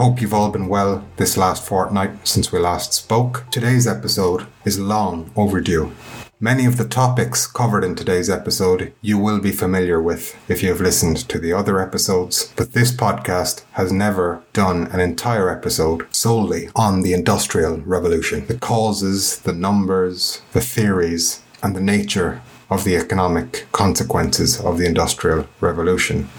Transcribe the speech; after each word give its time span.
Hope 0.00 0.22
you've 0.22 0.32
all 0.32 0.50
been 0.50 0.68
well 0.68 1.04
this 1.18 1.36
last 1.36 1.62
fortnight 1.62 2.26
since 2.26 2.50
we 2.50 2.58
last 2.58 2.94
spoke. 2.94 3.44
Today's 3.50 3.86
episode 3.86 4.46
is 4.64 4.78
long 4.78 5.30
overdue. 5.36 5.92
Many 6.40 6.64
of 6.64 6.78
the 6.78 6.88
topics 6.88 7.46
covered 7.46 7.84
in 7.84 7.94
today's 7.94 8.30
episode 8.30 8.94
you 9.02 9.18
will 9.18 9.40
be 9.40 9.52
familiar 9.52 10.00
with 10.00 10.38
if 10.48 10.62
you 10.62 10.70
have 10.70 10.80
listened 10.80 11.18
to 11.28 11.38
the 11.38 11.52
other 11.52 11.78
episodes, 11.78 12.50
but 12.56 12.72
this 12.72 12.90
podcast 12.90 13.62
has 13.72 13.92
never 13.92 14.42
done 14.54 14.86
an 14.86 15.00
entire 15.00 15.50
episode 15.50 16.06
solely 16.10 16.70
on 16.74 17.02
the 17.02 17.12
Industrial 17.12 17.76
Revolution. 17.82 18.46
The 18.46 18.56
causes, 18.56 19.40
the 19.40 19.52
numbers, 19.52 20.40
the 20.52 20.62
theories, 20.62 21.42
and 21.62 21.76
the 21.76 21.82
nature 21.82 22.40
of 22.70 22.84
the 22.84 22.96
economic 22.96 23.66
consequences 23.72 24.58
of 24.60 24.78
the 24.78 24.86
Industrial 24.86 25.46
Revolution. 25.60 26.30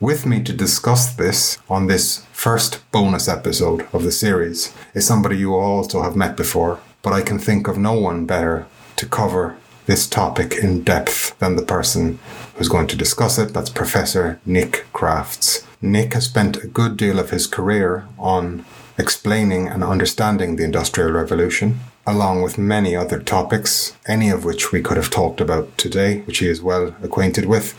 With 0.00 0.26
me 0.26 0.42
to 0.42 0.52
discuss 0.52 1.14
this 1.14 1.56
on 1.70 1.86
this 1.86 2.26
first 2.30 2.80
bonus 2.92 3.28
episode 3.28 3.88
of 3.94 4.02
the 4.02 4.12
series 4.12 4.74
is 4.92 5.06
somebody 5.06 5.38
you 5.38 5.54
also 5.54 6.02
have 6.02 6.14
met 6.14 6.36
before, 6.36 6.80
but 7.00 7.14
I 7.14 7.22
can 7.22 7.38
think 7.38 7.66
of 7.66 7.78
no 7.78 7.94
one 7.98 8.26
better 8.26 8.66
to 8.96 9.06
cover 9.06 9.56
this 9.86 10.06
topic 10.06 10.52
in 10.52 10.84
depth 10.84 11.38
than 11.38 11.56
the 11.56 11.62
person 11.62 12.18
who's 12.56 12.68
going 12.68 12.88
to 12.88 12.96
discuss 12.96 13.38
it. 13.38 13.54
That's 13.54 13.70
Professor 13.70 14.38
Nick 14.44 14.84
Crafts. 14.92 15.66
Nick 15.80 16.12
has 16.12 16.26
spent 16.26 16.62
a 16.62 16.66
good 16.66 16.98
deal 16.98 17.18
of 17.18 17.30
his 17.30 17.46
career 17.46 18.06
on 18.18 18.66
explaining 18.98 19.66
and 19.66 19.82
understanding 19.82 20.56
the 20.56 20.64
Industrial 20.64 21.10
Revolution, 21.10 21.80
along 22.06 22.42
with 22.42 22.58
many 22.58 22.94
other 22.94 23.18
topics, 23.18 23.96
any 24.06 24.28
of 24.28 24.44
which 24.44 24.72
we 24.72 24.82
could 24.82 24.98
have 24.98 25.08
talked 25.08 25.40
about 25.40 25.78
today, 25.78 26.20
which 26.20 26.38
he 26.38 26.48
is 26.48 26.60
well 26.60 26.94
acquainted 27.02 27.46
with. 27.46 27.74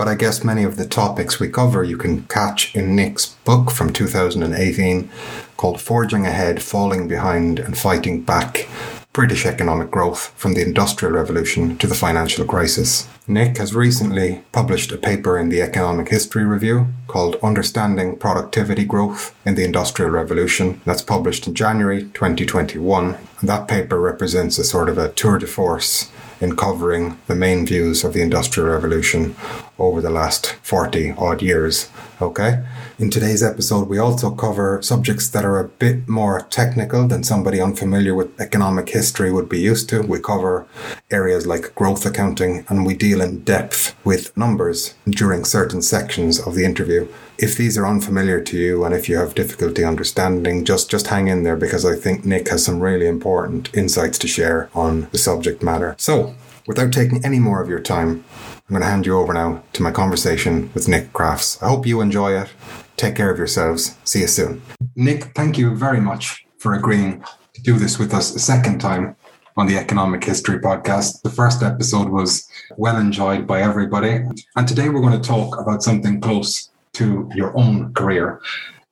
But 0.00 0.08
I 0.08 0.14
guess 0.14 0.42
many 0.42 0.64
of 0.64 0.78
the 0.78 0.86
topics 0.86 1.38
we 1.38 1.48
cover 1.48 1.84
you 1.84 1.98
can 1.98 2.22
catch 2.22 2.74
in 2.74 2.96
Nick's 2.96 3.34
book 3.44 3.70
from 3.70 3.92
2018 3.92 5.10
called 5.58 5.78
Forging 5.78 6.24
Ahead, 6.24 6.62
Falling 6.62 7.06
Behind 7.06 7.58
and 7.58 7.76
Fighting 7.76 8.22
Back 8.22 8.66
British 9.12 9.44
economic 9.44 9.90
growth 9.90 10.32
from 10.36 10.54
the 10.54 10.62
Industrial 10.62 11.12
Revolution 11.12 11.76
to 11.76 11.86
the 11.86 11.94
financial 11.94 12.46
crisis. 12.46 13.08
Nick 13.28 13.58
has 13.58 13.74
recently 13.74 14.42
published 14.52 14.90
a 14.90 14.96
paper 14.96 15.36
in 15.36 15.50
the 15.50 15.60
Economic 15.60 16.08
History 16.08 16.46
Review 16.46 16.86
called 17.06 17.36
Understanding 17.42 18.16
Productivity 18.16 18.86
Growth 18.86 19.34
in 19.44 19.54
the 19.54 19.64
Industrial 19.64 20.10
Revolution. 20.10 20.80
That's 20.86 21.02
published 21.02 21.46
in 21.46 21.54
January 21.54 22.04
2021. 22.14 23.18
And 23.40 23.48
that 23.50 23.68
paper 23.68 24.00
represents 24.00 24.56
a 24.56 24.64
sort 24.64 24.88
of 24.88 24.96
a 24.96 25.10
tour 25.10 25.36
de 25.36 25.46
force 25.46 26.10
in 26.40 26.56
covering 26.56 27.18
the 27.26 27.34
main 27.34 27.66
views 27.66 28.02
of 28.02 28.12
the 28.14 28.22
Industrial 28.22 28.68
Revolution 28.68 29.36
over 29.78 30.00
the 30.00 30.10
last 30.10 30.52
40 30.62 31.12
odd 31.12 31.42
years. 31.42 31.90
Okay. 32.20 32.64
In 32.98 33.10
today's 33.10 33.42
episode, 33.42 33.88
we 33.88 33.98
also 33.98 34.30
cover 34.30 34.82
subjects 34.82 35.28
that 35.30 35.44
are 35.44 35.58
a 35.58 35.68
bit 35.68 36.08
more 36.08 36.42
technical 36.50 37.08
than 37.08 37.24
somebody 37.24 37.60
unfamiliar 37.60 38.14
with 38.14 38.38
economic 38.40 38.90
history 38.90 39.32
would 39.32 39.48
be 39.48 39.60
used 39.60 39.88
to. 39.88 40.02
We 40.02 40.20
cover 40.20 40.66
areas 41.10 41.46
like 41.46 41.74
growth 41.74 42.04
accounting 42.04 42.66
and 42.68 42.84
we 42.84 42.94
deal 42.94 43.20
in 43.20 43.42
depth 43.44 43.96
with 44.04 44.36
numbers 44.36 44.94
during 45.08 45.44
certain 45.44 45.82
sections 45.82 46.38
of 46.38 46.54
the 46.54 46.64
interview. 46.64 47.08
If 47.42 47.56
these 47.56 47.78
are 47.78 47.86
unfamiliar 47.86 48.38
to 48.42 48.58
you 48.58 48.84
and 48.84 48.94
if 48.94 49.08
you 49.08 49.16
have 49.16 49.34
difficulty 49.34 49.82
understanding, 49.82 50.62
just, 50.62 50.90
just 50.90 51.06
hang 51.06 51.28
in 51.28 51.42
there 51.42 51.56
because 51.56 51.86
I 51.86 51.96
think 51.96 52.22
Nick 52.22 52.50
has 52.50 52.62
some 52.62 52.80
really 52.80 53.06
important 53.06 53.74
insights 53.74 54.18
to 54.18 54.28
share 54.28 54.68
on 54.74 55.08
the 55.12 55.16
subject 55.16 55.62
matter. 55.62 55.94
So, 55.98 56.34
without 56.66 56.92
taking 56.92 57.24
any 57.24 57.38
more 57.38 57.62
of 57.62 57.68
your 57.70 57.80
time, 57.80 58.22
I'm 58.36 58.74
going 58.74 58.82
to 58.82 58.88
hand 58.88 59.06
you 59.06 59.18
over 59.18 59.32
now 59.32 59.62
to 59.72 59.82
my 59.82 59.90
conversation 59.90 60.70
with 60.74 60.86
Nick 60.86 61.14
Crafts. 61.14 61.62
I 61.62 61.68
hope 61.70 61.86
you 61.86 62.02
enjoy 62.02 62.38
it. 62.38 62.50
Take 62.98 63.16
care 63.16 63.30
of 63.30 63.38
yourselves. 63.38 63.96
See 64.04 64.20
you 64.20 64.26
soon. 64.26 64.60
Nick, 64.94 65.34
thank 65.34 65.56
you 65.56 65.74
very 65.74 66.00
much 66.02 66.44
for 66.58 66.74
agreeing 66.74 67.24
to 67.54 67.62
do 67.62 67.78
this 67.78 67.98
with 67.98 68.12
us 68.12 68.34
a 68.34 68.38
second 68.38 68.82
time 68.82 69.16
on 69.56 69.66
the 69.66 69.78
Economic 69.78 70.22
History 70.22 70.58
podcast. 70.58 71.22
The 71.22 71.30
first 71.30 71.62
episode 71.62 72.10
was 72.10 72.46
well 72.76 72.98
enjoyed 72.98 73.46
by 73.46 73.62
everybody. 73.62 74.24
And 74.56 74.68
today 74.68 74.90
we're 74.90 75.00
going 75.00 75.18
to 75.18 75.26
talk 75.26 75.58
about 75.58 75.82
something 75.82 76.20
close 76.20 76.69
to 76.94 77.30
your 77.34 77.56
own 77.56 77.92
career. 77.94 78.40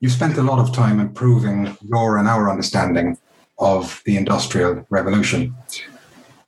you've 0.00 0.12
spent 0.12 0.38
a 0.38 0.42
lot 0.42 0.60
of 0.60 0.72
time 0.72 1.00
improving 1.00 1.76
your 1.82 2.19
and 2.19 2.28
our 2.28 2.48
understanding 2.50 3.19
of 3.59 4.00
the 4.06 4.16
Industrial 4.16 4.86
Revolution. 4.91 5.54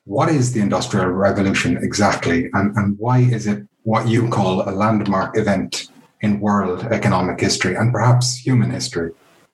What 0.05 0.29
is 0.29 0.53
the 0.53 0.61
Industrial 0.61 1.07
Revolution 1.07 1.77
exactly, 1.77 2.49
and, 2.55 2.77
and 2.77 2.99
why 2.99 3.19
is 3.19 3.47
it 3.47 3.67
what 3.83 4.07
you 4.09 4.29
call 4.29 4.69
a 4.69 4.71
landmark 4.71 5.37
event 5.37 5.89
in 6.21 6.41
world 6.41 6.85
economic 6.85 7.41
history 7.41 7.75
and 7.75 7.93
perhaps 7.93 8.37
human 8.37 8.71
history? 8.71 9.11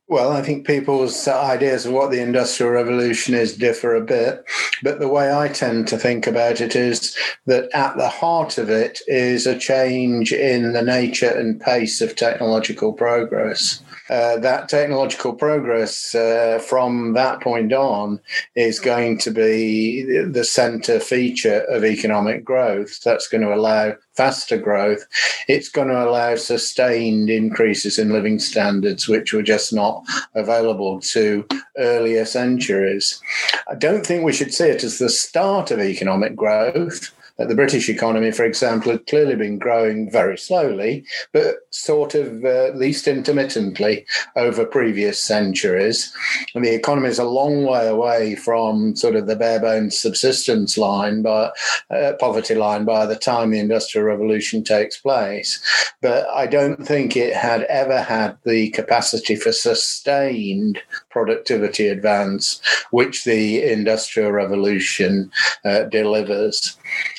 Well, 0.09 0.31
I 0.31 0.41
think 0.41 0.69
people's 0.69 1.27
ideas 1.27 1.85
of 1.85 1.93
what 1.93 2.13
the 2.13 2.21
Industrial 2.21 2.71
Revolution 2.71 3.35
is 3.35 3.57
differ 3.57 3.97
a 3.97 4.01
bit. 4.01 4.45
But 4.85 5.01
the 5.01 5.09
way 5.09 5.35
I 5.35 5.49
tend 5.49 5.89
to 5.89 5.99
think 5.99 6.29
about 6.29 6.61
it 6.61 6.77
is 6.77 7.17
that 7.47 7.69
at 7.75 7.97
the 7.97 8.09
heart 8.09 8.57
of 8.57 8.71
it 8.71 9.01
is 9.09 9.47
a 9.47 9.59
change 9.59 10.33
in 10.33 10.75
the 10.75 10.83
nature 10.83 11.31
and 11.31 11.61
pace 11.61 12.01
of 12.01 12.15
technological 12.15 12.93
progress. 12.93 13.83
Uh, 14.09 14.37
that 14.39 14.69
technological 14.69 15.33
progress 15.33 16.15
uh, 16.15 16.63
from 16.65 17.15
that 17.15 17.41
point 17.41 17.73
on 17.73 18.21
is 18.55 18.79
going 18.79 19.19
to 19.19 19.33
be 19.33 20.05
the 20.05 20.45
center 20.45 21.01
feature 21.01 21.63
of 21.63 21.85
economic 21.85 22.45
growth. 22.45 23.03
That's 23.03 23.27
going 23.27 23.43
to 23.43 23.53
allow 23.53 23.97
faster 24.17 24.57
growth. 24.57 25.07
It's 25.49 25.69
going 25.69 25.89
to 25.89 26.05
allow 26.05 26.37
sustained 26.37 27.31
increases 27.31 27.99
in 27.99 28.13
living 28.13 28.39
standards, 28.39 29.09
which 29.09 29.33
were 29.33 29.43
just 29.43 29.73
not 29.73 30.05
available 30.35 31.01
to 31.01 31.47
earlier 31.77 32.25
centuries. 32.25 33.21
I 33.69 33.75
don't 33.75 34.07
think 34.07 34.25
we 34.25 34.33
should 34.33 34.55
see 34.55 34.69
it 34.69 34.85
as 34.85 34.99
the 34.99 35.09
start 35.09 35.71
of 35.71 35.81
economic 35.81 36.35
growth 36.35 37.13
the 37.39 37.55
British 37.55 37.89
economy, 37.89 38.31
for 38.31 38.45
example, 38.45 38.93
had 38.93 39.07
clearly 39.07 39.37
been 39.37 39.59
growing 39.59 40.11
very 40.11 40.39
slowly, 40.39 41.05
but 41.33 41.57
sort 41.71 42.15
of 42.15 42.45
uh, 42.45 42.67
at 42.67 42.79
least 42.79 43.07
intermittently 43.07 44.07
over 44.37 44.65
previous 44.65 45.23
centuries. 45.23 46.13
And 46.55 46.65
the 46.65 46.75
economy 46.75 47.09
is 47.09 47.19
a 47.19 47.25
long 47.25 47.65
way 47.65 47.87
away 47.87 48.37
from 48.37 48.97
sort 48.97 49.17
of 49.17 49.27
the 49.27 49.37
bare 49.37 49.61
bones 49.61 49.99
subsistence 49.99 50.79
line, 50.79 51.23
but 51.23 51.55
uh, 51.91 52.13
poverty 52.19 52.55
line 52.55 52.85
by 52.85 53.05
the 53.05 53.17
time 53.17 53.51
the 53.51 53.61
Industrial 53.61 54.07
Revolution 54.07 54.65
takes 54.65 54.97
place. 54.97 55.63
But 56.01 56.27
I 56.29 56.47
don't 56.47 56.87
think 56.87 57.17
it 57.17 57.35
had 57.35 57.63
ever 57.65 58.01
had 58.01 58.39
the 58.45 58.71
capacity 58.71 59.37
for 59.37 59.53
sustained 59.53 60.81
productivity 61.11 61.89
advance, 61.89 62.61
which 62.91 63.25
the 63.25 63.63
Industrial 63.63 64.33
Revolution 64.33 65.31
uh, 65.65 65.85
delivers. 65.85 66.76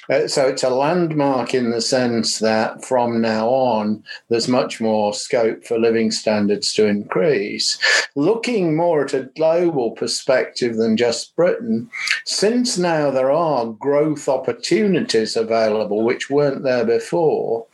Uh, 0.10 0.28
so 0.28 0.48
it's 0.48 0.64
a 0.64 0.70
landmark 0.70 1.54
in 1.54 1.72
the 1.72 1.82
sense 1.82 2.40
that 2.40 2.84
from 2.86 3.22
now 3.22 3.50
on, 3.50 4.04
there's 4.30 4.48
much 4.48 4.80
more 4.80 5.14
scope 5.14 5.66
for 5.66 5.78
living 5.78 6.12
standards 6.12 6.74
to 6.74 6.86
increase. 6.86 7.78
Looking 8.16 8.76
more 8.76 9.04
at 9.04 9.14
a 9.14 9.24
global 9.36 9.92
perspective 9.92 10.78
than 10.78 10.98
just 10.98 11.36
Britain, 11.36 11.90
since 12.26 12.78
now 12.78 13.12
there 13.12 13.32
are 13.32 13.68
growth 13.68 14.30
opportunities 14.30 15.36
available 15.36 16.04
which 16.04 16.30
weren't 16.30 16.64
there 16.64 16.86
before, 16.86 17.66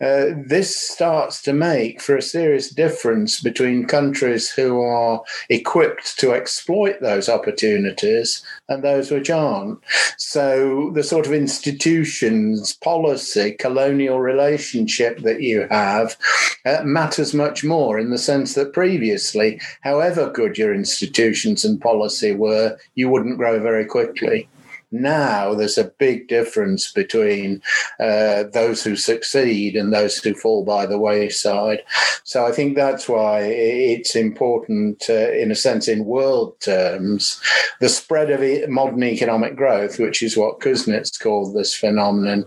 uh, 0.00 0.26
this 0.34 0.78
starts 0.78 1.42
to 1.42 1.52
make 1.52 2.00
for 2.00 2.16
a 2.16 2.22
serious 2.22 2.70
difference 2.70 3.40
between 3.40 3.84
countries 3.84 4.50
who 4.50 4.80
are 4.80 5.22
equipped 5.48 6.18
to 6.18 6.32
exploit 6.32 7.00
those 7.00 7.28
opportunities 7.28 8.42
and 8.68 8.82
those 8.82 9.10
which 9.10 9.30
aren't. 9.30 9.78
So 10.16 10.90
the 10.94 11.02
sort 11.02 11.26
of 11.26 11.32
institutions, 11.32 12.74
policy, 12.74 13.52
colonial 13.52 14.20
relationship 14.20 15.18
that 15.20 15.42
you 15.42 15.66
have 15.70 16.16
uh, 16.64 16.82
matters 16.84 17.34
much 17.34 17.64
more 17.64 17.98
in 17.98 18.10
the 18.10 18.18
sense 18.18 18.54
that 18.54 18.72
previously, 18.72 19.60
however 19.82 20.30
good 20.30 20.58
your 20.58 20.74
institutions 20.74 21.64
and 21.64 21.80
policy 21.80 22.32
were, 22.32 22.78
you 22.94 23.08
wouldn't 23.08 23.38
grow 23.38 23.60
very 23.60 23.84
quickly. 23.84 24.48
Now 24.92 25.54
there's 25.54 25.78
a 25.78 25.92
big 25.98 26.28
difference 26.28 26.92
between 26.92 27.62
uh, 28.00 28.44
those 28.52 28.82
who 28.82 28.96
succeed 28.96 29.76
and 29.76 29.92
those 29.92 30.18
who 30.18 30.34
fall 30.34 30.64
by 30.64 30.86
the 30.86 30.98
wayside. 30.98 31.82
So 32.24 32.46
I 32.46 32.52
think 32.52 32.76
that's 32.76 33.08
why 33.08 33.40
it's 33.42 34.16
important, 34.16 35.04
uh, 35.08 35.32
in 35.32 35.50
a 35.50 35.56
sense, 35.56 35.86
in 35.88 36.04
world 36.04 36.58
terms, 36.60 37.40
the 37.80 37.88
spread 37.88 38.30
of 38.30 38.68
modern 38.68 39.04
economic 39.04 39.56
growth, 39.56 39.98
which 39.98 40.22
is 40.22 40.36
what 40.36 40.60
Kuznets 40.60 41.20
called 41.20 41.54
this 41.54 41.74
phenomenon, 41.74 42.44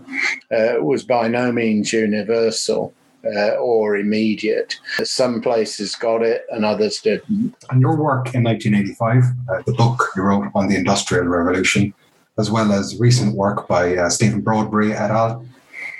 uh, 0.51 0.75
was 0.81 1.03
by 1.03 1.27
no 1.27 1.51
means 1.51 1.93
universal. 1.93 2.93
Uh, 3.25 3.51
or 3.51 3.95
immediate. 3.95 4.77
Some 5.05 5.39
places 5.39 5.95
got 5.95 6.23
it 6.23 6.41
and 6.49 6.65
others 6.65 6.99
didn't. 6.99 7.55
And 7.69 7.79
your 7.79 7.95
work 7.95 8.35
in 8.35 8.43
1985, 8.43 9.23
uh, 9.47 9.61
the 9.65 9.71
book 9.71 10.09
you 10.17 10.23
wrote 10.23 10.51
on 10.53 10.67
the 10.67 10.75
Industrial 10.75 11.23
Revolution, 11.23 11.93
as 12.37 12.49
well 12.49 12.71
as 12.71 12.99
recent 12.99 13.35
work 13.35 13.67
by 13.67 13.95
uh, 13.95 14.09
Stephen 14.09 14.41
Broadberry 14.41 14.91
et 14.93 15.11
al., 15.11 15.45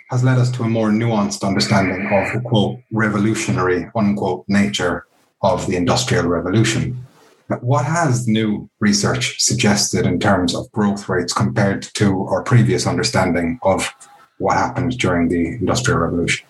has 0.09 0.23
led 0.23 0.37
us 0.37 0.51
to 0.51 0.63
a 0.63 0.69
more 0.69 0.89
nuanced 0.89 1.45
understanding 1.47 2.05
of 2.05 2.33
the 2.33 2.41
quote 2.47 2.79
revolutionary 2.91 3.89
unquote 3.95 4.45
nature 4.47 5.05
of 5.41 5.65
the 5.67 5.75
Industrial 5.75 6.25
Revolution. 6.25 7.05
What 7.61 7.85
has 7.85 8.27
new 8.27 8.69
research 8.79 9.41
suggested 9.41 10.05
in 10.05 10.19
terms 10.19 10.55
of 10.55 10.71
growth 10.71 11.09
rates 11.09 11.33
compared 11.33 11.83
to 11.95 12.25
our 12.27 12.41
previous 12.41 12.87
understanding 12.87 13.59
of 13.63 13.93
what 14.37 14.55
happened 14.55 14.97
during 14.97 15.27
the 15.27 15.47
Industrial 15.47 15.99
Revolution? 15.99 16.45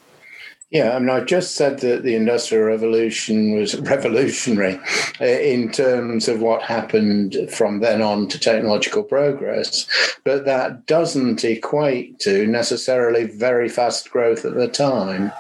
Yeah, 0.74 0.96
I 0.96 1.00
mean, 1.00 1.12
I 1.12 1.20
just 1.20 1.54
said 1.54 1.82
that 1.82 2.02
the 2.02 2.16
Industrial 2.16 2.64
Revolution 2.64 3.54
was 3.54 3.80
revolutionary 3.80 4.80
uh, 5.22 5.26
in 5.26 5.72
terms 5.72 6.28
of 6.28 6.42
what 6.42 6.64
happened 6.64 7.38
from 7.52 7.82
then 7.82 8.02
on 8.02 8.28
to 8.30 8.40
technological 8.40 9.04
progress, 9.04 9.86
but 10.24 10.46
that 10.46 10.88
doesn't 10.88 11.46
equate 11.46 12.18
to 12.22 12.48
necessarily 12.48 13.26
very 13.26 13.70
fast 13.70 14.10
growth 14.10 14.46
at 14.46 14.56
the 14.56 14.68
time. 14.68 15.32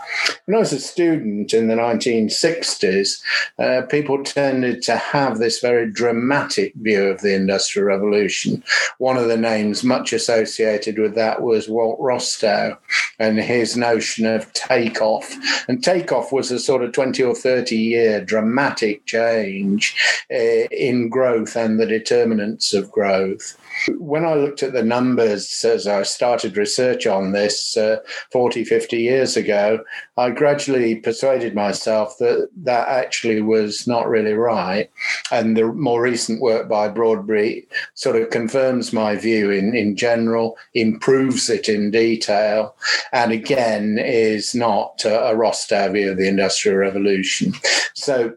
When 0.45 0.55
I 0.55 0.59
was 0.59 0.71
a 0.71 0.79
student 0.79 1.51
in 1.51 1.67
the 1.67 1.75
1960s, 1.75 3.23
uh, 3.57 3.87
people 3.87 4.23
tended 4.23 4.83
to 4.83 4.97
have 4.97 5.39
this 5.39 5.59
very 5.59 5.89
dramatic 5.89 6.75
view 6.75 7.05
of 7.05 7.21
the 7.21 7.33
Industrial 7.33 7.87
Revolution. 7.87 8.63
One 8.99 9.17
of 9.17 9.29
the 9.29 9.37
names 9.37 9.83
much 9.83 10.13
associated 10.13 10.99
with 10.99 11.15
that 11.15 11.41
was 11.41 11.67
Walt 11.67 11.99
Rostow 11.99 12.77
and 13.17 13.39
his 13.39 13.75
notion 13.75 14.27
of 14.27 14.53
takeoff 14.53 15.22
takeoff. 15.23 15.65
And 15.67 15.83
takeoff 15.83 16.31
was 16.31 16.51
a 16.51 16.59
sort 16.59 16.83
of 16.83 16.91
20 16.91 17.23
or 17.23 17.35
30 17.35 17.75
year 17.75 18.23
dramatic 18.23 19.05
change 19.05 19.95
uh, 20.31 20.67
in 20.71 21.09
growth 21.09 21.55
and 21.55 21.79
the 21.79 21.85
determinants 21.85 22.73
of 22.73 22.91
growth. 22.91 23.57
When 23.97 24.25
I 24.25 24.35
looked 24.35 24.63
at 24.63 24.73
the 24.73 24.83
numbers 24.83 25.63
as 25.63 25.87
I 25.87 26.03
started 26.03 26.57
research 26.57 27.07
on 27.07 27.31
this 27.31 27.75
uh, 27.77 27.97
40, 28.31 28.63
50 28.63 28.97
years 28.97 29.37
ago, 29.37 29.83
I 30.17 30.29
gradually 30.29 30.95
persuaded 30.95 31.55
myself 31.55 32.17
that 32.19 32.49
that 32.63 32.87
actually 32.87 33.41
was 33.41 33.87
not 33.87 34.07
really 34.07 34.33
right. 34.33 34.89
And 35.31 35.57
the 35.57 35.65
more 35.65 36.01
recent 36.01 36.41
work 36.41 36.69
by 36.69 36.89
Broadberry 36.89 37.65
sort 37.93 38.15
of 38.15 38.29
confirms 38.29 38.93
my 38.93 39.15
view 39.15 39.51
in, 39.51 39.75
in 39.75 39.95
general, 39.95 40.57
improves 40.73 41.49
it 41.49 41.69
in 41.69 41.91
detail, 41.91 42.75
and 43.11 43.31
again 43.31 43.97
is 43.99 44.53
not 44.53 45.03
a, 45.05 45.31
a 45.31 45.35
Rostow 45.35 45.91
view 45.91 46.11
of 46.11 46.17
the 46.17 46.27
Industrial 46.27 46.77
Revolution. 46.77 47.53
So 47.93 48.33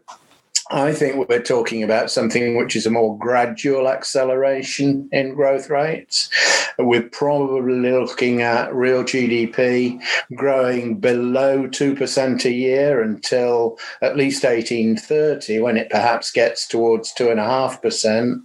I 0.69 0.91
think 0.91 1.29
we're 1.29 1.41
talking 1.41 1.81
about 1.81 2.11
something 2.11 2.57
which 2.57 2.75
is 2.75 2.85
a 2.85 2.91
more 2.91 3.17
gradual 3.17 3.87
acceleration 3.87 5.07
in 5.13 5.33
growth 5.33 5.69
rates. 5.69 6.29
We're 6.77 7.09
probably 7.09 7.91
looking 7.91 8.41
at 8.41 8.75
real 8.75 9.03
GDP 9.03 9.99
growing 10.35 10.99
below 10.99 11.67
2% 11.67 12.45
a 12.45 12.51
year 12.51 13.01
until 13.01 13.79
at 14.01 14.17
least 14.17 14.43
1830, 14.43 15.59
when 15.59 15.77
it 15.77 15.89
perhaps 15.89 16.31
gets 16.31 16.67
towards 16.67 17.13
2.5%. 17.13 18.41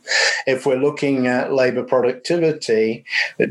If 0.46 0.64
we're 0.64 0.76
looking 0.76 1.26
at 1.26 1.52
labour 1.52 1.82
productivity, 1.82 3.04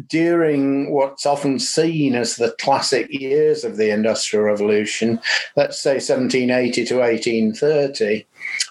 during 0.07 0.91
what's 0.91 1.25
often 1.25 1.59
seen 1.59 2.15
as 2.15 2.37
the 2.37 2.55
classic 2.59 3.07
years 3.11 3.63
of 3.63 3.77
the 3.77 3.91
Industrial 3.91 4.45
Revolution, 4.45 5.19
let's 5.55 5.79
say 5.79 5.95
1780 5.95 6.85
to 6.85 6.99
1830, 6.99 8.25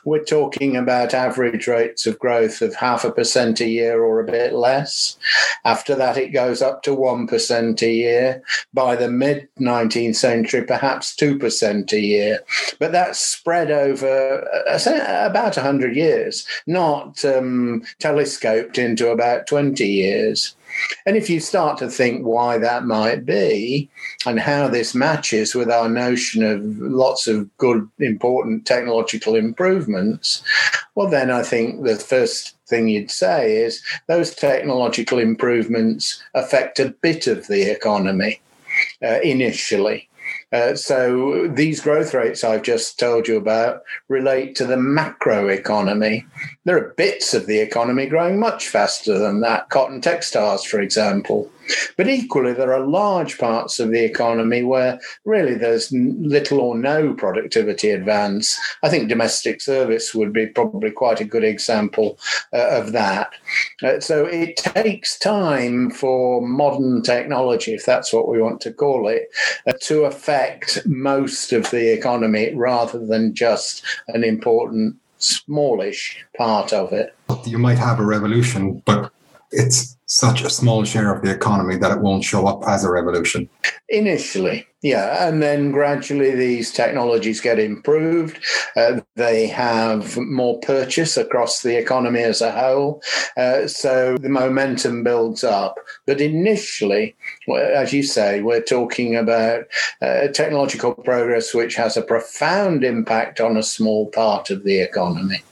we're 0.05 0.25
talking 0.25 0.77
about 0.77 1.15
average 1.15 1.67
rates 1.67 2.07
of 2.07 2.19
growth 2.19 2.63
of 2.63 2.75
half 2.75 3.05
a 3.05 3.13
percent 3.13 3.61
a 3.61 3.69
year 3.69 4.03
or 4.03 4.21
a 4.21 4.31
bit 4.31 4.53
less. 4.53 5.17
After 5.65 5.95
that, 5.95 6.17
it 6.17 6.33
goes 6.33 6.63
up 6.63 6.83
to 6.85 6.97
1% 6.97 7.83
a 7.83 7.93
year. 7.93 8.43
By 8.73 8.97
the 8.97 9.11
mid 9.11 9.49
19th 9.59 10.17
century, 10.17 10.63
perhaps 10.63 11.15
2% 11.17 11.93
a 11.93 12.01
year. 12.01 12.41
But 12.79 12.93
that's 12.93 13.21
spread 13.21 13.71
over 13.71 14.49
uh, 14.69 15.27
about 15.27 15.57
100 15.57 15.97
years, 15.97 16.47
not 16.67 17.25
um, 17.25 17.83
telescoped 17.99 18.79
into 18.79 19.11
about 19.11 19.47
20 19.47 19.87
years. 19.87 20.55
And 21.07 21.17
if 21.17 21.31
you 21.31 21.41
start 21.41 21.79
to 21.79 21.89
think 21.89 22.25
why 22.25 22.59
that 22.59 22.85
might 22.85 23.25
be 23.25 23.89
and 24.27 24.39
how 24.39 24.69
this 24.69 24.95
matches 24.95 25.55
with 25.55 25.71
our 25.71 25.89
notion 25.89 26.43
of 26.43 26.63
lots 26.79 27.27
of 27.27 27.57
good, 27.57 27.89
important 27.99 28.67
technological 28.67 29.35
improvements, 29.35 30.43
well, 30.95 31.09
then 31.09 31.31
I 31.31 31.43
think 31.43 31.85
the 31.85 31.97
first 31.97 32.57
thing 32.67 32.89
you'd 32.89 33.11
say 33.11 33.57
is 33.57 33.83
those 34.07 34.35
technological 34.35 35.19
improvements 35.19 36.23
affect 36.35 36.79
a 36.79 36.95
bit 37.01 37.27
of 37.27 37.47
the 37.47 37.71
economy 37.71 38.41
uh, 39.03 39.21
initially. 39.23 40.09
Uh, 40.53 40.75
so 40.75 41.47
these 41.47 41.81
growth 41.81 42.13
rates 42.13 42.43
I've 42.43 42.63
just 42.63 42.99
told 42.99 43.29
you 43.29 43.37
about 43.37 43.83
relate 44.09 44.57
to 44.57 44.67
the 44.67 44.77
macro 44.77 45.49
economy. 45.49 46.27
There 46.65 46.77
are 46.77 46.95
bits 46.95 47.35
of 47.35 47.47
the 47.47 47.61
economy 47.61 48.07
growing 48.07 48.39
much 48.39 48.69
faster 48.69 49.19
than 49.19 49.41
that, 49.41 49.71
cotton 49.71 50.01
textiles, 50.01 50.65
for 50.65 50.81
example. 50.81 51.51
But 51.97 52.09
equally, 52.09 52.53
there 52.53 52.73
are 52.73 52.87
large 52.87 53.39
parts 53.39 53.79
of 53.81 53.91
the 53.91 54.05
economy 54.05 54.63
where 54.63 55.01
really 55.25 55.55
there's 55.55 55.93
little 55.93 56.61
or 56.61 56.77
no 56.77 57.15
productivity 57.15 57.91
advance. 57.91 58.59
I 58.83 58.89
think 58.89 59.09
domestic 59.09 59.61
service 59.61 60.15
would 60.15 60.33
be 60.33 60.47
probably 60.47 60.91
quite 60.91 61.21
a 61.21 61.25
good 61.25 61.45
example 61.45 62.19
uh, 62.53 62.69
of 62.71 62.93
that. 62.93 63.33
Uh, 63.83 64.01
so 64.01 64.27
it 64.27 64.57
takes 64.57 65.19
time 65.19 65.91
for 65.91 66.41
modern 66.47 67.03
technology, 67.03 67.75
if 67.75 67.85
that's 67.85 68.13
what 68.13 68.29
we 68.29 68.41
want 68.41 68.61
to 68.63 68.73
call 68.73 69.09
it, 69.09 69.29
uh, 69.67 69.73
to 69.83 70.05
affect 70.05 70.81
most 70.87 71.53
of 71.53 71.71
the 71.71 71.93
economy 71.93 72.55
rather 72.55 73.05
than 73.05 73.35
just 73.35 73.85
an 74.09 74.25
important 74.25 74.97
smallish 75.19 76.25
part 76.37 76.73
of 76.73 76.93
it. 76.93 77.15
You 77.45 77.59
might 77.59 77.79
have 77.79 78.01
a 78.01 78.05
revolution, 78.05 78.83
but 78.85 79.13
it's 79.51 79.97
such 80.11 80.43
a 80.43 80.51
small 80.51 80.85
share 80.85 81.15
of 81.15 81.23
the 81.23 81.31
economy 81.31 81.77
that 81.77 81.93
it 81.93 82.01
won't 82.01 82.25
show 82.25 82.45
up 82.45 82.65
as 82.67 82.85
a 82.85 82.91
revolution. 82.91 83.49
Initially, 83.91 84.67
yeah. 84.83 85.29
And 85.29 85.41
then 85.41 85.71
gradually 85.71 86.35
these 86.35 86.73
technologies 86.73 87.41
get 87.41 87.61
improved. 87.61 88.45
Uh, 88.75 89.03
they 89.15 89.47
have 89.47 90.17
more 90.19 90.59
purchase 90.63 91.17
across 91.17 91.63
the 91.63 91.79
economy 91.79 92.23
as 92.23 92.41
a 92.41 92.51
whole. 92.51 93.01
Uh, 93.37 93.69
so 93.69 94.17
the 94.19 94.29
momentum 94.29 95.05
builds 95.05 95.45
up. 95.45 95.77
But 96.09 96.21
initially, 96.21 97.15
as 97.49 97.93
you 97.93 98.03
say, 98.03 98.43
we're 98.43 98.63
talking 98.63 99.15
about 99.15 99.67
uh, 100.03 100.27
technological 100.35 100.93
progress 100.93 101.55
which 101.55 101.77
has 101.77 101.97
a 101.97 102.03
profound 102.03 102.83
impact 102.83 103.41
on 103.41 103.57
a 103.57 103.63
small 103.63 104.09
part 104.09 104.51
of 104.51 104.65
the 104.65 104.81
economy. 104.81 105.45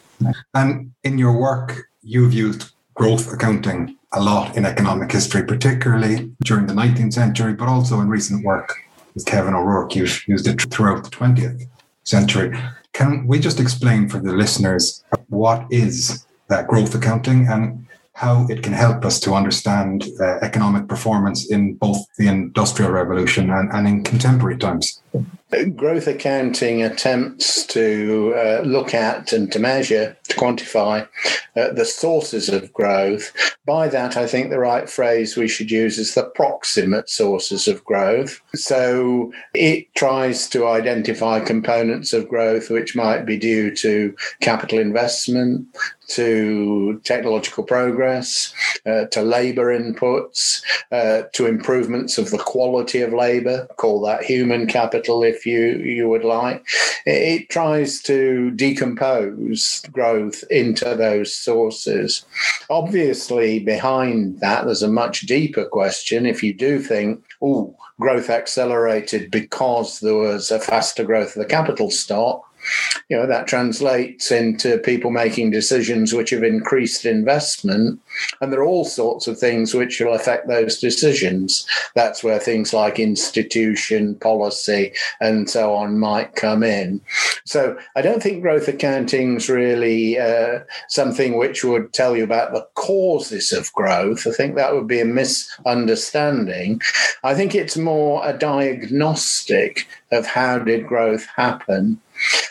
And 0.52 0.90
in 1.04 1.16
your 1.16 1.38
work, 1.38 1.90
you've 2.02 2.34
used 2.34 2.72
growth 2.94 3.32
accounting 3.32 3.96
a 4.12 4.22
lot 4.22 4.56
in 4.56 4.64
economic 4.64 5.12
history, 5.12 5.44
particularly 5.44 6.30
during 6.44 6.66
the 6.66 6.74
19th 6.74 7.12
century, 7.12 7.52
but 7.52 7.68
also 7.68 8.00
in 8.00 8.08
recent 8.08 8.44
work 8.44 8.74
with 9.14 9.26
Kevin 9.26 9.54
O'Rourke. 9.54 9.94
You've 9.94 10.26
used 10.26 10.46
it 10.46 10.60
throughout 10.72 11.04
the 11.04 11.10
20th 11.10 11.68
century. 12.04 12.56
Can 12.92 13.26
we 13.26 13.38
just 13.38 13.60
explain 13.60 14.08
for 14.08 14.18
the 14.18 14.32
listeners 14.32 15.04
what 15.28 15.66
is 15.70 16.26
that 16.48 16.66
growth 16.66 16.94
accounting 16.94 17.46
and 17.46 17.86
how 18.14 18.46
it 18.48 18.62
can 18.62 18.72
help 18.72 19.04
us 19.04 19.20
to 19.20 19.34
understand 19.34 20.04
uh, 20.20 20.38
economic 20.42 20.88
performance 20.88 21.50
in 21.50 21.74
both 21.74 21.98
the 22.16 22.26
Industrial 22.26 22.90
Revolution 22.90 23.50
and, 23.50 23.70
and 23.72 23.86
in 23.86 24.02
contemporary 24.02 24.58
times? 24.58 25.00
Growth 25.76 26.06
accounting 26.06 26.82
attempts 26.82 27.64
to 27.66 28.34
uh, 28.36 28.62
look 28.66 28.92
at 28.92 29.32
and 29.32 29.50
to 29.50 29.58
measure, 29.58 30.14
to 30.28 30.36
quantify 30.36 31.08
uh, 31.56 31.72
the 31.72 31.86
sources 31.86 32.50
of 32.50 32.70
growth. 32.74 33.32
By 33.64 33.88
that, 33.88 34.16
I 34.18 34.26
think 34.26 34.50
the 34.50 34.58
right 34.58 34.90
phrase 34.90 35.36
we 35.36 35.48
should 35.48 35.70
use 35.70 35.96
is 35.96 36.14
the 36.14 36.24
proximate 36.24 37.08
sources 37.08 37.66
of 37.66 37.82
growth. 37.84 38.42
So 38.54 39.32
it 39.54 39.86
tries 39.94 40.50
to 40.50 40.66
identify 40.66 41.40
components 41.40 42.12
of 42.12 42.28
growth 42.28 42.68
which 42.68 42.94
might 42.94 43.24
be 43.24 43.38
due 43.38 43.74
to 43.76 44.14
capital 44.42 44.78
investment, 44.78 45.66
to 46.08 47.00
technological 47.04 47.64
progress, 47.64 48.52
uh, 48.86 49.04
to 49.06 49.22
labour 49.22 49.66
inputs, 49.78 50.62
uh, 50.90 51.22
to 51.32 51.46
improvements 51.46 52.18
of 52.18 52.30
the 52.30 52.38
quality 52.38 53.00
of 53.02 53.12
labour, 53.12 53.66
call 53.76 54.00
that 54.02 54.24
human 54.24 54.66
capital 54.66 55.22
if 55.22 55.46
you, 55.46 55.76
you 55.78 56.08
would 56.08 56.24
like. 56.24 56.64
It, 57.06 57.40
it 57.40 57.50
tries 57.50 58.00
to 58.02 58.50
decompose 58.52 59.82
growth 59.92 60.44
into 60.50 60.94
those 60.94 61.34
sources. 61.34 62.24
Obviously, 62.70 63.58
behind 63.60 64.40
that, 64.40 64.64
there's 64.64 64.82
a 64.82 64.88
much 64.88 65.22
deeper 65.22 65.64
question. 65.66 66.26
If 66.26 66.42
you 66.42 66.54
do 66.54 66.80
think, 66.80 67.22
oh, 67.42 67.76
growth 68.00 68.30
accelerated 68.30 69.30
because 69.30 70.00
there 70.00 70.14
was 70.14 70.50
a 70.50 70.60
faster 70.60 71.04
growth 71.04 71.36
of 71.36 71.42
the 71.42 71.44
capital 71.44 71.90
stock, 71.90 72.47
you 73.08 73.16
know, 73.16 73.26
that 73.26 73.46
translates 73.46 74.30
into 74.30 74.78
people 74.78 75.10
making 75.10 75.50
decisions 75.50 76.12
which 76.12 76.30
have 76.30 76.42
increased 76.42 77.04
investment. 77.04 78.00
And 78.40 78.52
there 78.52 78.60
are 78.60 78.66
all 78.66 78.84
sorts 78.84 79.26
of 79.26 79.38
things 79.38 79.74
which 79.74 80.00
will 80.00 80.14
affect 80.14 80.48
those 80.48 80.78
decisions. 80.78 81.66
That's 81.94 82.22
where 82.22 82.38
things 82.38 82.72
like 82.72 82.98
institution, 82.98 84.16
policy, 84.16 84.92
and 85.20 85.48
so 85.48 85.74
on 85.74 85.98
might 85.98 86.34
come 86.34 86.62
in. 86.62 87.00
So 87.44 87.78
I 87.96 88.02
don't 88.02 88.22
think 88.22 88.42
growth 88.42 88.68
accounting 88.68 89.36
is 89.36 89.48
really 89.48 90.18
uh, 90.18 90.60
something 90.88 91.38
which 91.38 91.64
would 91.64 91.92
tell 91.92 92.16
you 92.16 92.24
about 92.24 92.52
the 92.52 92.66
causes 92.74 93.52
of 93.52 93.72
growth. 93.72 94.26
I 94.26 94.32
think 94.32 94.54
that 94.54 94.74
would 94.74 94.86
be 94.86 95.00
a 95.00 95.04
misunderstanding. 95.04 96.80
I 97.24 97.34
think 97.34 97.54
it's 97.54 97.76
more 97.76 98.26
a 98.26 98.36
diagnostic 98.36 99.88
of 100.10 100.26
how 100.26 100.58
did 100.58 100.86
growth 100.86 101.26
happen. 101.36 102.00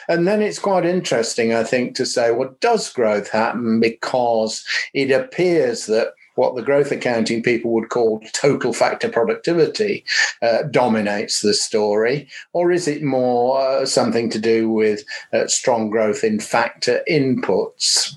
And 0.08 0.28
then 0.28 0.42
it's 0.42 0.60
quite 0.60 0.86
interesting, 0.86 1.54
I 1.54 1.64
think, 1.64 1.96
to 1.96 2.06
say, 2.06 2.32
well, 2.32 2.56
does 2.60 2.92
growth 2.92 3.30
happen 3.30 3.80
because 3.80 4.66
it 4.94 5.12
appears 5.12 5.86
that 5.88 6.14
what 6.36 6.56
the 6.56 6.62
growth 6.62 6.92
accounting 6.92 7.42
people 7.42 7.72
would 7.74 7.90
call 7.90 8.22
total 8.32 8.72
factor 8.72 9.10
productivity 9.10 10.06
uh, 10.42 10.64
dominates 10.64 11.42
the 11.42 11.54
story? 11.54 12.28
Or 12.54 12.72
is 12.72 12.88
it 12.88 13.04
more 13.04 13.60
uh, 13.60 13.86
something 13.86 14.30
to 14.30 14.40
do 14.40 14.70
with 14.70 15.04
uh, 15.34 15.48
strong 15.48 15.90
growth 15.90 16.24
in 16.24 16.40
factor 16.40 17.02
inputs? 17.10 18.14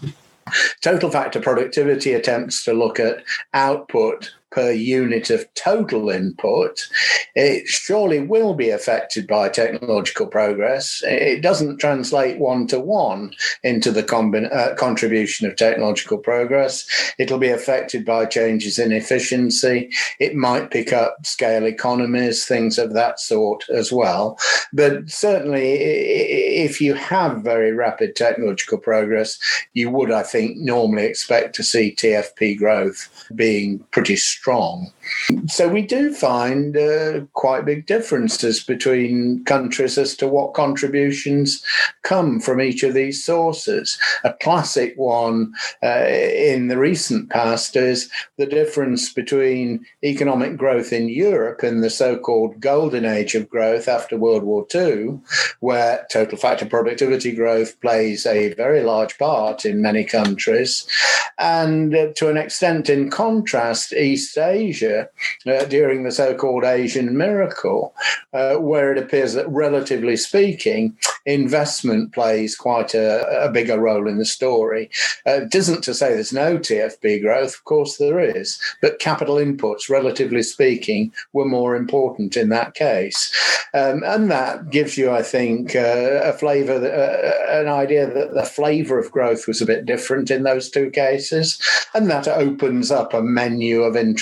Total 0.82 1.10
factor 1.10 1.40
productivity 1.40 2.12
attempts 2.12 2.64
to 2.64 2.74
look 2.74 3.00
at 3.00 3.24
output 3.54 4.34
per 4.50 4.72
unit 4.72 5.30
of 5.30 5.52
total 5.54 6.10
input, 6.10 6.88
it 7.34 7.66
surely 7.68 8.20
will 8.20 8.54
be 8.54 8.70
affected 8.70 9.26
by 9.26 9.48
technological 9.48 10.26
progress. 10.26 11.02
It 11.06 11.42
doesn't 11.42 11.78
translate 11.78 12.38
one 12.38 12.66
to 12.68 12.80
one 12.80 13.32
into 13.62 13.90
the 13.92 14.04
uh, 14.52 14.74
contribution 14.74 15.46
of 15.46 15.56
technological 15.56 16.18
progress. 16.18 16.86
It'll 17.18 17.38
be 17.38 17.48
affected 17.48 18.04
by 18.04 18.26
changes 18.26 18.78
in 18.78 18.92
efficiency. 18.92 19.90
It 20.18 20.34
might 20.34 20.70
pick 20.70 20.92
up 20.92 21.24
scale 21.24 21.64
economies, 21.64 22.44
things 22.44 22.78
of 22.78 22.92
that 22.94 23.20
sort 23.20 23.64
as 23.70 23.92
well. 23.92 24.38
But 24.72 25.08
certainly, 25.10 25.74
if 26.64 26.80
you 26.80 26.94
have 26.94 27.42
very 27.42 27.72
rapid 27.72 28.16
technological 28.16 28.78
progress, 28.78 29.38
you 29.74 29.90
would, 29.90 30.10
I 30.10 30.22
think, 30.22 30.56
normally 30.56 31.04
expect 31.04 31.54
to 31.56 31.62
see 31.62 31.94
TFP 31.94 32.58
growth 32.58 33.08
being 33.34 33.84
pretty 33.90 34.16
strong 34.16 34.39
strong. 34.40 34.90
So 35.48 35.68
we 35.68 35.82
do 35.82 36.14
find 36.14 36.74
uh, 36.74 37.20
quite 37.34 37.66
big 37.66 37.84
differences 37.84 38.64
between 38.64 39.44
countries 39.44 39.98
as 39.98 40.16
to 40.16 40.26
what 40.26 40.54
contributions 40.54 41.62
come 42.04 42.40
from 42.40 42.58
each 42.58 42.82
of 42.82 42.94
these 42.94 43.22
sources. 43.22 43.98
A 44.24 44.32
classic 44.32 44.94
one 44.96 45.52
uh, 45.82 46.06
in 46.06 46.68
the 46.68 46.78
recent 46.78 47.28
past 47.28 47.76
is 47.76 48.08
the 48.38 48.46
difference 48.46 49.12
between 49.12 49.84
economic 50.02 50.56
growth 50.56 50.90
in 50.90 51.10
Europe 51.10 51.62
in 51.62 51.82
the 51.82 51.90
so 51.90 52.16
called 52.16 52.60
golden 52.60 53.04
age 53.04 53.34
of 53.34 53.50
growth 53.50 53.88
after 53.88 54.16
World 54.16 54.44
War 54.44 54.66
II, 54.74 55.20
where 55.60 56.06
total 56.10 56.38
factor 56.38 56.64
productivity 56.64 57.32
growth 57.32 57.78
plays 57.82 58.24
a 58.24 58.54
very 58.54 58.82
large 58.82 59.18
part 59.18 59.66
in 59.66 59.82
many 59.82 60.02
countries, 60.02 60.86
and 61.38 61.94
uh, 61.94 62.12
to 62.16 62.28
an 62.28 62.36
extent, 62.36 62.88
in 62.88 63.10
contrast, 63.10 63.92
East 63.92 64.29
Asia 64.36 65.08
uh, 65.46 65.64
during 65.64 66.02
the 66.02 66.12
so 66.12 66.34
called 66.34 66.64
Asian 66.64 67.16
miracle, 67.16 67.94
uh, 68.32 68.56
where 68.56 68.92
it 68.92 68.98
appears 68.98 69.34
that, 69.34 69.48
relatively 69.48 70.16
speaking, 70.16 70.96
investment 71.26 72.12
plays 72.12 72.56
quite 72.56 72.94
a, 72.94 73.44
a 73.44 73.50
bigger 73.50 73.78
role 73.78 74.08
in 74.08 74.18
the 74.18 74.24
story. 74.24 74.90
Uh, 75.26 75.42
it 75.42 75.54
isn't 75.54 75.82
to 75.84 75.94
say 75.94 76.14
there's 76.14 76.32
no 76.32 76.58
TFP 76.58 77.22
growth, 77.22 77.54
of 77.54 77.64
course 77.64 77.96
there 77.98 78.20
is, 78.20 78.60
but 78.80 78.98
capital 78.98 79.36
inputs, 79.36 79.88
relatively 79.88 80.42
speaking, 80.42 81.12
were 81.32 81.44
more 81.44 81.76
important 81.76 82.36
in 82.36 82.48
that 82.48 82.74
case. 82.74 83.32
Um, 83.72 84.02
and 84.04 84.30
that 84.30 84.70
gives 84.70 84.98
you, 84.98 85.10
I 85.10 85.22
think, 85.22 85.76
uh, 85.76 86.20
a 86.24 86.32
flavour, 86.32 86.74
uh, 86.74 87.60
an 87.60 87.68
idea 87.68 88.12
that 88.12 88.34
the 88.34 88.44
flavour 88.44 88.98
of 88.98 89.12
growth 89.12 89.46
was 89.46 89.62
a 89.62 89.66
bit 89.66 89.86
different 89.86 90.30
in 90.30 90.42
those 90.42 90.68
two 90.68 90.90
cases. 90.90 91.60
And 91.94 92.10
that 92.10 92.26
opens 92.26 92.90
up 92.90 93.14
a 93.14 93.22
menu 93.22 93.82
of 93.82 93.96
interesting 93.96 94.19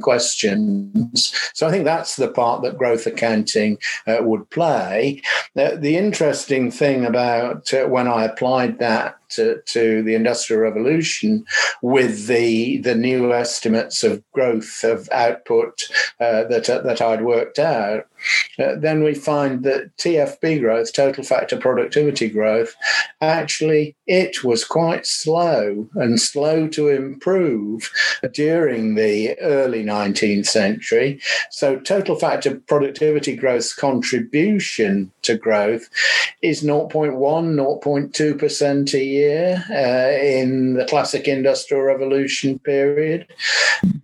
questions. 0.00 1.32
So 1.54 1.66
I 1.66 1.70
think 1.70 1.84
that's 1.84 2.16
the 2.16 2.28
part 2.28 2.62
that 2.62 2.78
growth 2.78 3.06
accounting 3.06 3.78
uh, 4.06 4.18
would 4.20 4.48
play. 4.50 5.22
Uh, 5.56 5.76
the 5.76 5.96
interesting 5.96 6.70
thing 6.70 7.04
about 7.04 7.72
uh, 7.72 7.86
when 7.86 8.08
I 8.08 8.24
applied 8.24 8.78
that 8.78 9.18
to, 9.30 9.60
to 9.66 10.02
the 10.02 10.14
Industrial 10.14 10.62
Revolution 10.62 11.44
with 11.82 12.26
the 12.26 12.78
the 12.78 12.94
new 12.94 13.32
estimates 13.32 14.02
of 14.02 14.22
growth 14.32 14.82
of 14.84 15.08
output 15.12 15.82
uh, 16.20 16.44
that 16.44 16.68
uh, 16.70 16.80
that 16.80 17.00
I'd 17.00 17.22
worked 17.22 17.58
out, 17.58 18.06
uh, 18.58 18.74
then 18.76 19.02
we 19.02 19.14
find 19.14 19.62
that 19.64 19.96
TFP 19.96 20.60
growth, 20.60 20.92
total 20.92 21.24
factor 21.24 21.56
productivity 21.56 22.28
growth, 22.28 22.74
actually 23.20 23.96
it 24.06 24.42
was 24.42 24.64
quite 24.64 25.06
slow 25.06 25.88
and 25.94 26.20
slow 26.20 26.66
to 26.68 26.88
improve 26.88 27.90
during 28.32 28.94
the 28.94 29.38
early 29.40 29.84
19th 29.84 30.46
century. 30.46 31.20
So 31.50 31.78
total 31.78 32.16
factor 32.16 32.56
productivity 32.56 33.36
growth's 33.36 33.74
contribution 33.74 35.12
to 35.22 35.36
growth 35.36 35.88
is 36.42 36.62
0.1, 36.62 37.12
0.2% 37.18 38.94
a 38.94 39.04
year 39.04 39.64
uh, 39.70 40.24
in 40.24 40.74
the 40.74 40.84
classic 40.86 41.28
industrial 41.28 41.82
revolution 41.82 42.58
period. 42.58 43.26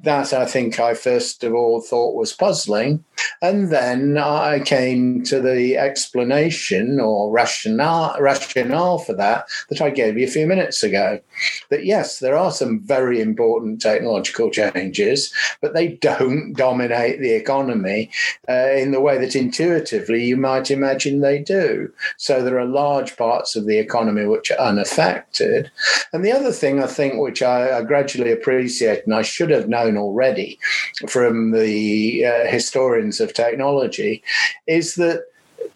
That 0.02 0.32
I 0.32 0.44
think 0.44 0.78
I 0.78 0.94
first 0.94 1.42
of 1.44 1.54
all 1.54 1.80
thought 1.80 2.14
was 2.14 2.32
puzzling. 2.32 3.04
And 3.42 3.70
then 3.70 4.16
I 4.16 4.60
came 4.60 5.22
to 5.24 5.40
the 5.40 5.76
explanation 5.76 6.98
or 7.00 7.30
rationale, 7.30 8.16
rationale 8.20 8.98
for 8.98 9.14
that 9.14 9.46
that 9.68 9.80
I 9.80 9.90
gave 9.90 10.16
you 10.16 10.26
a 10.26 10.30
few 10.30 10.46
minutes 10.46 10.82
ago. 10.82 11.20
That 11.70 11.84
yes, 11.84 12.20
there 12.20 12.36
are 12.36 12.50
some 12.50 12.80
very 12.80 13.20
important 13.20 13.80
technological 13.80 14.50
changes, 14.50 15.32
but 15.60 15.74
they 15.74 15.88
don't 15.88 16.54
dominate 16.54 17.20
the 17.20 17.32
economy 17.32 18.10
uh, 18.48 18.70
in 18.72 18.92
the 18.92 19.00
way 19.00 19.18
that 19.18 19.36
intuitively 19.36 20.24
you 20.24 20.36
might 20.36 20.70
imagine 20.70 21.20
they 21.20 21.38
do. 21.38 21.92
So 22.16 22.42
there 22.42 22.58
are 22.58 22.64
large 22.66 23.16
parts 23.16 23.56
of 23.56 23.66
the 23.66 23.78
economy 23.78 24.26
which 24.26 24.50
are 24.50 24.58
unaffected. 24.58 25.70
And 26.12 26.24
the 26.24 26.32
other 26.32 26.52
thing 26.52 26.82
I 26.82 26.86
think, 26.86 27.20
which 27.20 27.42
I, 27.42 27.78
I 27.78 27.82
gradually 27.82 28.32
appreciate, 28.32 29.04
and 29.04 29.14
I 29.14 29.22
should 29.22 29.50
have 29.50 29.68
known 29.68 29.96
already 29.96 30.58
from 31.08 31.52
the 31.52 32.24
uh, 32.24 32.50
of 33.20 33.34
technology, 33.34 34.22
is 34.66 34.94
that 34.96 35.24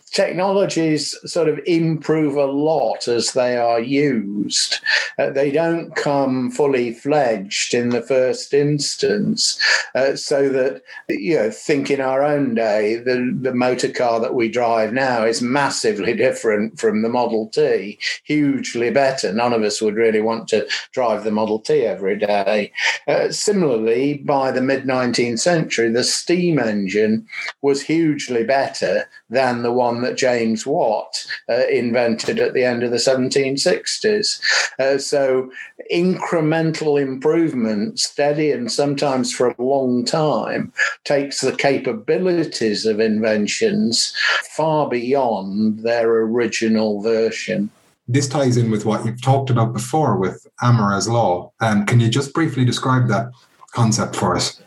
technologies 0.08 1.14
sort 1.24 1.48
of 1.48 1.60
improve 1.66 2.36
a 2.36 2.46
lot 2.46 3.08
as 3.08 3.32
they 3.32 3.56
are 3.56 3.80
used. 3.80 4.80
Uh, 5.18 5.30
they 5.30 5.50
don't 5.50 5.94
come 5.96 6.50
fully 6.50 6.92
fledged 6.92 7.74
in 7.74 7.90
the 7.90 8.02
first 8.02 8.54
instance, 8.54 9.60
uh, 9.94 10.14
so 10.14 10.48
that 10.48 10.82
you 11.08 11.36
know, 11.36 11.50
think 11.50 11.90
in 11.90 12.00
our 12.00 12.22
own 12.22 12.54
day, 12.54 12.96
the 12.96 13.36
the 13.40 13.54
motor 13.54 13.90
car 13.90 14.20
that 14.20 14.34
we 14.34 14.48
drive 14.48 14.92
now 14.92 15.24
is 15.24 15.42
massively 15.42 16.14
different 16.14 16.78
from 16.78 17.02
the 17.02 17.08
Model 17.08 17.48
T, 17.48 17.98
hugely 18.24 18.90
better. 18.90 19.32
None 19.32 19.52
of 19.52 19.62
us 19.62 19.80
would 19.82 19.96
really 19.96 20.20
want 20.20 20.48
to 20.48 20.68
drive 20.92 21.24
the 21.24 21.30
Model 21.30 21.58
T 21.58 21.84
every 21.84 22.16
day. 22.16 22.72
Uh, 23.06 23.30
similarly, 23.30 24.18
by 24.18 24.50
the 24.50 24.62
mid 24.62 24.84
19th 24.84 25.40
century, 25.40 25.90
the 25.90 26.04
steam 26.04 26.58
engine 26.58 27.26
was 27.62 27.82
hugely 27.82 28.44
better 28.44 29.08
than 29.30 29.62
the 29.62 29.72
one 29.72 29.97
that 30.02 30.16
James 30.16 30.66
Watt 30.66 31.26
uh, 31.48 31.66
invented 31.70 32.38
at 32.38 32.54
the 32.54 32.64
end 32.64 32.82
of 32.82 32.90
the 32.90 32.96
1760s. 32.96 34.40
Uh, 34.78 34.98
so 34.98 35.50
incremental 35.92 37.00
improvement, 37.00 37.98
steady 37.98 38.50
and 38.50 38.70
sometimes 38.70 39.32
for 39.32 39.48
a 39.48 39.62
long 39.62 40.04
time, 40.04 40.72
takes 41.04 41.40
the 41.40 41.54
capabilities 41.54 42.86
of 42.86 43.00
inventions 43.00 44.14
far 44.56 44.88
beyond 44.88 45.80
their 45.80 46.10
original 46.10 47.02
version. 47.02 47.70
This 48.10 48.28
ties 48.28 48.56
in 48.56 48.70
with 48.70 48.86
what 48.86 49.04
you've 49.04 49.20
talked 49.20 49.50
about 49.50 49.74
before 49.74 50.16
with 50.16 50.46
Amara's 50.62 51.08
law. 51.08 51.52
Um, 51.60 51.84
can 51.84 52.00
you 52.00 52.08
just 52.08 52.32
briefly 52.32 52.64
describe 52.64 53.08
that 53.08 53.30
concept 53.72 54.16
for 54.16 54.34
us? 54.34 54.62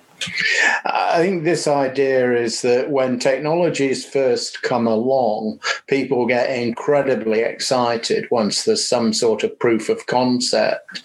I 0.85 1.17
think 1.17 1.43
this 1.43 1.67
idea 1.67 2.35
is 2.35 2.61
that 2.61 2.89
when 2.89 3.19
technologies 3.19 4.05
first 4.05 4.61
come 4.61 4.87
along, 4.87 5.59
people 5.87 6.25
get 6.25 6.49
incredibly 6.49 7.39
excited 7.39 8.27
once 8.31 8.63
there's 8.63 8.87
some 8.87 9.13
sort 9.13 9.43
of 9.43 9.57
proof 9.59 9.89
of 9.89 10.07
concept. 10.07 11.01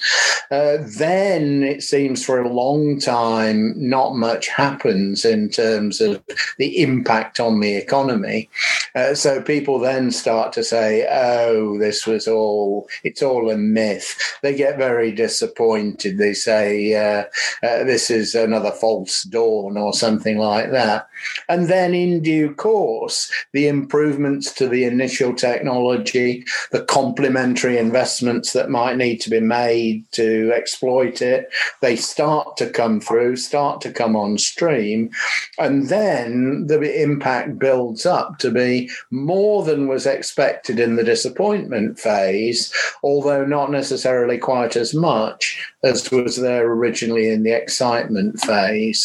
Uh, 0.51 0.79
then 0.99 1.63
it 1.63 1.83
seems 1.83 2.25
for 2.25 2.41
a 2.41 2.49
long 2.49 2.99
time, 3.01 3.75
not 3.77 4.15
much 4.15 4.49
happens 4.49 5.25
in 5.25 5.49
terms 5.49 6.01
of 6.01 6.23
the 6.59 6.81
impact 6.81 7.41
on 7.41 7.61
the 7.61 7.75
economy. 7.75 8.49
Uh, 8.95 9.15
so 9.15 9.43
people 9.43 9.79
then 9.79 10.11
start 10.11 10.53
to 10.53 10.63
say, 10.65 11.07
oh, 11.11 11.79
this 11.79 12.07
was 12.07 12.29
all, 12.29 12.89
it's 13.05 13.23
all 13.23 13.51
a 13.51 13.57
myth. 13.57 14.39
They 14.43 14.55
get 14.55 14.79
very 14.79 15.13
disappointed. 15.13 16.19
They 16.19 16.35
say, 16.35 16.95
uh, 16.95 17.25
uh 17.67 17.85
this 17.85 18.11
is 18.11 18.35
another 18.35 18.71
false 18.71 19.06
dawn 19.23 19.77
or 19.77 19.93
something 19.93 20.39
like 20.39 20.71
that. 20.71 21.09
And 21.49 21.69
then 21.69 21.95
in 21.95 22.23
due 22.23 22.55
course, 22.55 23.31
the 23.53 23.69
improvements 23.69 24.53
to 24.55 24.69
the 24.69 24.85
initial 24.85 25.35
technology, 25.35 26.45
the 26.73 26.83
complementary 26.85 27.79
investments 27.79 28.53
that 28.53 28.71
might 28.71 28.97
need 28.97 29.21
to 29.23 29.31
be 29.31 29.41
made 29.41 30.05
to 30.13 30.53
exploit 30.55 31.23
it, 31.23 31.49
they 31.81 31.97
start 31.97 32.57
to 32.59 32.69
come 32.69 33.01
through, 33.01 33.37
start 33.37 33.81
to 33.83 33.93
come 33.93 34.17
on 34.17 34.39
stream. 34.39 35.11
And 35.59 35.89
then 35.89 36.67
the 36.67 37.03
impact 37.03 37.59
builds 37.59 38.07
up 38.07 38.39
to 38.39 38.51
be 38.51 38.91
more 39.11 39.65
than 39.65 39.89
was 39.89 40.07
expected 40.07 40.79
in 40.79 40.97
the 40.97 41.05
disappointment 41.05 41.99
phase, 41.99 42.73
although 43.03 43.45
not 43.45 43.71
necessarily 43.71 44.39
quite 44.39 44.77
as 44.77 44.95
much 44.95 45.63
as 45.83 46.11
was 46.11 46.37
there 46.37 46.67
originally 46.67 47.29
in 47.29 47.43
the 47.43 47.53
excitement 47.53 48.41
phase 48.41 48.96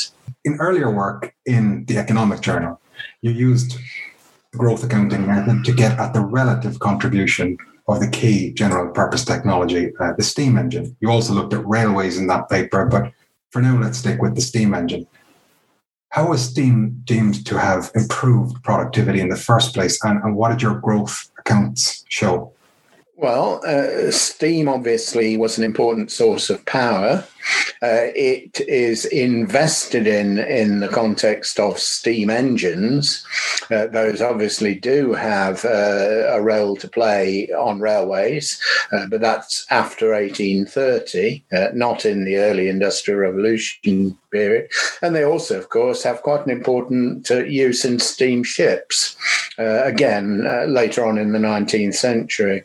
in 0.45 0.55
earlier 0.60 0.91
work 0.91 1.33
in 1.45 1.86
the 1.86 1.98
Economic 1.98 2.41
Journal, 2.41 2.79
you 3.21 3.31
used 3.31 3.79
growth 4.55 4.83
accounting 4.83 5.25
method 5.25 5.63
to 5.65 5.74
get 5.74 5.98
at 6.00 6.13
the 6.13 6.21
relative 6.21 6.79
contribution 6.79 7.57
of 7.88 8.00
the 8.00 8.10
key 8.10 8.51
general 8.53 8.91
purpose 8.91 9.25
technology, 9.25 9.91
uh, 10.00 10.13
the 10.17 10.24
steam 10.24 10.57
engine. 10.57 10.95
You 11.00 11.10
also 11.10 11.33
looked 11.33 11.53
at 11.53 11.65
railways 11.65 12.17
in 12.17 12.27
that 12.27 12.50
paper, 12.50 12.86
but 12.86 13.12
for 13.50 13.62
now, 13.62 13.79
let's 13.79 13.98
stick 13.98 14.21
with 14.21 14.36
the 14.36 14.41
steam 14.41 14.74
engine. 14.74 15.07
How 16.10 16.29
was 16.29 16.43
steam 16.43 17.01
deemed 17.05 17.45
to 17.45 17.57
have 17.57 17.91
improved 17.95 18.62
productivity 18.63 19.19
in 19.19 19.29
the 19.29 19.38
first 19.38 19.74
place, 19.74 20.03
and, 20.03 20.21
and 20.24 20.36
what 20.36 20.50
did 20.50 20.62
your 20.62 20.75
growth 20.75 21.29
accounts 21.39 22.03
show? 22.10 22.53
Well, 23.15 23.62
uh, 23.65 24.12
steam 24.12 24.67
obviously 24.67 25.38
was 25.38 25.57
an 25.57 25.63
important 25.63 26.12
source 26.12 26.50
of 26.50 26.65
power. 26.65 27.25
Uh, 27.83 28.13
it 28.15 28.62
is 28.67 29.05
invested 29.05 30.05
in 30.05 30.38
in 30.38 30.81
the 30.81 30.88
context 30.88 31.60
of 31.60 31.79
steam 31.79 32.29
engines. 32.29 33.25
Uh, 33.71 33.88
those 33.88 34.21
obviously 34.21 34.75
do 34.75 35.13
have 35.13 35.65
uh, 35.65 36.27
a 36.29 36.41
role 36.41 36.75
to 36.75 36.88
play 36.88 37.50
on 37.51 37.79
railways, 37.79 38.62
uh, 38.91 39.07
but 39.07 39.21
that's 39.21 39.65
after 39.71 40.13
1830, 40.13 41.43
uh, 41.51 41.67
not 41.74 42.05
in 42.05 42.24
the 42.24 42.38
early 42.38 42.67
industrial 42.67 43.19
revolution 43.19 44.17
period. 44.31 44.69
And 45.01 45.15
they 45.15 45.24
also, 45.24 45.57
of 45.57 45.69
course, 45.69 46.03
have 46.03 46.21
quite 46.21 46.45
an 46.45 46.51
important 46.51 47.29
use 47.29 47.83
in 47.86 48.00
steamships. 48.00 49.15
again, 49.57 50.43
later 50.67 51.05
on 51.05 51.17
in 51.17 51.33
the 51.33 51.39
19th 51.39 51.95
century. 51.95 52.63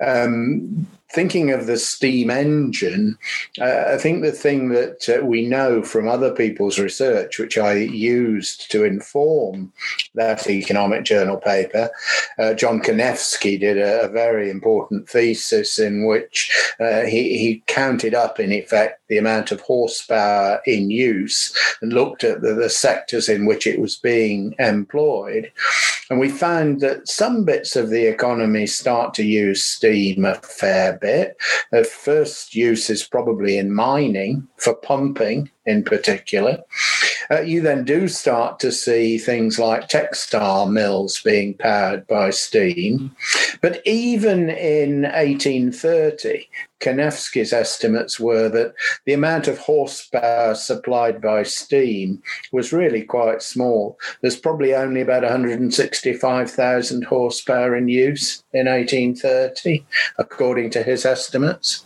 Um, 0.00 0.86
thinking 1.10 1.50
of 1.50 1.66
the 1.66 1.78
steam 1.78 2.30
engine, 2.30 3.18
uh, 3.60 3.84
I 3.88 3.96
think 3.96 4.22
the 4.22 4.32
thing 4.32 4.68
that 4.70 5.08
uh, 5.08 5.24
we 5.24 5.46
know 5.46 5.82
from 5.82 6.06
other 6.06 6.32
people's 6.32 6.78
research, 6.78 7.38
which 7.38 7.56
I 7.56 7.74
used 7.74 8.70
to 8.70 8.84
inform 8.84 9.72
that 10.14 10.48
economic 10.48 11.04
journal 11.04 11.38
paper, 11.38 11.90
uh, 12.38 12.54
John 12.54 12.80
Kanefsky 12.80 13.58
did 13.58 13.78
a, 13.78 14.02
a, 14.02 14.08
very 14.08 14.50
important 14.50 15.08
thesis 15.08 15.78
in 15.78 16.06
which 16.06 16.50
uh, 16.80 17.02
he, 17.02 17.38
he 17.38 17.62
counted 17.66 18.14
up, 18.14 18.38
in 18.40 18.52
effect, 18.52 19.00
the 19.08 19.18
amount 19.18 19.50
of 19.50 19.60
horsepower 19.60 20.60
in 20.66 20.90
use 20.90 21.56
and 21.80 21.92
looked 21.92 22.24
at 22.24 22.42
the, 22.42 22.54
the 22.54 22.68
sectors 22.68 23.28
in 23.28 23.46
which 23.46 23.66
it 23.66 23.80
was 23.80 23.96
being 23.96 24.54
employed. 24.58 25.50
And 26.10 26.18
we 26.18 26.30
found 26.30 26.80
that 26.80 27.08
some 27.08 27.44
bits 27.44 27.76
of 27.76 27.90
the 27.90 28.06
economy 28.06 28.66
start 28.66 29.14
to 29.14 29.24
use 29.24 29.62
steam 29.62 30.24
a 30.24 30.34
fair 30.36 30.97
bit. 31.00 31.36
The 31.70 31.84
first 31.84 32.54
use 32.54 32.90
is 32.90 33.04
probably 33.04 33.58
in 33.58 33.72
mining 33.74 34.48
for 34.56 34.74
pumping 34.74 35.50
in 35.68 35.84
particular. 35.84 36.58
Uh, 37.30 37.40
you 37.42 37.60
then 37.60 37.84
do 37.84 38.08
start 38.08 38.58
to 38.58 38.72
see 38.72 39.18
things 39.18 39.58
like 39.58 39.88
textile 39.88 40.66
mills 40.66 41.20
being 41.22 41.54
powered 41.54 42.06
by 42.06 42.30
steam. 42.30 43.14
But 43.60 43.82
even 43.86 44.48
in 44.48 45.02
1830, 45.02 46.48
Kanefsky's 46.80 47.52
estimates 47.52 48.18
were 48.18 48.48
that 48.48 48.72
the 49.04 49.12
amount 49.12 49.46
of 49.46 49.58
horsepower 49.58 50.54
supplied 50.54 51.20
by 51.20 51.42
steam 51.42 52.22
was 52.52 52.72
really 52.72 53.02
quite 53.02 53.42
small. 53.42 53.98
There's 54.22 54.38
probably 54.38 54.74
only 54.74 55.02
about 55.02 55.22
165,000 55.22 57.04
horsepower 57.04 57.76
in 57.76 57.88
use 57.88 58.42
in 58.54 58.66
1830, 58.66 59.84
according 60.18 60.70
to 60.70 60.82
his 60.82 61.04
estimates. 61.04 61.84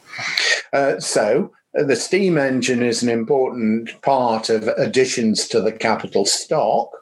Uh, 0.73 1.01
so 1.01 1.53
the 1.75 1.97
steam 1.97 2.37
engine 2.37 2.83
is 2.83 3.03
an 3.03 3.09
important 3.09 4.01
part 4.03 4.51
of 4.51 4.69
additions 4.69 5.49
to 5.49 5.61
the 5.61 5.73
capital 5.73 6.25
stock. 6.25 7.02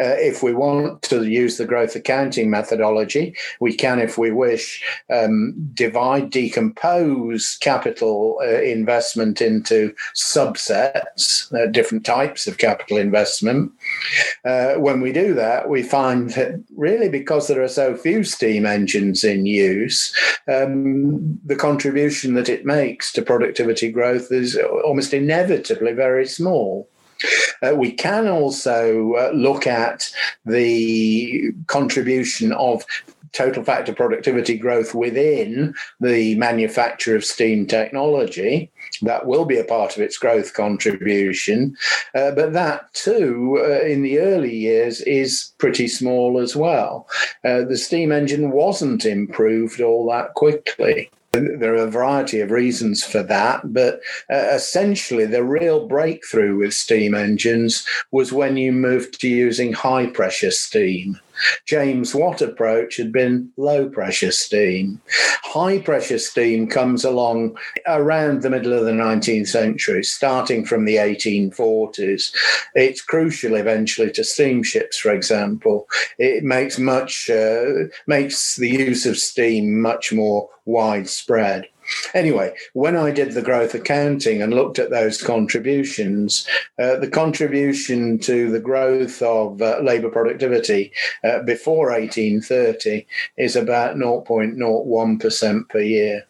Uh, 0.00 0.16
if 0.18 0.42
we 0.42 0.52
want 0.52 1.02
to 1.02 1.24
use 1.24 1.56
the 1.56 1.66
growth 1.66 1.96
accounting 1.96 2.50
methodology, 2.50 3.34
we 3.60 3.74
can, 3.74 3.98
if 3.98 4.18
we 4.18 4.30
wish, 4.30 4.82
um, 5.10 5.54
divide, 5.74 6.30
decompose 6.30 7.56
capital 7.60 8.40
uh, 8.42 8.60
investment 8.62 9.40
into 9.40 9.94
subsets, 10.14 11.52
uh, 11.54 11.70
different 11.70 12.04
types 12.04 12.46
of 12.46 12.58
capital 12.58 12.96
investment. 12.96 13.72
Uh, 14.44 14.74
when 14.74 15.00
we 15.00 15.12
do 15.12 15.34
that, 15.34 15.68
we 15.68 15.82
find 15.82 16.30
that 16.30 16.62
really 16.76 17.08
because 17.08 17.48
there 17.48 17.62
are 17.62 17.68
so 17.68 17.96
few 17.96 18.24
steam 18.24 18.66
engines 18.66 19.24
in 19.24 19.46
use, 19.46 20.14
um, 20.46 21.38
the 21.44 21.56
contribution 21.56 22.34
that 22.34 22.48
it 22.48 22.64
makes 22.64 23.12
to 23.12 23.22
productivity 23.22 23.90
growth 23.90 24.30
is 24.30 24.56
almost 24.84 25.12
inevitably 25.12 25.92
very 25.92 26.26
small. 26.26 26.88
Uh, 27.62 27.74
we 27.74 27.92
can 27.92 28.28
also 28.28 29.14
uh, 29.14 29.30
look 29.34 29.66
at 29.66 30.10
the 30.46 31.52
contribution 31.66 32.52
of 32.52 32.84
total 33.32 33.62
factor 33.62 33.92
productivity 33.92 34.56
growth 34.56 34.94
within 34.94 35.74
the 36.00 36.34
manufacture 36.36 37.14
of 37.14 37.24
steam 37.24 37.66
technology. 37.66 38.70
That 39.02 39.26
will 39.26 39.44
be 39.44 39.58
a 39.58 39.64
part 39.64 39.96
of 39.96 40.02
its 40.02 40.18
growth 40.18 40.54
contribution. 40.54 41.76
Uh, 42.14 42.32
but 42.32 42.52
that, 42.54 42.92
too, 42.94 43.58
uh, 43.60 43.84
in 43.86 44.02
the 44.02 44.18
early 44.18 44.54
years, 44.54 45.00
is 45.02 45.52
pretty 45.58 45.88
small 45.88 46.40
as 46.40 46.56
well. 46.56 47.06
Uh, 47.44 47.64
the 47.64 47.76
steam 47.76 48.12
engine 48.12 48.50
wasn't 48.50 49.04
improved 49.04 49.80
all 49.80 50.10
that 50.10 50.34
quickly. 50.34 51.10
There 51.40 51.74
are 51.74 51.86
a 51.86 51.90
variety 51.90 52.40
of 52.40 52.50
reasons 52.50 53.04
for 53.04 53.22
that, 53.24 53.72
but 53.72 54.00
uh, 54.30 54.48
essentially, 54.52 55.26
the 55.26 55.44
real 55.44 55.86
breakthrough 55.86 56.56
with 56.56 56.74
steam 56.74 57.14
engines 57.14 57.86
was 58.10 58.32
when 58.32 58.56
you 58.56 58.72
moved 58.72 59.20
to 59.20 59.28
using 59.28 59.72
high 59.72 60.06
pressure 60.06 60.50
steam. 60.50 61.20
James 61.64 62.14
Watt 62.14 62.40
approach 62.40 62.96
had 62.96 63.12
been 63.12 63.50
low 63.56 63.88
pressure 63.88 64.32
steam. 64.32 65.00
High 65.42 65.78
pressure 65.78 66.18
steam 66.18 66.68
comes 66.68 67.04
along 67.04 67.56
around 67.86 68.42
the 68.42 68.50
middle 68.50 68.72
of 68.72 68.84
the 68.84 68.92
19th 68.92 69.48
century, 69.48 70.04
starting 70.04 70.64
from 70.64 70.84
the 70.84 70.96
1840s. 70.96 72.32
It's 72.74 73.00
crucial 73.00 73.54
eventually 73.54 74.10
to 74.12 74.24
steamships, 74.24 74.98
for 74.98 75.12
example. 75.12 75.88
It 76.18 76.44
makes 76.44 76.78
much 76.78 77.30
uh, 77.30 77.88
makes 78.06 78.56
the 78.56 78.68
use 78.68 79.06
of 79.06 79.16
steam 79.16 79.80
much 79.80 80.12
more 80.12 80.48
widespread. 80.64 81.68
Anyway, 82.14 82.54
when 82.72 82.96
I 82.96 83.10
did 83.10 83.32
the 83.32 83.42
growth 83.42 83.74
accounting 83.74 84.42
and 84.42 84.54
looked 84.54 84.78
at 84.78 84.90
those 84.90 85.22
contributions, 85.22 86.46
uh, 86.78 86.96
the 86.96 87.08
contribution 87.08 88.18
to 88.20 88.50
the 88.50 88.60
growth 88.60 89.20
of 89.22 89.60
uh, 89.62 89.80
labour 89.80 90.10
productivity 90.10 90.92
uh, 91.24 91.42
before 91.42 91.90
1830 91.90 93.06
is 93.36 93.56
about 93.56 93.96
0.01% 93.96 95.68
per 95.68 95.80
year. 95.80 96.26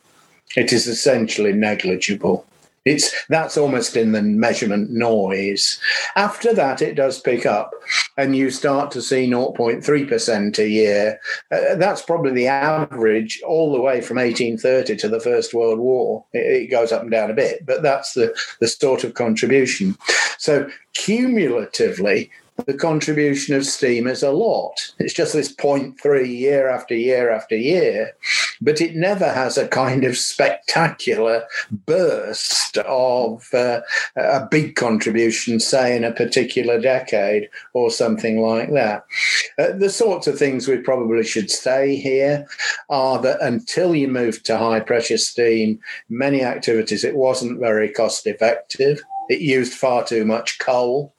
It 0.57 0.73
is 0.73 0.87
essentially 0.87 1.53
negligible. 1.53 2.47
It's 2.89 3.27
that's 3.27 3.57
almost 3.57 3.97
in 3.97 4.13
the 4.13 4.23
measurement 4.23 4.91
noise. 4.91 5.79
After 6.17 6.55
that, 6.55 6.83
it 6.83 6.95
does 6.95 7.21
pick 7.21 7.47
up, 7.47 7.71
and 8.17 8.35
you 8.35 8.51
start 8.51 8.91
to 8.93 9.03
see 9.03 9.29
0.3% 9.29 10.59
a 10.59 10.69
year. 10.69 11.21
Uh, 11.51 11.75
that's 11.77 12.03
probably 12.03 12.33
the 12.33 12.47
average 12.47 13.41
all 13.47 13.73
the 13.73 13.81
way 13.81 14.01
from 14.01 14.17
1830 14.17 14.97
to 14.97 15.09
the 15.09 15.21
First 15.21 15.55
World 15.55 15.79
War. 15.79 16.25
It, 16.33 16.63
it, 16.63 16.71
goes 16.71 16.93
up 16.93 17.03
and 17.03 17.11
down 17.11 17.31
a 17.31 17.35
bit, 17.35 17.65
but 17.67 17.83
that's 17.83 18.13
the, 18.13 18.37
the 18.61 18.69
sort 18.69 19.05
of 19.05 19.15
contribution. 19.15 19.97
So 20.39 20.69
cumulatively, 20.95 22.31
the 22.67 22.75
contribution 22.75 23.55
of 23.55 23.65
steam 23.65 24.07
is 24.07 24.23
a 24.23 24.31
lot. 24.31 24.93
It's 24.99 25.15
just 25.15 25.33
this 25.33 25.55
0.3 25.55 26.27
year 26.27 26.69
after 26.69 26.95
year 26.95 27.31
after 27.31 27.57
year, 27.57 28.13
but 28.61 28.81
it 28.81 28.97
never 28.97 29.33
has 29.33 29.57
a 29.57 29.69
kind 29.69 30.05
of 30.05 30.17
spectacular 30.17 31.45
burst 31.71 32.79
of 32.79 33.49
uh, 33.55 33.81
a 34.17 34.47
big 34.51 34.75
contribution, 34.75 35.61
say 35.61 35.97
in 35.97 36.05
a 36.05 36.13
particular 36.13 36.81
decade 36.81 37.49
or 37.73 37.91
something 37.91 38.41
like 38.41 38.73
that. 38.73 39.05
Uh, 39.59 39.73
the 39.73 39.91
sorts 39.91 40.27
of 40.27 40.39
things 40.39 40.67
we 40.67 40.79
probably 40.79 41.25
should 41.25 41.51
say 41.51 41.97
here 41.97 42.47
are 42.91 43.21
that 43.23 43.41
until 43.41 43.95
you 43.95 44.09
moved 44.09 44.45
to 44.47 44.59
high 44.59 44.81
pressure 44.81 45.19
steam, 45.19 45.79
many 46.09 46.43
activities 46.43 47.05
it 47.05 47.17
wasn't 47.17 47.61
very 47.61 47.89
cost 47.89 48.27
effective. 48.27 49.03
It 49.29 49.41
used 49.41 49.75
far 49.75 50.05
too 50.05 50.25
much 50.25 50.59
coal. 50.59 51.15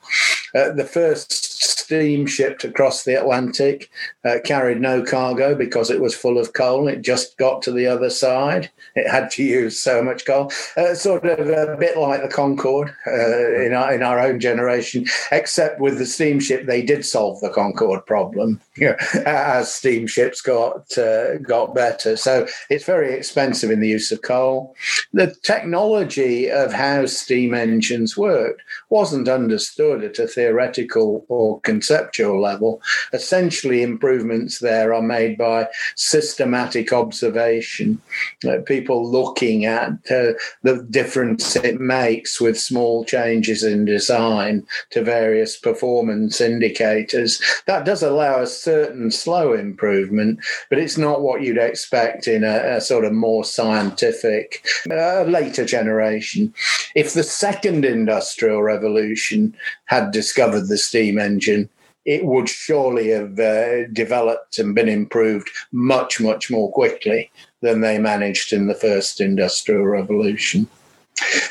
Uh, 0.55 0.71
the 0.71 0.85
first 0.85 1.49
steam 1.89 2.27
shipped 2.27 2.63
across 2.63 3.03
the 3.03 3.15
Atlantic 3.15 3.89
uh, 4.23 4.37
carried 4.43 4.79
no 4.79 5.03
cargo 5.03 5.55
because 5.55 5.89
it 5.89 5.99
was 5.99 6.13
full 6.13 6.37
of 6.37 6.53
coal. 6.53 6.87
It 6.87 7.01
just 7.01 7.35
got 7.37 7.63
to 7.63 7.71
the 7.71 7.87
other 7.87 8.11
side. 8.11 8.69
It 8.95 9.09
had 9.09 9.31
to 9.31 9.43
use 9.43 9.79
so 9.79 10.03
much 10.03 10.23
coal. 10.25 10.51
Uh, 10.77 10.93
sort 10.93 11.25
of 11.25 11.49
a 11.49 11.75
bit 11.77 11.97
like 11.97 12.21
the 12.21 12.27
Concorde 12.27 12.93
uh, 13.07 13.61
in, 13.61 13.73
our, 13.73 13.91
in 13.91 14.03
our 14.03 14.19
own 14.19 14.39
generation, 14.39 15.05
except 15.31 15.79
with 15.79 15.97
the 15.97 16.05
steamship, 16.05 16.67
they 16.67 16.83
did 16.83 17.03
solve 17.03 17.41
the 17.41 17.49
Concorde 17.49 18.05
problem 18.05 18.61
as 19.25 19.73
steamships 19.73 20.41
got, 20.41 20.95
uh, 20.95 21.37
got 21.37 21.73
better. 21.73 22.15
So 22.17 22.47
it's 22.69 22.85
very 22.85 23.13
expensive 23.13 23.71
in 23.71 23.79
the 23.79 23.89
use 23.89 24.11
of 24.11 24.21
coal. 24.21 24.75
The 25.11 25.35
technology 25.41 26.51
of 26.51 26.71
how 26.71 27.07
steam 27.07 27.55
engines 27.55 28.15
worked 28.15 28.61
wasn't 28.89 29.27
understood 29.27 29.98
at 30.03 30.19
a 30.19 30.27
theoretical 30.27 31.25
or 31.27 31.59
conceptual 31.61 32.41
level. 32.41 32.81
Essentially, 33.13 33.81
improvements 33.81 34.59
there 34.59 34.93
are 34.93 35.01
made 35.01 35.37
by 35.37 35.67
systematic 35.95 36.91
observation, 36.93 38.01
uh, 38.47 38.57
people 38.65 39.09
looking 39.09 39.65
at 39.65 39.91
uh, 40.11 40.33
the 40.63 40.85
difference 40.89 41.55
it 41.55 41.79
makes 41.79 42.39
with 42.39 42.59
small 42.59 43.03
changes 43.05 43.63
in 43.63 43.85
design 43.85 44.65
to 44.91 45.03
various 45.03 45.57
performance 45.57 46.41
indicators. 46.41 47.41
That 47.65 47.85
does 47.85 48.03
allow 48.03 48.41
a 48.41 48.47
certain 48.47 49.11
slow 49.11 49.53
improvement, 49.53 50.39
but 50.69 50.79
it's 50.79 50.97
not 50.97 51.21
what 51.21 51.41
you'd 51.41 51.57
expect 51.57 52.27
in 52.27 52.43
a, 52.43 52.77
a 52.77 52.81
sort 52.81 53.05
of 53.05 53.13
more 53.13 53.43
scientific, 53.43 54.65
uh, 54.89 55.23
later 55.23 55.65
generation. 55.65 56.53
If 56.95 57.13
the 57.13 57.23
second 57.23 57.85
industrial 57.85 58.61
revolution 58.63 59.55
had 59.89 60.11
discovered 60.11 60.67
the 60.67 60.77
steam 60.77 61.17
engine, 61.17 61.67
it 62.05 62.23
would 62.23 62.47
surely 62.47 63.09
have 63.09 63.39
uh, 63.39 63.87
developed 63.87 64.59
and 64.59 64.75
been 64.75 64.87
improved 64.87 65.49
much, 65.71 66.21
much 66.21 66.49
more 66.49 66.71
quickly 66.71 67.29
than 67.61 67.81
they 67.81 67.97
managed 67.97 68.53
in 68.53 68.67
the 68.67 68.75
first 68.75 69.19
industrial 69.19 69.85
revolution. 69.85 70.67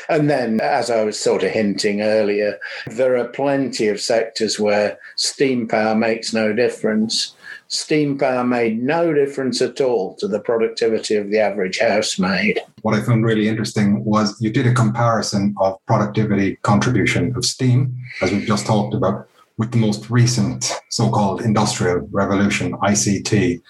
And 0.07 0.29
then, 0.29 0.59
as 0.61 0.89
I 0.89 1.03
was 1.03 1.19
sort 1.19 1.43
of 1.43 1.51
hinting 1.51 2.01
earlier, 2.01 2.57
there 2.87 3.17
are 3.17 3.27
plenty 3.27 3.89
of 3.89 3.99
sectors 4.01 4.57
where 4.57 4.97
steam 5.15 5.67
power 5.67 5.93
makes 5.93 6.33
no 6.33 6.53
difference. 6.53 7.35
Steam 7.71 8.17
power 8.17 8.43
made 8.43 8.81
no 8.81 9.13
difference 9.13 9.61
at 9.61 9.79
all 9.79 10.15
to 10.15 10.27
the 10.27 10.39
productivity 10.39 11.15
of 11.15 11.29
the 11.29 11.37
average 11.37 11.77
housemaid. 11.79 12.59
What 12.81 12.95
I 12.95 13.01
found 13.01 13.23
really 13.23 13.47
interesting 13.47 14.03
was 14.03 14.35
you 14.41 14.51
did 14.51 14.65
a 14.65 14.73
comparison 14.73 15.53
of 15.59 15.77
productivity 15.85 16.55
contribution 16.63 17.31
of 17.35 17.45
steam, 17.45 17.95
as 18.23 18.31
we've 18.31 18.47
just 18.47 18.65
talked 18.65 18.95
about, 18.95 19.29
with 19.57 19.71
the 19.71 19.77
most 19.77 20.09
recent 20.09 20.73
so 20.89 21.11
called 21.11 21.41
industrial 21.41 22.07
revolution, 22.11 22.71
ICT, 22.71 23.61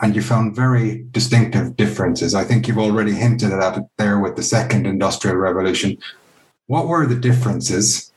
and 0.00 0.16
you 0.16 0.22
found 0.22 0.56
very 0.56 1.04
distinctive 1.10 1.76
differences. 1.76 2.34
I 2.34 2.44
think 2.44 2.66
you've 2.66 2.78
already 2.78 3.12
hinted 3.12 3.52
at 3.52 3.76
it 3.76 3.84
there 3.98 4.18
with 4.18 4.36
the 4.36 4.42
second 4.42 4.86
industrial 4.86 5.36
revolution. 5.36 5.98
What 6.68 6.88
were 6.88 7.06
the 7.06 7.16
differences 7.16 8.11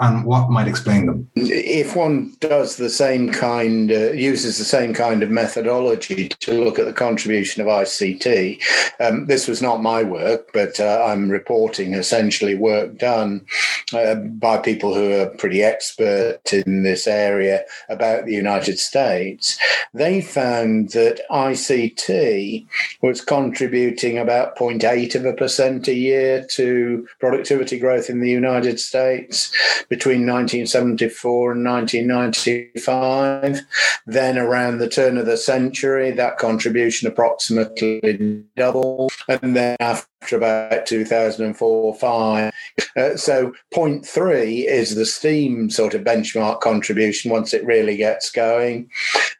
and 0.00 0.24
what 0.24 0.48
might 0.50 0.66
explain 0.66 1.06
them? 1.06 1.30
If 1.36 1.94
one 1.94 2.34
does 2.40 2.76
the 2.76 2.88
same 2.88 3.30
kind, 3.30 3.92
uh, 3.92 4.12
uses 4.12 4.56
the 4.56 4.64
same 4.64 4.94
kind 4.94 5.22
of 5.22 5.30
methodology 5.30 6.28
to 6.28 6.64
look 6.64 6.78
at 6.78 6.86
the 6.86 6.92
contribution 6.92 7.60
of 7.60 7.68
ICT, 7.68 8.62
um, 8.98 9.26
this 9.26 9.46
was 9.46 9.60
not 9.60 9.82
my 9.82 10.02
work, 10.02 10.50
but 10.54 10.80
uh, 10.80 11.04
I'm 11.06 11.28
reporting 11.28 11.92
essentially 11.92 12.54
work 12.54 12.96
done 12.96 13.44
uh, 13.92 14.14
by 14.14 14.56
people 14.56 14.94
who 14.94 15.12
are 15.12 15.26
pretty 15.26 15.62
expert 15.62 16.40
in 16.50 16.82
this 16.82 17.06
area 17.06 17.64
about 17.90 18.24
the 18.24 18.34
United 18.34 18.78
States. 18.78 19.58
They 19.92 20.22
found 20.22 20.90
that 20.90 21.20
ICT 21.30 22.66
was 23.02 23.20
contributing 23.20 24.16
about 24.16 24.56
0.8 24.56 25.14
of 25.14 25.26
a 25.26 25.34
percent 25.34 25.88
a 25.88 25.94
year 25.94 26.46
to 26.52 27.06
productivity 27.18 27.78
growth 27.78 28.08
in 28.08 28.20
the 28.20 28.30
United 28.30 28.80
States 28.80 29.52
between 29.90 30.20
1974 30.20 31.52
and 31.52 31.64
1995. 31.64 33.60
Then, 34.06 34.38
around 34.38 34.78
the 34.78 34.88
turn 34.88 35.18
of 35.18 35.26
the 35.26 35.36
century, 35.36 36.12
that 36.12 36.38
contribution 36.38 37.08
approximately 37.08 38.44
doubled. 38.56 39.12
And 39.28 39.56
then, 39.56 39.76
after 39.80 40.09
about 40.32 40.86
2004 40.86 41.94
5. 41.94 42.52
Uh, 42.96 43.16
so, 43.16 43.52
point 43.72 44.06
three 44.06 44.66
is 44.66 44.94
the 44.94 45.06
steam 45.06 45.70
sort 45.70 45.94
of 45.94 46.02
benchmark 46.02 46.60
contribution 46.60 47.30
once 47.30 47.54
it 47.54 47.64
really 47.64 47.96
gets 47.96 48.30
going. 48.30 48.90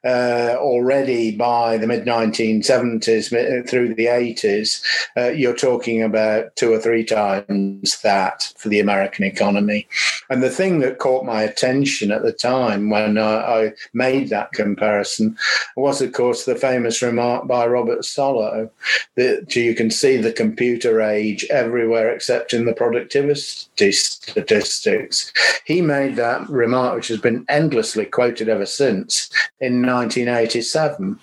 Uh, 0.04 0.54
already 0.58 1.36
by 1.36 1.76
the 1.76 1.86
mid 1.86 2.04
1970s 2.06 3.68
through 3.68 3.94
the 3.94 4.06
80s, 4.06 4.82
uh, 5.16 5.28
you're 5.28 5.56
talking 5.56 6.02
about 6.02 6.56
two 6.56 6.72
or 6.72 6.78
three 6.78 7.04
times 7.04 8.00
that 8.00 8.52
for 8.56 8.68
the 8.68 8.80
American 8.80 9.24
economy. 9.24 9.86
And 10.30 10.42
the 10.42 10.50
thing 10.50 10.80
that 10.80 10.98
caught 10.98 11.24
my 11.24 11.42
attention 11.42 12.10
at 12.10 12.22
the 12.22 12.32
time 12.32 12.88
when 12.88 13.18
I, 13.18 13.34
I 13.34 13.72
made 13.92 14.30
that 14.30 14.52
comparison 14.52 15.36
was, 15.76 16.00
of 16.00 16.12
course, 16.12 16.44
the 16.44 16.54
famous 16.54 17.02
remark 17.02 17.46
by 17.46 17.66
Robert 17.66 18.00
Solow 18.00 18.70
that 19.16 19.54
you 19.54 19.74
can 19.74 19.90
see 19.90 20.16
the 20.16 20.32
computer 20.32 20.69
computer 20.70 21.02
age 21.02 21.44
everywhere 21.50 22.14
except 22.14 22.54
in 22.54 22.64
the 22.64 22.72
productivity 22.72 23.90
statistics. 23.90 25.32
He 25.64 25.82
made 25.82 26.14
that 26.14 26.48
remark, 26.48 26.94
which 26.94 27.08
has 27.08 27.20
been 27.20 27.44
endlessly 27.48 28.04
quoted 28.04 28.48
ever 28.48 28.66
since, 28.66 29.30
in 29.60 29.84
1987 29.84 31.18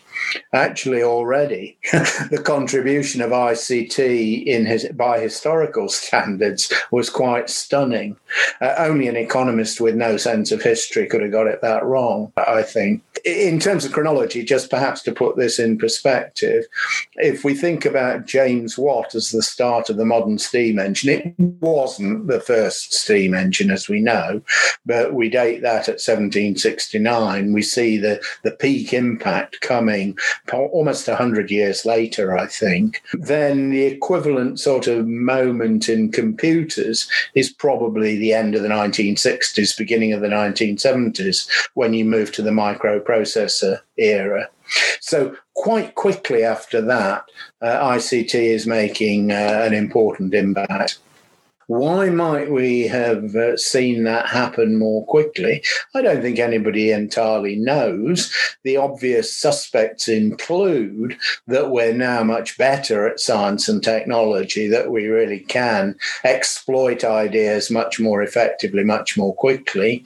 actually 0.54 1.04
already 1.04 1.78
the 1.92 2.42
contribution 2.44 3.22
of 3.22 3.32
ICT 3.32 4.46
in 4.46 4.66
his 4.66 4.88
by 4.90 5.20
historical 5.20 5.90
standards 5.90 6.72
was 6.92 7.10
quite 7.10 7.50
stunning. 7.50 8.16
Uh, 8.62 8.76
only 8.78 9.08
an 9.08 9.16
economist 9.16 9.82
with 9.82 9.96
no 9.96 10.18
sense 10.18 10.52
of 10.52 10.62
history 10.62 11.08
could 11.08 11.22
have 11.22 11.32
got 11.32 11.48
it 11.48 11.62
that 11.62 11.84
wrong, 11.84 12.32
I 12.38 12.64
think. 12.64 13.02
In 13.26 13.60
terms 13.60 13.86
of 13.86 13.92
chronology, 13.92 14.44
just 14.44 14.70
perhaps 14.70 15.02
to 15.04 15.12
put 15.12 15.38
this 15.38 15.60
in 15.60 15.78
perspective, 15.78 16.66
if 17.16 17.44
we 17.44 17.54
think 17.54 17.86
about 17.86 18.26
James 18.26 18.78
Watt 18.78 19.16
as 19.16 19.32
the 19.32 19.42
start 19.42 19.90
of 19.90 19.98
the 19.98 20.06
modern 20.06 20.38
steam 20.38 20.80
engine, 20.80 21.10
it 21.10 21.34
wasn't 21.62 22.28
the 22.28 22.40
first 22.40 22.94
steam 22.94 23.34
engine, 23.34 23.72
as 23.72 23.90
we 23.90 24.00
know, 24.00 24.42
but 24.86 25.14
we 25.14 25.30
date 25.30 25.62
that 25.62 25.90
at 25.90 26.00
1769. 26.00 27.54
We 27.54 27.62
see 27.62 27.98
the, 27.98 28.22
the 28.44 28.52
peak 28.52 28.94
impact 28.94 29.62
coming 29.62 30.07
almost 30.52 31.08
100 31.08 31.52
years 31.52 31.86
later, 31.86 32.38
I 32.38 32.48
think, 32.48 33.02
then 33.14 33.70
the 33.70 33.84
equivalent 33.84 34.60
sort 34.60 34.88
of 34.88 35.08
moment 35.08 35.90
in 35.90 36.12
computers 36.12 37.10
is 37.36 37.52
probably 37.52 38.18
the 38.18 38.34
end 38.34 38.56
of 38.56 38.62
the 38.62 38.70
1960s, 38.70 39.78
beginning 39.78 40.14
of 40.14 40.22
the 40.22 40.28
1970s, 40.28 41.50
when 41.74 41.94
you 41.94 42.06
move 42.06 42.32
to 42.34 42.42
the 42.42 42.52
microprocessor 42.52 43.80
era. 43.98 44.50
So, 45.00 45.36
quite 45.54 45.96
quickly 45.96 46.44
after 46.44 46.82
that, 46.82 47.26
uh, 47.62 47.94
ICT 47.96 48.36
is 48.36 48.68
making 48.68 49.32
uh, 49.32 49.64
an 49.66 49.74
important 49.74 50.34
impact. 50.34 51.00
Why 51.68 52.10
might 52.10 52.50
we 52.50 52.88
have 52.88 53.36
uh, 53.36 53.58
seen 53.58 54.06
that 54.06 54.28
happen 54.28 54.80
more 54.80 55.06
quickly? 55.06 55.62
I 55.94 56.02
don't 56.02 56.22
think 56.22 56.40
anybody 56.40 56.92
entirely 56.92 57.58
knows. 57.58 58.34
The 58.64 58.78
obvious 58.78 59.36
suspects 59.36 60.08
include 60.08 61.18
that 61.48 61.70
we're 61.70 61.94
now 61.94 62.24
much 62.24 62.58
better 62.58 63.06
at 63.06 63.20
science 63.20 63.68
and 63.68 63.84
technology, 63.84 64.70
that 64.70 64.92
we 64.92 65.08
really 65.08 65.42
can 65.42 65.98
exploit 66.24 67.04
ideas 67.04 67.70
much 67.70 68.00
more 68.00 68.24
effectively, 68.24 68.86
much 68.86 69.18
more 69.18 69.36
quickly. 69.36 70.06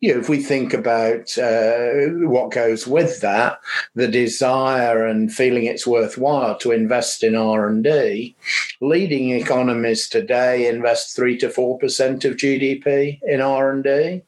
You 0.00 0.12
know, 0.12 0.20
if 0.20 0.28
we 0.28 0.42
think 0.42 0.74
about 0.74 1.38
uh, 1.38 2.08
what 2.28 2.50
goes 2.50 2.86
with 2.86 3.22
that, 3.22 3.60
the 3.94 4.08
desire 4.08 5.06
and 5.06 5.32
feeling 5.32 5.64
it's 5.64 5.86
worthwhile 5.86 6.58
to 6.58 6.72
invest 6.72 7.22
in 7.22 7.34
R&D, 7.34 8.36
leading 8.82 9.30
economists 9.30 10.10
today 10.10 10.68
invest 10.68 10.97
invest 10.98 11.16
three 11.16 11.36
to 11.38 11.48
four 11.48 11.78
percent 11.78 12.24
of 12.24 12.36
GDP 12.36 13.20
in 13.22 13.40
R 13.40 13.70
and 13.70 13.84
D. 13.84 14.22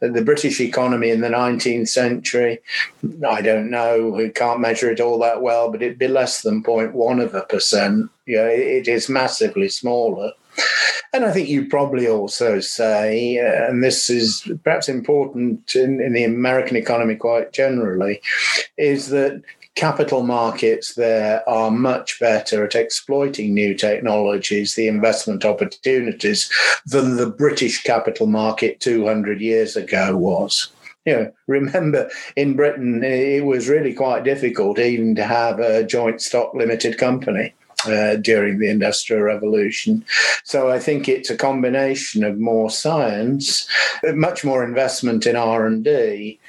The 0.00 0.22
British 0.22 0.60
economy 0.60 1.10
in 1.10 1.22
the 1.22 1.28
19th 1.28 1.88
century, 1.88 2.58
I 3.26 3.40
don't 3.40 3.70
know, 3.70 4.10
we 4.10 4.28
can't 4.28 4.60
measure 4.60 4.90
it 4.90 5.00
all 5.00 5.18
that 5.20 5.40
well, 5.40 5.70
but 5.70 5.82
it'd 5.82 5.98
be 5.98 6.08
less 6.08 6.42
than 6.42 6.62
0.1 6.62 7.22
of 7.22 7.34
a 7.34 7.40
percent. 7.40 8.10
Know, 8.26 8.46
it 8.46 8.86
is 8.86 9.08
massively 9.08 9.70
smaller. 9.70 10.32
And 11.14 11.24
I 11.24 11.32
think 11.32 11.48
you 11.48 11.68
probably 11.68 12.06
also 12.06 12.60
say, 12.60 13.38
uh, 13.38 13.70
and 13.70 13.82
this 13.82 14.10
is 14.10 14.50
perhaps 14.62 14.90
important 14.90 15.74
in, 15.74 16.02
in 16.02 16.12
the 16.12 16.24
American 16.24 16.76
economy 16.76 17.14
quite 17.16 17.52
generally, 17.52 18.20
is 18.76 19.08
that 19.08 19.42
capital 19.76 20.22
markets 20.22 20.94
there 20.94 21.48
are 21.48 21.70
much 21.70 22.18
better 22.18 22.64
at 22.64 22.74
exploiting 22.74 23.54
new 23.54 23.74
technologies, 23.74 24.74
the 24.74 24.88
investment 24.88 25.44
opportunities, 25.44 26.50
than 26.86 27.16
the 27.16 27.30
British 27.30 27.82
capital 27.82 28.26
market 28.26 28.80
200 28.80 29.40
years 29.40 29.76
ago 29.76 30.16
was. 30.16 30.68
You 31.04 31.14
know, 31.14 31.32
remember 31.46 32.10
in 32.34 32.56
Britain, 32.56 33.04
it 33.04 33.44
was 33.44 33.68
really 33.68 33.94
quite 33.94 34.24
difficult 34.24 34.78
even 34.80 35.14
to 35.14 35.24
have 35.24 35.60
a 35.60 35.84
joint 35.84 36.20
stock 36.20 36.52
limited 36.54 36.98
company. 36.98 37.54
Uh, 37.84 38.16
during 38.16 38.58
the 38.58 38.68
industrial 38.68 39.22
revolution 39.22 40.04
so 40.42 40.70
i 40.70 40.78
think 40.78 41.08
it's 41.08 41.30
a 41.30 41.36
combination 41.36 42.24
of 42.24 42.38
more 42.38 42.68
science 42.68 43.68
much 44.14 44.44
more 44.44 44.64
investment 44.64 45.24
in 45.24 45.36
r&d 45.36 45.68
and 45.68 46.40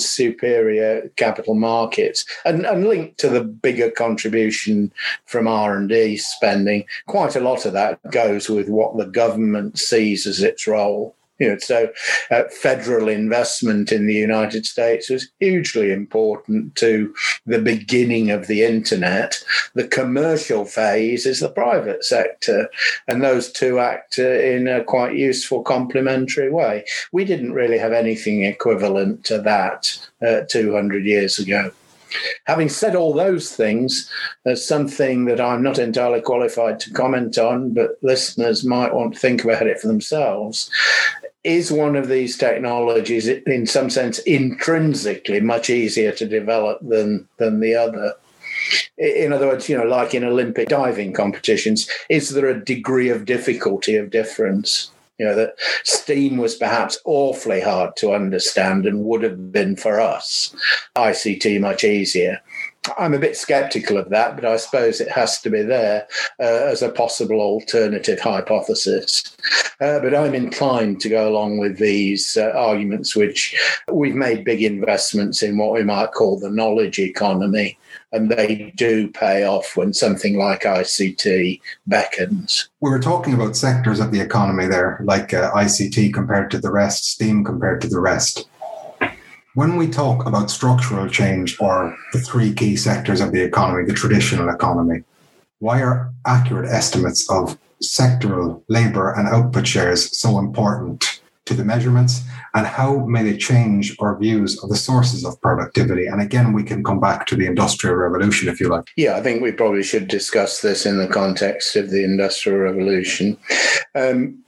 superior 0.00 1.10
capital 1.16 1.54
markets 1.54 2.24
and, 2.44 2.64
and 2.66 2.86
linked 2.86 3.18
to 3.18 3.28
the 3.28 3.42
bigger 3.42 3.90
contribution 3.90 4.92
from 5.26 5.46
r&d 5.46 6.16
spending. 6.16 6.84
Quite 7.06 7.36
a 7.36 7.40
lot 7.40 7.66
of 7.66 7.72
that 7.74 8.00
goes 8.10 8.48
with 8.48 8.68
what 8.68 8.96
the 8.96 9.06
government 9.06 9.78
sees 9.78 10.26
as 10.26 10.42
its 10.42 10.66
role 10.66 11.14
you 11.38 11.48
know, 11.48 11.58
so 11.58 11.88
uh, 12.30 12.44
federal 12.50 13.08
investment 13.08 13.90
in 13.90 14.06
the 14.06 14.14
United 14.14 14.66
States 14.66 15.10
was 15.10 15.28
hugely 15.40 15.90
important 15.90 16.76
to 16.76 17.12
the 17.44 17.58
beginning 17.58 18.30
of 18.30 18.46
the 18.46 18.62
internet. 18.62 19.42
The 19.74 19.88
commercial 19.88 20.64
phase 20.64 21.26
is 21.26 21.40
the 21.40 21.48
private 21.48 22.04
sector, 22.04 22.68
and 23.08 23.22
those 23.22 23.50
two 23.50 23.80
act 23.80 24.18
uh, 24.18 24.28
in 24.28 24.68
a 24.68 24.84
quite 24.84 25.16
useful 25.16 25.62
complementary 25.62 26.50
way. 26.50 26.84
We 27.10 27.24
didn't 27.24 27.52
really 27.52 27.78
have 27.78 27.92
anything 27.92 28.44
equivalent 28.44 29.24
to 29.24 29.40
that 29.40 29.98
uh, 30.24 30.42
200 30.48 31.04
years 31.04 31.38
ago. 31.38 31.72
Having 32.44 32.68
said 32.68 32.94
all 32.94 33.12
those 33.12 33.50
things, 33.50 34.08
there's 34.44 34.64
something 34.64 35.24
that 35.24 35.40
I'm 35.40 35.64
not 35.64 35.80
entirely 35.80 36.20
qualified 36.20 36.78
to 36.80 36.92
comment 36.92 37.38
on, 37.38 37.74
but 37.74 37.98
listeners 38.02 38.64
might 38.64 38.94
want 38.94 39.14
to 39.14 39.18
think 39.18 39.42
about 39.42 39.66
it 39.66 39.80
for 39.80 39.88
themselves 39.88 40.70
is 41.44 41.70
one 41.70 41.94
of 41.94 42.08
these 42.08 42.38
technologies 42.38 43.28
in 43.28 43.66
some 43.66 43.90
sense 43.90 44.18
intrinsically 44.20 45.40
much 45.40 45.68
easier 45.68 46.10
to 46.12 46.26
develop 46.26 46.80
than 46.82 47.28
than 47.36 47.60
the 47.60 47.74
other. 47.74 48.14
In 48.96 49.32
other 49.32 49.48
words 49.48 49.68
you 49.68 49.76
know 49.76 49.84
like 49.84 50.14
in 50.14 50.24
olympic 50.24 50.68
diving 50.68 51.12
competitions 51.12 51.88
is 52.08 52.30
there 52.30 52.48
a 52.48 52.64
degree 52.64 53.10
of 53.10 53.26
difficulty 53.26 53.96
of 53.96 54.10
difference? 54.10 54.90
You 55.18 55.26
know 55.26 55.36
that 55.36 55.54
steam 55.84 56.38
was 56.38 56.56
perhaps 56.56 56.98
awfully 57.04 57.60
hard 57.60 57.94
to 57.96 58.14
understand 58.14 58.86
and 58.86 59.04
would 59.04 59.22
have 59.22 59.52
been 59.52 59.76
for 59.76 60.00
us 60.00 60.54
ict 60.96 61.60
much 61.60 61.84
easier 61.84 62.40
I'm 62.98 63.14
a 63.14 63.18
bit 63.18 63.36
skeptical 63.36 63.96
of 63.96 64.10
that, 64.10 64.36
but 64.36 64.44
I 64.44 64.56
suppose 64.56 65.00
it 65.00 65.10
has 65.10 65.40
to 65.40 65.50
be 65.50 65.62
there 65.62 66.06
uh, 66.38 66.66
as 66.70 66.82
a 66.82 66.90
possible 66.90 67.40
alternative 67.40 68.20
hypothesis. 68.20 69.36
Uh, 69.80 70.00
but 70.00 70.14
I'm 70.14 70.34
inclined 70.34 71.00
to 71.00 71.08
go 71.08 71.28
along 71.28 71.58
with 71.58 71.78
these 71.78 72.36
uh, 72.36 72.52
arguments, 72.54 73.16
which 73.16 73.58
we've 73.90 74.14
made 74.14 74.44
big 74.44 74.62
investments 74.62 75.42
in 75.42 75.56
what 75.56 75.72
we 75.72 75.82
might 75.82 76.12
call 76.12 76.38
the 76.38 76.50
knowledge 76.50 76.98
economy, 76.98 77.78
and 78.12 78.30
they 78.30 78.72
do 78.76 79.08
pay 79.08 79.44
off 79.44 79.76
when 79.76 79.92
something 79.92 80.38
like 80.38 80.62
ICT 80.62 81.60
beckons. 81.86 82.68
We 82.80 82.90
were 82.90 83.00
talking 83.00 83.34
about 83.34 83.56
sectors 83.56 83.98
of 83.98 84.12
the 84.12 84.20
economy 84.20 84.66
there, 84.66 85.00
like 85.02 85.32
uh, 85.32 85.50
ICT 85.52 86.12
compared 86.12 86.50
to 86.52 86.58
the 86.58 86.70
rest, 86.70 87.10
STEAM 87.12 87.44
compared 87.44 87.80
to 87.80 87.88
the 87.88 88.00
rest. 88.00 88.48
When 89.54 89.76
we 89.76 89.86
talk 89.86 90.26
about 90.26 90.50
structural 90.50 91.08
change 91.08 91.60
or 91.60 91.96
the 92.12 92.18
three 92.18 92.52
key 92.52 92.74
sectors 92.74 93.20
of 93.20 93.30
the 93.30 93.40
economy, 93.40 93.84
the 93.84 93.94
traditional 93.94 94.48
economy, 94.48 95.04
why 95.60 95.80
are 95.80 96.12
accurate 96.26 96.68
estimates 96.68 97.30
of 97.30 97.56
sectoral 97.80 98.64
labor 98.68 99.12
and 99.12 99.28
output 99.28 99.64
shares 99.64 100.18
so 100.18 100.40
important 100.40 101.20
to 101.44 101.54
the 101.54 101.64
measurements? 101.64 102.22
And 102.54 102.66
how 102.66 103.06
may 103.06 103.22
they 103.22 103.36
change 103.36 103.96
our 104.00 104.18
views 104.18 104.60
of 104.60 104.70
the 104.70 104.76
sources 104.76 105.24
of 105.24 105.40
productivity? 105.40 106.06
And 106.06 106.20
again 106.20 106.52
we 106.52 106.64
can 106.64 106.82
come 106.82 106.98
back 106.98 107.24
to 107.26 107.36
the 107.36 107.46
industrial 107.46 107.94
revolution 107.94 108.48
if 108.48 108.58
you 108.58 108.68
like. 108.68 108.88
Yeah 108.96 109.14
i 109.16 109.22
think 109.22 109.40
we 109.40 109.52
probably 109.52 109.84
should 109.84 110.08
discuss 110.08 110.62
this 110.62 110.84
in 110.84 110.98
the 110.98 111.06
context 111.06 111.76
of 111.76 111.90
the 111.90 112.02
industrial 112.02 112.58
revolution. 112.58 113.36
Um, 113.94 114.43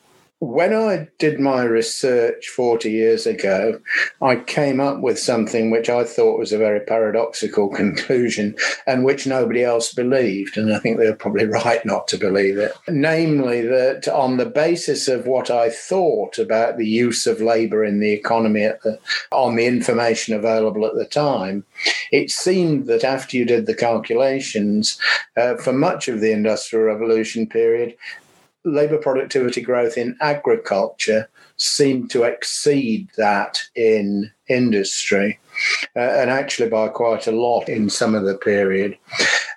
when 0.47 0.73
I 0.73 1.09
did 1.19 1.41
my 1.41 1.65
research 1.65 2.49
40 2.49 2.91
years 2.91 3.27
ago, 3.27 3.81
I 4.23 4.37
came 4.37 4.81
up 4.81 5.01
with 5.01 5.19
something 5.19 5.71
which 5.71 5.91
I 5.91 6.05
thought 6.05 6.39
was 6.39 6.53
a 6.53 6.59
very 6.59 6.81
paradoxical 6.81 7.69
conclusion 7.75 8.57
and 8.87 9.05
which 9.05 9.27
nobody 9.27 9.65
else 9.65 9.93
believed. 9.93 10.57
And 10.57 10.73
I 10.73 10.79
think 10.79 10.99
they 10.99 11.11
were 11.11 11.17
probably 11.17 11.47
right 11.65 11.85
not 11.85 12.07
to 12.09 12.17
believe 12.17 12.59
it. 12.59 12.73
Namely, 12.89 13.63
that 13.63 14.09
on 14.09 14.37
the 14.37 14.47
basis 14.47 15.09
of 15.09 15.27
what 15.27 15.51
I 15.51 15.69
thought 15.69 16.39
about 16.39 16.79
the 16.79 16.89
use 16.89 17.27
of 17.27 17.41
labor 17.41 17.85
in 17.85 18.01
the 18.01 18.13
economy 18.13 18.67
the, 18.85 18.99
on 19.33 19.57
the 19.57 19.67
information 19.67 20.35
available 20.35 20.87
at 20.87 20.95
the 20.95 21.07
time, 21.07 21.65
it 22.13 22.31
seemed 22.31 22.87
that 22.87 23.05
after 23.05 23.37
you 23.37 23.45
did 23.45 23.67
the 23.67 23.75
calculations, 23.75 24.99
uh, 25.37 25.57
for 25.57 25.73
much 25.73 26.09
of 26.09 26.21
the 26.21 26.33
Industrial 26.33 26.85
Revolution 26.85 27.47
period, 27.47 27.97
labour 28.67 28.99
productivity 28.99 29.63
growth 29.63 29.97
in 29.97 30.17
agriculture 30.21 31.29
seemed 31.57 32.11
to 32.11 32.25
exceed 32.25 33.09
that 33.17 33.63
in 33.75 34.31
industry, 34.49 35.39
uh, 35.95 36.01
and 36.01 36.31
actually 36.31 36.69
by 36.69 36.89
quite 36.89 37.27
a 37.27 37.33
lot 37.33 37.69
in 37.69 37.89
some 37.89 38.15
of 38.15 38.25
the 38.25 38.37
period. 38.37 38.99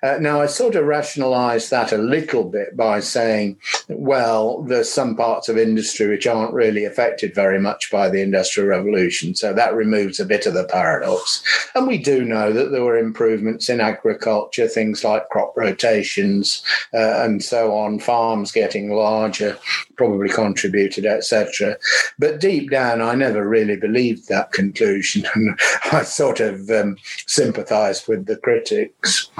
Uh, 0.02 0.18
now, 0.20 0.40
I 0.40 0.46
sort 0.46 0.74
of 0.74 0.86
rationalized 0.86 1.70
that 1.70 1.92
a 1.92 1.98
little 1.98 2.44
bit 2.44 2.76
by 2.76 3.00
saying, 3.00 3.58
well, 3.88 4.62
there's 4.62 4.90
some 4.90 5.16
parts 5.16 5.48
of 5.48 5.58
industry 5.58 6.08
which 6.08 6.26
aren't 6.26 6.54
really 6.54 6.84
affected 6.84 7.34
very 7.34 7.60
much 7.60 7.90
by 7.90 8.08
the 8.08 8.22
Industrial 8.22 8.68
Revolution. 8.68 9.34
So 9.34 9.52
that 9.52 9.74
removes 9.74 10.18
a 10.18 10.24
bit 10.24 10.46
of 10.46 10.54
the 10.54 10.64
paradox. 10.64 11.42
And 11.74 11.86
we 11.86 11.98
do 11.98 12.24
know 12.24 12.52
that 12.52 12.70
there 12.70 12.84
were 12.84 12.98
improvements 12.98 13.68
in 13.68 13.80
agriculture, 13.80 14.68
things 14.68 15.04
like 15.04 15.28
crop 15.28 15.56
rotations 15.56 16.62
uh, 16.94 17.22
and 17.24 17.42
so 17.42 17.76
on, 17.76 17.98
farms 17.98 18.52
getting 18.52 18.90
larger 18.90 19.58
probably 20.00 20.30
contributed, 20.30 21.04
etc. 21.04 21.76
But 22.18 22.40
deep 22.40 22.70
down, 22.70 23.02
I 23.02 23.14
never 23.14 23.46
really 23.46 23.76
believed 23.76 24.28
that 24.28 24.50
conclusion. 24.52 25.26
And 25.34 25.58
I 25.92 26.02
sort 26.02 26.40
of 26.40 26.70
um, 26.70 26.96
sympathized 27.26 28.08
with 28.08 28.24
the 28.26 28.36
critics. 28.36 29.30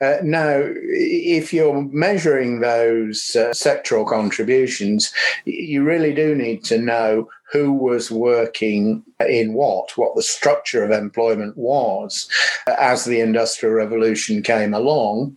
Uh, 0.00 0.07
now, 0.22 0.60
if 0.62 1.52
you're 1.52 1.82
measuring 1.90 2.60
those 2.60 3.36
uh, 3.36 3.50
sectoral 3.50 4.06
contributions, 4.06 5.12
you 5.44 5.82
really 5.82 6.12
do 6.12 6.34
need 6.34 6.64
to 6.64 6.78
know 6.78 7.28
who 7.50 7.72
was 7.72 8.10
working 8.10 9.02
in 9.26 9.54
what, 9.54 9.96
what 9.96 10.14
the 10.14 10.22
structure 10.22 10.84
of 10.84 10.90
employment 10.90 11.56
was 11.56 12.28
as 12.66 13.04
the 13.04 13.20
Industrial 13.20 13.74
Revolution 13.74 14.42
came 14.42 14.74
along. 14.74 15.36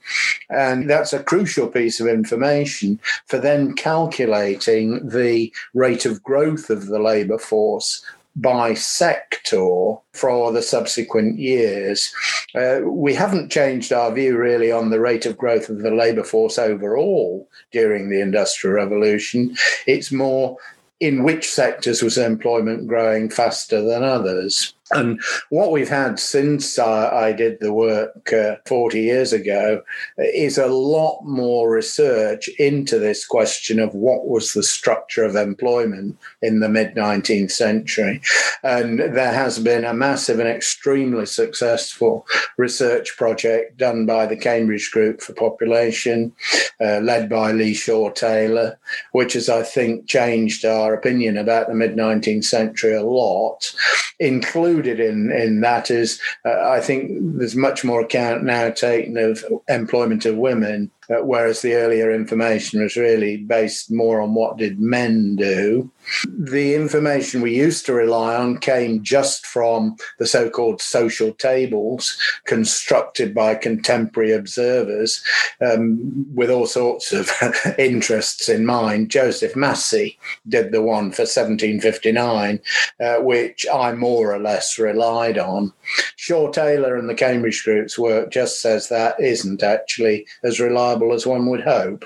And 0.50 0.90
that's 0.90 1.14
a 1.14 1.24
crucial 1.24 1.68
piece 1.68 2.02
of 2.02 2.08
information 2.08 3.00
for 3.28 3.38
then 3.38 3.74
calculating 3.76 5.08
the 5.08 5.54
rate 5.74 6.06
of 6.06 6.22
growth 6.22 6.70
of 6.70 6.88
the 6.88 7.00
labour 7.00 7.38
force 7.38 8.04
by 8.36 8.74
sector 8.74 9.96
for 10.14 10.52
the 10.52 10.62
subsequent 10.62 11.38
years. 11.38 12.14
Uh, 12.56 12.80
we 12.86 13.14
haven't 13.14 13.52
changed 13.52 13.92
our 13.92 14.12
view 14.14 14.38
really 14.38 14.72
on 14.72 14.90
the 14.90 15.00
rate 15.00 15.26
of 15.26 15.38
growth 15.38 15.70
of 15.70 15.80
the 15.80 15.92
labour 15.92 16.24
force 16.24 16.58
overall 16.58 17.48
during 17.72 18.10
the 18.10 18.22
Industrial 18.22 18.76
Revolution. 18.76 19.56
It's 19.86 20.12
more 20.12 20.58
in 21.00 21.24
which 21.24 21.50
sectors 21.50 22.02
was 22.02 22.18
employment 22.18 22.88
growing 22.88 23.30
faster 23.30 23.82
than 23.82 24.04
others. 24.04 24.76
And 24.94 25.22
what 25.50 25.72
we've 25.72 25.90
had 25.90 26.20
since 26.20 26.78
I, 26.78 27.28
I 27.28 27.32
did 27.32 27.60
the 27.60 27.74
work 27.74 28.34
uh, 28.34 28.58
40 28.66 29.02
years 29.02 29.32
ago 29.32 29.82
is 30.18 30.58
a 30.58 30.68
lot 30.68 31.22
more 31.24 31.72
research 31.72 32.50
into 32.60 33.00
this 33.00 33.26
question 33.26 33.80
of 33.80 33.94
what 33.94 34.28
was 34.28 34.54
the 34.54 34.64
structure 34.64 35.24
of 35.24 35.36
employment 35.36 36.18
in 36.42 36.60
the 36.60 36.70
mid 36.70 36.96
19th 36.96 37.52
century. 37.52 38.22
And 38.64 39.00
there 39.00 39.34
has 39.34 39.60
been 39.60 39.86
a 39.86 39.94
massive 39.94 40.40
and 40.40 40.50
extremely 40.50 41.26
successful 41.26 42.26
research 42.58 43.16
project 43.18 43.78
done 43.78 44.06
by 44.06 44.26
the 44.26 44.38
Cambridge 44.38 44.92
Group 44.92 45.22
for 45.22 45.34
Population, 45.34 46.34
uh, 46.80 47.00
led 47.00 47.30
by 47.30 47.52
Leigh 47.52 47.74
Shaw 47.74 48.10
Taylor, 48.10 48.78
which 49.14 49.34
has, 49.34 49.50
I 49.50 49.64
think, 49.64 50.08
changed 50.08 50.66
our 50.66 50.94
opinion 50.94 51.38
about 51.38 51.68
the 51.68 51.76
mid 51.76 51.96
19th 51.96 52.44
century 52.44 52.94
a 52.94 53.04
lot, 53.04 53.74
including 54.20 54.81
included 54.82 55.00
in 55.00 55.32
in 55.32 55.62
that 55.62 55.92
is 55.92 56.20
uh, 56.46 56.70
I 56.70 56.80
think 56.80 57.12
there's 57.38 57.56
much 57.56 57.84
more 57.84 58.02
account 58.02 58.44
now 58.44 58.70
taken 58.70 59.18
of 59.18 59.44
employment 59.68 60.26
of 60.26 60.38
women 60.38 60.92
uh, 61.12 61.24
whereas 61.24 61.62
the 61.62 61.74
earlier 61.74 62.12
information 62.12 62.82
was 62.82 62.96
really 62.96 63.38
based 63.38 63.92
more 63.92 64.22
on 64.22 64.34
what 64.34 64.58
did 64.58 64.80
men 64.80 65.36
do. 65.36 65.92
The 66.28 66.76
information 66.76 67.42
we 67.42 67.56
used 67.56 67.86
to 67.86 67.94
rely 67.94 68.36
on 68.36 68.58
came 68.58 69.04
just 69.04 69.46
from 69.46 69.98
the 70.20 70.26
so 70.26 70.50
called 70.50 70.82
social 70.82 71.34
tables 71.34 72.18
constructed 72.46 73.34
by 73.34 73.56
contemporary 73.56 74.32
observers 74.32 75.24
um, 75.62 76.26
with 76.34 76.50
all 76.50 76.66
sorts 76.66 77.12
of 77.12 77.32
interests 77.80 78.50
in 78.50 78.66
mind. 78.66 79.12
Joseph 79.12 79.56
Massie 79.56 80.18
did 80.48 80.72
the 80.72 80.82
one 80.82 81.12
for 81.12 81.24
1759, 81.24 82.60
uh, 83.00 83.18
which 83.18 83.66
I 83.72 83.94
more 83.94 84.34
or 84.34 84.40
less 84.40 84.78
relied 84.80 85.38
on. 85.38 85.74
Shaw 86.16 86.52
Taylor 86.52 86.96
and 86.96 87.10
the 87.10 87.16
Cambridge 87.16 87.64
Group's 87.64 87.98
work 87.98 88.32
just 88.32 88.62
says 88.62 88.90
that 88.90 89.20
isn't 89.20 89.64
actually 89.64 90.26
as 90.44 90.60
reliable 90.60 91.01
as 91.14 91.26
one 91.26 91.48
would 91.48 91.62
hope. 91.62 92.06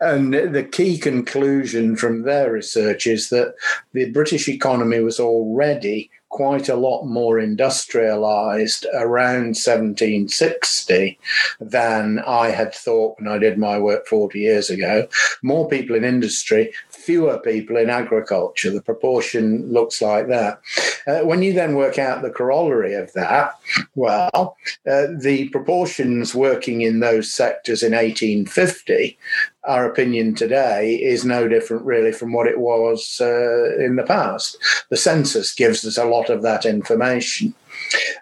And 0.00 0.34
the 0.34 0.64
key 0.64 0.98
conclusion 0.98 1.96
from 1.96 2.22
their 2.22 2.52
research 2.52 3.06
is 3.06 3.28
that 3.28 3.54
the 3.92 4.10
British 4.10 4.48
economy 4.48 5.00
was 5.00 5.20
already 5.20 6.10
quite 6.32 6.68
a 6.68 6.76
lot 6.76 7.04
more 7.04 7.38
industrialized 7.38 8.86
around 8.94 9.54
1760 9.54 11.18
than 11.60 12.18
I 12.26 12.48
had 12.48 12.74
thought 12.74 13.18
when 13.18 13.28
I 13.28 13.38
did 13.38 13.58
my 13.58 13.78
work 13.78 14.06
40 14.06 14.40
years 14.40 14.70
ago. 14.70 15.06
More 15.42 15.68
people 15.68 15.94
in 15.94 16.04
industry, 16.04 16.72
fewer 17.02 17.38
people 17.38 17.76
in 17.76 17.90
agriculture. 17.90 18.70
The 18.70 18.82
proportion 18.82 19.70
looks 19.72 20.00
like 20.00 20.28
that. 20.28 20.60
Uh, 21.06 21.20
when 21.20 21.42
you 21.42 21.52
then 21.52 21.74
work 21.74 21.98
out 21.98 22.22
the 22.22 22.30
corollary 22.30 22.94
of 22.94 23.12
that, 23.14 23.58
well, 23.94 24.56
uh, 24.88 25.06
the 25.18 25.48
proportions 25.50 26.34
working 26.34 26.82
in 26.82 27.00
those 27.00 27.32
sectors 27.32 27.82
in 27.82 27.92
1850 27.92 29.18
our 29.64 29.88
opinion 29.88 30.34
today 30.34 30.94
is 30.96 31.24
no 31.24 31.46
different 31.46 31.84
really 31.84 32.12
from 32.12 32.32
what 32.32 32.48
it 32.48 32.58
was 32.58 33.18
uh, 33.20 33.76
in 33.78 33.96
the 33.96 34.02
past. 34.02 34.56
The 34.90 34.96
census 34.96 35.54
gives 35.54 35.84
us 35.84 35.96
a 35.96 36.04
lot 36.04 36.30
of 36.30 36.42
that 36.42 36.66
information. 36.66 37.54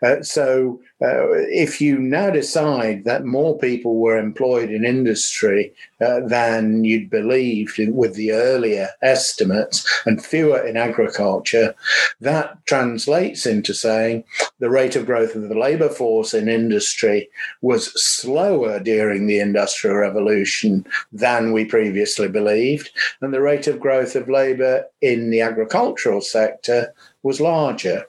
Uh, 0.03 0.23
so, 0.23 0.81
uh, 1.03 1.33
if 1.49 1.81
you 1.81 1.99
now 1.99 2.29
decide 2.29 3.05
that 3.05 3.25
more 3.25 3.59
people 3.59 3.97
were 3.97 4.19
employed 4.19 4.71
in 4.71 4.85
industry 4.85 5.73
uh, 6.01 6.21
than 6.21 6.85
you'd 6.85 7.09
believed 7.09 7.79
with 7.89 8.15
the 8.15 8.33
earlier 8.33 8.89
estimates 9.01 9.87
and 10.05 10.25
fewer 10.25 10.61
in 10.67 10.77
agriculture, 10.77 11.75
that 12.21 12.55
translates 12.67 13.47
into 13.47 13.73
saying 13.73 14.23
the 14.59 14.69
rate 14.69 14.95
of 14.95 15.07
growth 15.07 15.35
of 15.35 15.49
the 15.49 15.59
labour 15.59 15.89
force 15.89 16.35
in 16.35 16.49
industry 16.49 17.29
was 17.63 17.93
slower 18.03 18.79
during 18.79 19.27
the 19.27 19.41
Industrial 19.41 19.97
Revolution 19.97 20.87
than 21.13 21.53
we 21.53 21.65
previously 21.65 22.29
believed, 22.29 22.91
and 23.23 23.33
the 23.33 23.41
rate 23.41 23.67
of 23.67 23.81
growth 23.81 24.17
of 24.17 24.29
labour 24.29 24.85
in 25.01 25.31
the 25.31 25.41
agricultural 25.41 26.21
sector 26.21 26.93
was 27.23 27.41
larger. 27.41 28.07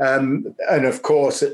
Um, 0.00 0.54
and 0.70 0.84
of 0.84 1.02
course, 1.02 1.42
uh, 1.42 1.50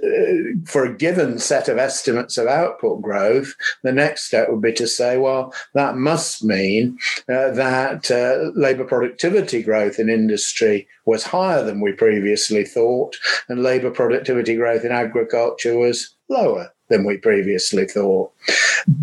for 0.65 0.85
a 0.85 0.97
given 0.97 1.39
set 1.39 1.69
of 1.69 1.79
estimates 1.79 2.39
of 2.39 2.47
output 2.47 3.03
growth, 3.03 3.55
the 3.83 3.93
next 3.93 4.25
step 4.25 4.49
would 4.49 4.63
be 4.63 4.73
to 4.75 4.87
say, 4.87 5.19
well, 5.19 5.53
that 5.75 5.97
must 5.97 6.45
mean 6.45 6.99
uh, 7.29 7.51
that 7.51 8.11
uh, 8.11 8.51
labour 8.59 8.85
productivity 8.85 9.63
growth 9.63 9.99
in 9.99 10.09
industry 10.09 10.89
was 11.05 11.25
higher 11.25 11.63
than 11.63 11.81
we 11.81 11.93
previously 11.93 12.65
thought, 12.65 13.17
and 13.49 13.63
labour 13.63 13.91
productivity 13.91 14.57
growth 14.57 14.85
in 14.85 14.93
agriculture 14.93 15.79
was 15.79 16.15
lower 16.29 16.73
than 16.89 17.05
we 17.05 17.17
previously 17.17 17.87
thought. 17.87 18.33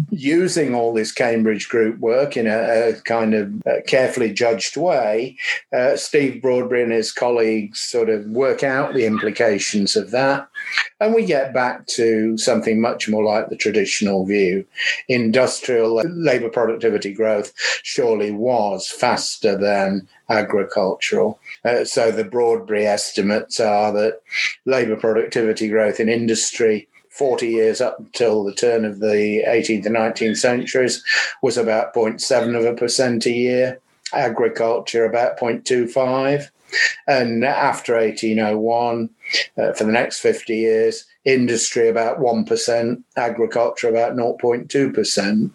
Using 0.09 0.73
all 0.73 0.93
this 0.93 1.11
Cambridge 1.11 1.69
group 1.69 1.99
work 1.99 2.35
in 2.35 2.47
a, 2.47 2.89
a 2.89 2.93
kind 3.01 3.33
of 3.33 3.53
a 3.65 3.81
carefully 3.81 4.33
judged 4.33 4.77
way, 4.77 5.37
uh, 5.73 5.95
Steve 5.95 6.41
Broadberry 6.41 6.83
and 6.83 6.91
his 6.91 7.11
colleagues 7.11 7.79
sort 7.79 8.09
of 8.09 8.25
work 8.25 8.63
out 8.63 8.93
the 8.93 9.05
implications 9.05 9.95
of 9.95 10.11
that. 10.11 10.47
And 10.99 11.13
we 11.13 11.25
get 11.25 11.53
back 11.53 11.85
to 11.87 12.37
something 12.37 12.81
much 12.81 13.07
more 13.07 13.23
like 13.23 13.49
the 13.49 13.55
traditional 13.55 14.25
view. 14.25 14.65
Industrial 15.07 16.01
labour 16.05 16.49
productivity 16.49 17.13
growth 17.13 17.53
surely 17.83 18.31
was 18.31 18.87
faster 18.87 19.57
than 19.57 20.07
agricultural. 20.29 21.39
Uh, 21.63 21.83
so 21.83 22.11
the 22.11 22.23
Broadberry 22.23 22.85
estimates 22.85 23.59
are 23.59 23.91
that 23.91 24.21
labour 24.65 24.95
productivity 24.95 25.67
growth 25.67 25.99
in 25.99 26.09
industry 26.09 26.87
40 27.15 27.47
years 27.47 27.81
up 27.81 27.97
until 27.99 28.43
the 28.43 28.53
turn 28.53 28.83
of 28.83 28.99
the 28.99 29.43
18th 29.47 29.85
and 29.85 29.95
19th 29.95 30.37
centuries 30.37 31.03
was 31.41 31.57
about 31.57 31.93
0.7 31.93 32.57
of 32.57 32.65
a 32.65 32.73
percent 32.73 33.25
a 33.25 33.31
year. 33.31 33.79
Agriculture 34.13 35.05
about 35.05 35.39
0.25. 35.39 36.49
And 37.07 37.45
after 37.45 37.93
1801, 37.95 39.09
uh, 39.57 39.73
for 39.73 39.83
the 39.85 39.91
next 39.91 40.19
50 40.19 40.55
years, 40.55 41.05
industry 41.25 41.89
about 41.89 42.19
1%, 42.19 43.03
agriculture 43.17 43.89
about 43.89 44.15
0.2%. 44.15 45.51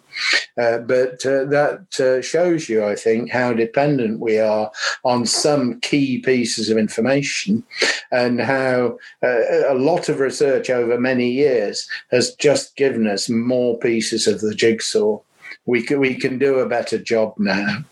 Uh, 0.57 0.77
but 0.79 1.25
uh, 1.25 1.45
that 1.45 1.99
uh, 1.99 2.21
shows 2.21 2.67
you, 2.67 2.85
I 2.85 2.95
think, 2.95 3.31
how 3.31 3.53
dependent 3.53 4.19
we 4.19 4.37
are 4.37 4.69
on 5.03 5.25
some 5.25 5.79
key 5.79 6.19
pieces 6.19 6.69
of 6.69 6.77
information 6.77 7.63
and 8.11 8.41
how 8.41 8.97
uh, 9.23 9.69
a 9.69 9.75
lot 9.75 10.09
of 10.09 10.19
research 10.19 10.69
over 10.69 10.99
many 10.99 11.31
years 11.31 11.87
has 12.11 12.35
just 12.35 12.75
given 12.75 13.07
us 13.07 13.29
more 13.29 13.79
pieces 13.79 14.27
of 14.27 14.41
the 14.41 14.53
jigsaw. 14.53 15.19
We 15.65 15.83
can, 15.83 15.99
we 15.99 16.15
can 16.15 16.37
do 16.37 16.59
a 16.59 16.67
better 16.67 16.97
job 16.97 17.35
now. 17.37 17.85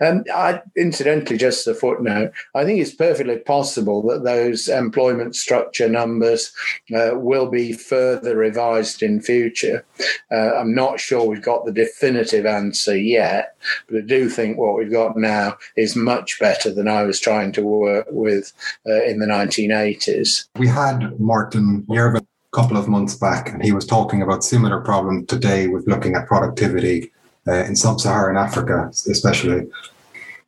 And 0.00 0.28
I, 0.32 0.62
incidentally, 0.76 1.38
just 1.38 1.66
a 1.66 1.74
footnote, 1.74 2.32
I 2.54 2.64
think 2.64 2.80
it's 2.80 2.94
perfectly 2.94 3.38
possible 3.38 4.02
that 4.08 4.24
those 4.24 4.68
employment 4.68 5.36
structure 5.36 5.88
numbers 5.88 6.52
uh, 6.94 7.12
will 7.14 7.50
be 7.50 7.72
further 7.72 8.36
revised 8.36 9.02
in 9.02 9.20
future. 9.20 9.84
Uh, 10.30 10.54
I'm 10.54 10.74
not 10.74 11.00
sure 11.00 11.24
we've 11.24 11.42
got 11.42 11.64
the 11.64 11.72
definitive 11.72 12.46
answer 12.46 12.96
yet, 12.96 13.56
but 13.88 13.98
I 13.98 14.00
do 14.02 14.28
think 14.28 14.58
what 14.58 14.76
we've 14.76 14.92
got 14.92 15.16
now 15.16 15.56
is 15.76 15.96
much 15.96 16.38
better 16.40 16.72
than 16.72 16.88
I 16.88 17.02
was 17.02 17.20
trying 17.20 17.52
to 17.52 17.62
work 17.62 18.06
with 18.10 18.52
uh, 18.86 19.02
in 19.04 19.18
the 19.18 19.26
1980s. 19.26 20.48
We 20.58 20.68
had 20.68 21.18
Morten 21.20 21.82
Jerven 21.88 22.20
a 22.20 22.56
couple 22.56 22.76
of 22.76 22.88
months 22.88 23.14
back, 23.14 23.48
and 23.50 23.62
he 23.62 23.72
was 23.72 23.86
talking 23.86 24.22
about 24.22 24.44
similar 24.44 24.80
problems 24.80 25.26
today 25.26 25.68
with 25.68 25.86
looking 25.86 26.14
at 26.14 26.26
productivity 26.26 27.12
uh, 27.46 27.64
in 27.64 27.76
sub 27.76 28.00
Saharan 28.00 28.36
Africa, 28.36 28.88
especially. 28.90 29.68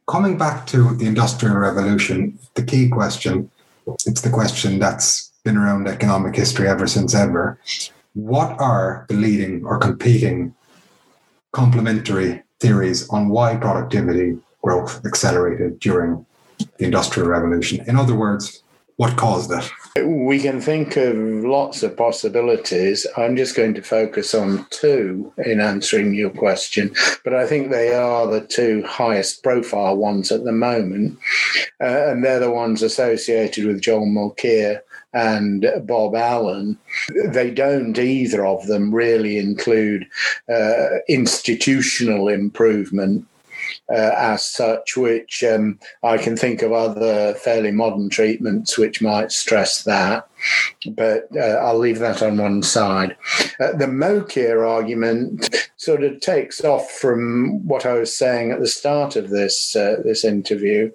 Coming 0.08 0.38
back 0.38 0.66
to 0.68 0.94
the 0.94 1.06
Industrial 1.06 1.56
Revolution, 1.56 2.38
the 2.54 2.62
key 2.62 2.88
question 2.88 3.50
it's 4.04 4.20
the 4.20 4.30
question 4.30 4.78
that's 4.78 5.32
been 5.44 5.56
around 5.56 5.86
economic 5.86 6.34
history 6.34 6.68
ever 6.68 6.86
since 6.86 7.14
ever. 7.14 7.58
What 8.14 8.58
are 8.60 9.06
the 9.08 9.14
leading 9.14 9.64
or 9.64 9.78
competing 9.78 10.54
complementary 11.52 12.42
theories 12.60 13.08
on 13.10 13.28
why 13.28 13.56
productivity 13.56 14.38
growth 14.62 15.04
accelerated 15.06 15.78
during 15.78 16.26
the 16.78 16.84
Industrial 16.84 17.28
Revolution? 17.28 17.84
In 17.86 17.96
other 17.96 18.14
words, 18.14 18.62
what 18.96 19.16
caused 19.16 19.52
it? 19.52 20.06
We 20.06 20.40
can 20.40 20.60
think 20.60 20.96
of 20.96 21.16
lots 21.16 21.82
of 21.82 21.96
possibilities. 21.96 23.06
I'm 23.16 23.36
just 23.36 23.54
going 23.54 23.74
to 23.74 23.82
focus 23.82 24.34
on 24.34 24.66
two 24.70 25.32
in 25.38 25.60
answering 25.60 26.14
your 26.14 26.30
question, 26.30 26.94
but 27.22 27.34
I 27.34 27.46
think 27.46 27.70
they 27.70 27.94
are 27.94 28.26
the 28.26 28.40
two 28.40 28.82
highest 28.86 29.42
profile 29.42 29.96
ones 29.96 30.32
at 30.32 30.44
the 30.44 30.52
moment. 30.52 31.18
Uh, 31.80 32.08
and 32.08 32.24
they're 32.24 32.40
the 32.40 32.50
ones 32.50 32.82
associated 32.82 33.66
with 33.66 33.82
Joel 33.82 34.06
Mokyr 34.06 34.80
and 35.12 35.66
Bob 35.84 36.14
Allen. 36.14 36.78
They 37.26 37.50
don't, 37.50 37.98
either 37.98 38.46
of 38.46 38.66
them, 38.66 38.94
really 38.94 39.38
include 39.38 40.06
uh, 40.50 40.86
institutional 41.08 42.28
improvement 42.28 43.26
uh, 43.88 44.12
as 44.16 44.44
such, 44.44 44.96
which 44.96 45.44
um, 45.44 45.78
I 46.02 46.18
can 46.18 46.36
think 46.36 46.62
of 46.62 46.72
other 46.72 47.34
fairly 47.34 47.70
modern 47.70 48.08
treatments 48.08 48.76
which 48.76 49.00
might 49.00 49.32
stress 49.32 49.84
that. 49.84 50.28
But 50.90 51.28
uh, 51.36 51.58
I'll 51.62 51.78
leave 51.78 51.98
that 52.00 52.22
on 52.22 52.36
one 52.36 52.62
side. 52.62 53.16
Uh, 53.60 53.72
the 53.72 53.86
Mokyr 53.86 54.68
argument 54.68 55.48
sort 55.76 56.02
of 56.02 56.20
takes 56.20 56.64
off 56.64 56.90
from 56.90 57.66
what 57.66 57.86
I 57.86 57.94
was 57.94 58.16
saying 58.16 58.50
at 58.50 58.60
the 58.60 58.66
start 58.66 59.16
of 59.16 59.30
this 59.30 59.74
uh, 59.74 59.96
this 60.04 60.24
interview, 60.24 60.90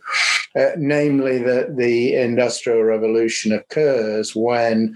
uh, 0.56 0.72
namely 0.78 1.40
that 1.40 1.78
the 1.78 2.16
Industrial 2.16 2.84
Revolution 2.84 3.52
occurs 3.52 4.36
when 4.36 4.96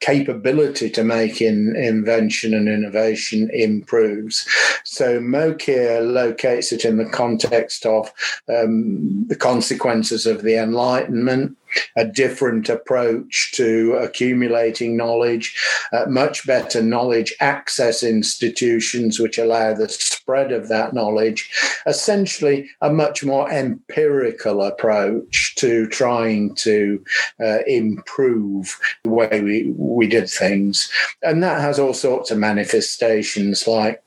capability 0.00 0.90
to 0.90 1.04
make 1.04 1.40
in 1.40 1.76
invention 1.76 2.54
and 2.54 2.68
innovation 2.68 3.50
improves. 3.52 4.46
So 4.84 5.20
Mokyr 5.20 6.00
locates 6.00 6.72
it 6.72 6.84
in 6.84 6.96
the 6.96 7.08
context 7.08 7.86
of 7.86 8.12
um, 8.48 9.26
the 9.28 9.36
consequences 9.36 10.26
of 10.26 10.42
the 10.42 10.56
Enlightenment, 10.56 11.56
a 11.96 12.04
different 12.04 12.68
approach 12.68 13.52
to 13.54 13.94
accumulating 13.94 14.96
knowledge, 14.96 15.56
uh, 15.92 16.06
much 16.08 16.46
better 16.46 16.82
knowledge 16.82 17.34
access 17.40 18.02
institutions 18.02 19.18
which 19.18 19.38
allow 19.38 19.74
the 19.74 19.88
spread 19.88 20.52
of 20.52 20.68
that 20.68 20.92
knowledge, 20.92 21.50
essentially 21.86 22.68
a 22.80 22.92
much 22.92 23.24
more 23.24 23.50
empirical 23.50 24.62
approach 24.62 25.54
to 25.56 25.86
trying 25.88 26.54
to 26.54 27.02
uh, 27.40 27.58
improve 27.66 28.78
the 29.02 29.10
way 29.10 29.40
we, 29.40 29.72
we 29.76 30.06
did 30.06 30.28
things. 30.28 30.90
And 31.22 31.42
that 31.42 31.60
has 31.60 31.78
all 31.78 31.94
sorts 31.94 32.30
of 32.30 32.38
manifestations 32.38 33.66
like 33.66 34.02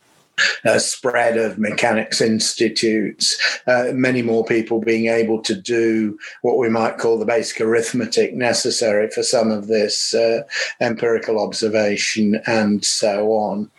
uh, 0.66 0.80
spread 0.80 1.38
of 1.38 1.60
mechanics 1.60 2.22
institutes, 2.22 3.38
uh, 3.68 3.86
many 3.94 4.22
more 4.22 4.46
people 4.46 4.80
being 4.80 5.08
able 5.08 5.42
to 5.42 5.56
do 5.56 6.18
what 6.42 6.58
we 6.58 6.70
might 6.70 6.98
call 6.98 7.20
the 7.20 7.26
basic 7.26 7.62
arithmetic 7.62 8.34
necessary 8.34 9.10
for 9.10 9.24
some 9.24 9.52
of 9.52 9.68
this 9.68 10.14
uh, 10.14 10.42
empirical 10.82 11.40
observation 11.40 12.42
and 12.48 12.84
so 12.84 13.32
on. 13.32 13.70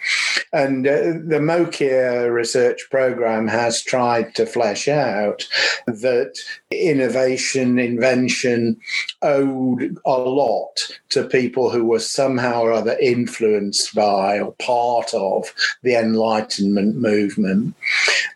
And 0.52 0.86
uh, 0.86 1.00
the 1.26 1.40
Mokyr 1.40 2.32
research 2.32 2.80
program 2.90 3.48
has 3.48 3.82
tried 3.82 4.34
to 4.36 4.46
flesh 4.46 4.88
out 4.88 5.46
that 5.86 6.38
innovation, 6.70 7.78
invention 7.78 8.76
owed 9.22 9.96
a 10.04 10.18
lot 10.18 10.76
to 11.10 11.24
people 11.24 11.70
who 11.70 11.84
were 11.84 12.00
somehow 12.00 12.62
or 12.62 12.72
other 12.72 12.96
influenced 13.00 13.94
by 13.94 14.38
or 14.38 14.52
part 14.54 15.12
of 15.14 15.52
the 15.82 15.94
Enlightenment 15.94 16.43
movement. 16.60 17.74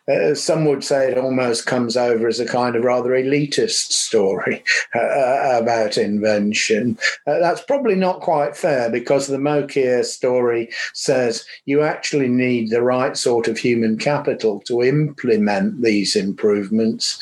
Uh, 0.09 0.35
some 0.35 0.65
would 0.65 0.83
say 0.83 1.11
it 1.11 1.19
almost 1.19 1.67
comes 1.67 1.97
over 1.97 2.27
as 2.27 2.41
a 2.41 2.47
kind 2.47 2.77
of 2.77 2.85
rather 2.85 3.11
elitist 3.11 3.93
story 3.93 4.65
uh, 4.95 4.99
uh, 4.99 5.59
about 5.61 5.99
invention. 5.99 6.99
Uh, 7.27 7.39
that's 7.39 7.61
probably 7.63 7.95
not 7.95 8.21
quite 8.21 8.57
fair 8.57 8.91
because 8.91 9.27
the 9.27 9.37
Mokyr 9.37 10.05
story 10.05 10.69
says 10.95 11.45
you 11.67 11.83
actually 11.83 12.29
need 12.29 12.71
the 12.71 12.83
right 12.83 13.17
sort 13.17 13.49
of 13.49 13.59
human 13.59 13.99
capital 13.99 14.61
to 14.61 14.83
implement 14.83 15.83
these 15.83 16.17
improvements. 16.17 17.19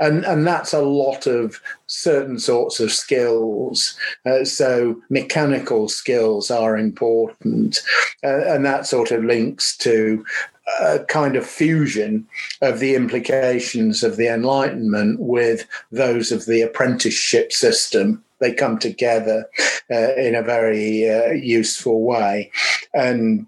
And, 0.00 0.24
and 0.24 0.46
that's 0.46 0.72
a 0.72 0.80
lot 0.82 1.26
of 1.26 1.60
certain 1.90 2.38
sorts 2.38 2.78
of 2.78 2.92
skills. 2.92 3.96
Uh, 4.24 4.44
so 4.44 5.00
mechanical 5.10 5.88
skills 5.88 6.50
are 6.50 6.78
important. 6.78 7.80
Uh, 8.22 8.44
and 8.46 8.64
that 8.64 8.86
sort 8.86 9.10
of 9.10 9.24
links 9.24 9.76
to 9.76 10.24
a 10.80 11.00
kind 11.00 11.34
of 11.34 11.44
fusion 11.44 12.26
of 12.62 12.78
the 12.78 12.94
implications 12.94 14.04
of 14.04 14.16
the 14.16 14.28
Enlightenment 14.28 15.18
with 15.18 15.66
those 15.90 16.30
of 16.30 16.46
the 16.46 16.62
apprenticeship 16.62 17.52
system. 17.52 18.22
They 18.38 18.54
come 18.54 18.78
together 18.78 19.46
uh, 19.90 20.14
in 20.14 20.36
a 20.36 20.42
very 20.42 21.10
uh, 21.10 21.32
useful 21.32 22.02
way. 22.02 22.52
And 22.94 23.46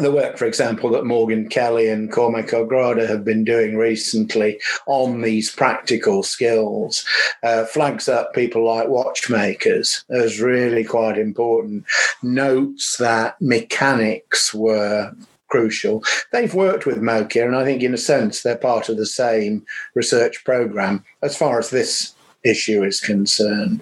the 0.00 0.12
work, 0.12 0.38
for 0.38 0.46
example, 0.46 0.90
that 0.90 1.04
Morgan 1.04 1.48
Kelly 1.48 1.88
and 1.88 2.10
Cormac 2.10 2.52
O'Grada 2.52 3.06
have 3.06 3.24
been 3.24 3.44
doing 3.44 3.76
recently 3.76 4.60
on 4.86 5.20
these 5.20 5.50
practical 5.50 6.22
skills 6.22 7.04
uh, 7.42 7.64
flags 7.64 8.08
up 8.08 8.34
people 8.34 8.64
like 8.64 8.88
watchmakers 8.88 10.04
as 10.10 10.40
really 10.40 10.84
quite 10.84 11.18
important. 11.18 11.84
Notes 12.22 12.96
that 12.98 13.40
mechanics 13.40 14.52
were 14.52 15.12
crucial. 15.48 16.02
They've 16.32 16.54
worked 16.54 16.86
with 16.86 17.00
Mokyr, 17.00 17.46
and 17.46 17.56
I 17.56 17.64
think, 17.64 17.82
in 17.82 17.94
a 17.94 17.98
sense, 17.98 18.42
they're 18.42 18.56
part 18.56 18.88
of 18.88 18.96
the 18.96 19.06
same 19.06 19.64
research 19.94 20.44
program 20.44 21.04
as 21.22 21.36
far 21.36 21.58
as 21.58 21.70
this 21.70 22.14
issue 22.42 22.82
is 22.82 23.00
concerned. 23.00 23.80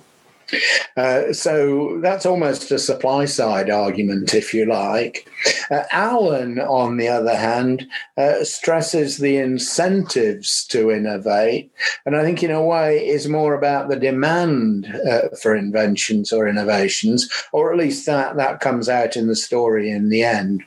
Uh, 0.97 1.33
so 1.33 1.99
that's 2.03 2.27
almost 2.27 2.71
a 2.71 2.79
supply 2.79 3.25
side 3.25 3.71
argument, 3.71 4.35
if 4.35 4.53
you 4.53 4.67
like. 4.67 5.29
Uh, 5.71 5.85
Allen, 5.93 6.59
on 6.61 6.97
the 6.97 7.09
other 7.09 7.37
hand, 7.37 7.87
uh, 8.17 8.45
stresses 8.45 9.19
the 9.19 9.37
incentives 9.37 10.65
to 10.67 10.91
innovate, 10.91 11.73
and 12.05 12.17
I 12.17 12.23
think, 12.23 12.43
in 12.43 12.51
a 12.51 12.63
way, 12.63 13.07
is 13.07 13.29
more 13.29 13.55
about 13.55 13.89
the 13.89 13.97
demand 13.97 14.87
uh, 15.11 15.29
for 15.41 15.57
inventions 15.57 16.33
or 16.33 16.47
innovations, 16.49 17.31
or 17.53 17.73
at 17.73 17.79
least 17.79 18.07
that 18.07 18.37
that 18.37 18.61
comes 18.61 18.89
out 18.89 19.17
in 19.17 19.27
the 19.27 19.37
story 19.37 19.91
in 19.91 20.09
the 20.09 20.23
end. 20.23 20.63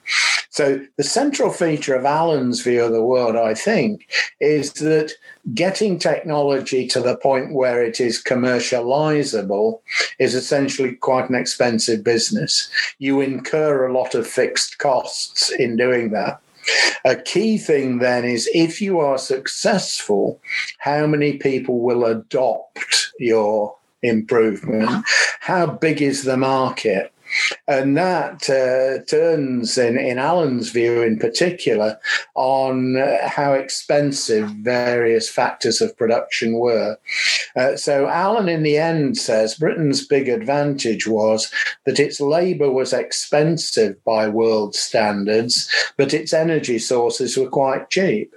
So 0.50 0.80
the 0.98 1.04
central 1.04 1.52
feature 1.52 1.96
of 1.96 2.06
Allen's 2.06 2.62
view 2.62 2.84
of 2.84 2.94
the 2.94 3.04
world, 3.04 3.36
I 3.36 3.54
think, 3.54 4.08
is 4.40 4.72
that 4.74 5.12
getting 5.54 6.00
technology 6.00 6.88
to 6.88 7.02
the 7.02 7.18
point 7.18 7.54
where 7.54 7.84
it 7.84 8.00
is 8.00 8.24
commercializable 8.24 9.82
is 10.20 10.34
essentially 10.34 10.94
quite 10.94 11.30
an 11.30 11.36
expensive 11.36 12.04
business. 12.04 12.70
You 12.98 13.22
incur 13.22 13.86
a 13.86 13.94
lot 13.94 14.16
of 14.16 14.28
fixed 14.28 14.80
costs 14.80 15.52
in 15.52 15.78
doing 15.78 16.12
that. 16.12 16.42
A 17.06 17.16
key 17.16 17.60
thing 17.60 18.00
then 18.00 18.26
is 18.26 18.50
if 18.54 18.82
you 18.82 19.00
are 19.00 19.20
successful, 19.20 20.42
how 20.80 21.06
many 21.06 21.38
people 21.38 21.82
will 21.82 22.06
adopt 22.06 23.12
your 23.20 23.76
improvement? 24.02 25.06
How 25.42 25.68
big 25.68 26.02
is 26.02 26.24
the 26.24 26.38
market? 26.38 27.14
And 27.68 27.98
that 27.98 28.50
uh, 28.50 29.04
turns, 29.06 29.78
in, 29.78 29.98
in 29.98 30.18
Allen's 30.18 30.70
view 30.70 31.02
in 31.02 31.18
particular, 31.18 32.00
on 32.36 32.98
uh, 32.98 33.28
how 33.28 33.54
expensive 33.54 34.50
various 34.50 35.30
factors 35.30 35.82
of 35.82 35.98
production 35.98 36.54
were. 36.60 36.98
Uh, 37.56 37.76
so 37.76 38.08
Allen, 38.08 38.50
in 38.50 38.64
the 38.64 38.78
end, 38.78 39.18
says 39.18 39.56
Britain's 39.56 40.06
big 40.06 40.30
advantage 40.30 41.08
was 41.08 41.52
that 41.86 42.00
its 42.00 42.20
labour 42.20 42.72
was 42.72 42.94
expensive 42.94 44.04
by 44.04 44.28
world 44.28 44.76
standards, 44.76 45.70
but 45.98 46.14
its 46.14 46.34
energy 46.34 46.80
sources 46.80 47.38
were 47.38 47.50
quite 47.50 47.90
cheap. 47.90 48.34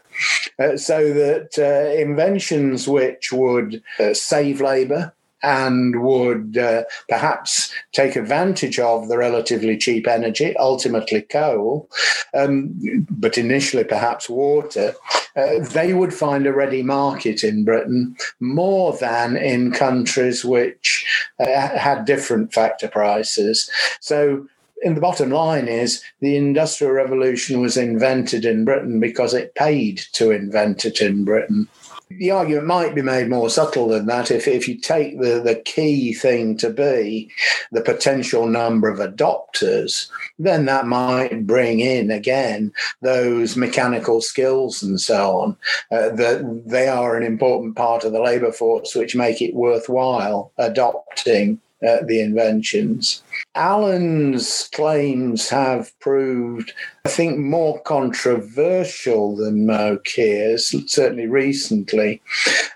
Uh, 0.59 0.77
so 0.77 1.13
that 1.13 1.59
uh, 1.59 2.01
inventions 2.01 2.89
which 2.89 3.33
would 3.33 3.83
uh, 4.01 4.13
save 4.13 4.61
labour, 4.61 5.13
and 5.43 6.03
would 6.03 6.59
uh, 6.59 6.83
perhaps 7.09 7.73
take 7.93 8.17
advantage 8.17 8.79
of 8.79 9.09
the 9.09 9.19
relatively 9.19 9.77
cheap 9.77 10.07
energy, 10.07 10.57
ultimately 10.57 11.23
coal, 11.23 11.89
um, 12.35 13.07
but 13.11 13.39
initially 13.39 13.85
perhaps 13.85 14.29
water, 14.29 14.95
uh, 15.37 15.59
they 15.71 15.95
would 15.95 16.13
find 16.13 16.47
a 16.47 16.53
ready 16.53 16.83
market 16.83 17.45
in 17.45 17.65
Britain 17.65 18.17
more 18.41 18.97
than 18.99 19.37
in 19.37 19.71
countries 19.71 20.45
which 20.45 21.07
uh, 21.39 21.47
had 21.47 22.05
different 22.05 22.53
factor 22.53 22.89
prices. 22.89 23.71
So 24.01 24.47
in 24.83 24.95
the 24.95 25.01
bottom 25.01 25.31
line 25.31 25.69
is 25.69 26.03
the 26.21 26.37
industrial 26.37 26.93
revolution 26.93 27.61
was 27.61 27.77
invented 27.77 28.45
in 28.45 28.65
Britain 28.65 29.01
because 29.01 29.35
it 29.35 29.55
paid 29.55 30.03
to 30.13 30.31
invent 30.31 30.85
it 30.85 31.01
in 31.01 31.25
Britain 31.25 31.69
the 32.11 32.31
argument 32.31 32.67
might 32.67 32.95
be 32.95 33.03
made 33.03 33.29
more 33.29 33.51
subtle 33.51 33.89
than 33.89 34.07
that 34.07 34.31
if, 34.31 34.49
if 34.49 34.67
you 34.67 34.79
take 34.79 35.21
the, 35.21 35.41
the 35.41 35.57
key 35.65 36.15
thing 36.15 36.57
to 36.57 36.71
be 36.71 37.31
the 37.71 37.83
potential 37.83 38.47
number 38.47 38.89
of 38.89 38.99
adopters, 38.99 40.09
then 40.39 40.65
that 40.65 40.87
might 40.87 41.47
bring 41.47 41.81
in 41.81 42.11
again 42.11 42.73
those 43.03 43.57
mechanical 43.57 44.21
skills 44.21 44.83
and 44.83 45.01
so 45.01 45.39
on. 45.39 45.57
Uh, 45.93 46.09
that 46.11 46.63
they 46.67 46.89
are 46.89 47.17
an 47.17 47.23
important 47.23 47.77
part 47.77 48.05
of 48.05 48.13
the 48.13 48.23
labour 48.23 48.53
force, 48.53 48.95
which 48.95 49.15
make 49.15 49.43
it 49.43 49.55
worthwhile 49.55 50.51
adopting 50.59 51.61
uh, 51.87 51.99
the 52.07 52.21
inventions. 52.21 53.23
Allen's 53.55 54.69
claims 54.73 55.49
have 55.49 55.99
proved, 56.01 56.73
I 57.05 57.09
think, 57.09 57.39
more 57.39 57.81
controversial 57.83 59.37
than 59.37 59.67
Mokyr's, 59.67 60.75
certainly 60.93 61.27
recently. 61.27 62.21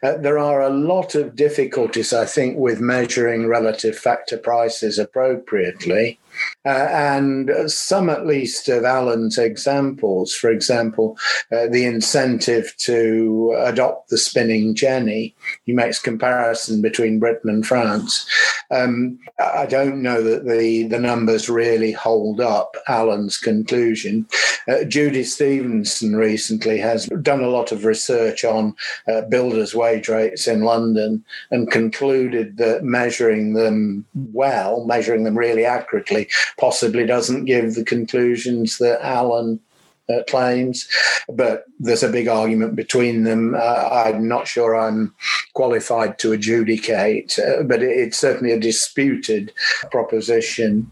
Uh, 0.03 0.17
there 0.17 0.39
are 0.39 0.61
a 0.61 0.71
lot 0.71 1.15
of 1.15 1.37
difficulties, 1.37 2.13
I 2.13 2.27
think, 2.27 2.59
with 2.59 2.81
measuring 2.81 3.49
relative 3.49 3.99
factor 3.99 4.39
prices 4.39 4.99
appropriately. 4.99 6.19
Uh, 6.65 6.89
and 6.91 7.51
some, 7.71 8.09
at 8.09 8.27
least, 8.27 8.69
of 8.69 8.85
Allen's 8.85 9.39
examples, 9.39 10.35
for 10.35 10.51
example, 10.51 11.19
uh, 11.51 11.67
the 11.67 11.85
incentive 11.85 12.75
to 12.79 13.55
adopt 13.59 14.11
the 14.11 14.19
spinning 14.19 14.75
jenny, 14.75 15.35
he 15.65 15.73
makes 15.73 15.99
comparison 15.99 16.81
between 16.81 17.19
Britain 17.19 17.51
and 17.51 17.67
France. 17.67 18.27
Um, 18.71 19.19
I 19.39 19.67
don't 19.67 20.03
know 20.03 20.23
that 20.23 20.47
the, 20.47 20.85
the 20.85 20.99
numbers 20.99 21.49
really 21.49 21.93
hold 21.93 22.41
up 22.41 22.77
Allen's 22.89 23.39
conclusion. 23.39 24.27
Uh, 24.69 24.85
Judy 24.85 25.25
Stephenson 25.25 26.17
recently 26.17 26.79
has 26.79 27.07
done 27.23 27.43
a 27.43 27.49
lot 27.49 27.73
of 27.73 27.85
research 27.85 28.45
on 28.45 28.75
uh, 29.09 29.23
builders' 29.23 29.75
wage 29.75 30.09
rates 30.09 30.47
in 30.47 30.63
London 30.63 31.25
and 31.51 31.71
concluded 31.71 32.57
that 32.59 32.85
measuring 32.85 33.55
them 33.55 34.05
well, 34.33 34.85
measuring 34.85 35.25
them 35.25 35.37
really 35.37 35.65
accurately, 35.65 36.22
possibly 36.59 37.07
doesn't 37.07 37.45
give 37.45 37.75
the 37.75 37.85
conclusions 37.85 38.79
that 38.79 39.05
Allen 39.05 39.61
uh, 40.09 40.23
claims, 40.29 40.89
but 41.29 41.65
there's 41.79 42.03
a 42.03 42.09
big 42.09 42.29
argument 42.29 42.75
between 42.77 43.25
them. 43.25 43.55
Uh, 43.55 43.89
I'm 44.07 44.27
not 44.27 44.49
sure 44.49 44.77
I'm 44.77 45.15
qualified 45.55 46.19
to 46.21 46.33
adjudicate, 46.33 47.39
uh, 47.39 47.63
but 47.63 47.83
it's 47.83 48.19
certainly 48.19 48.53
a 48.53 48.61
disputed 48.61 49.53
proposition 49.91 50.91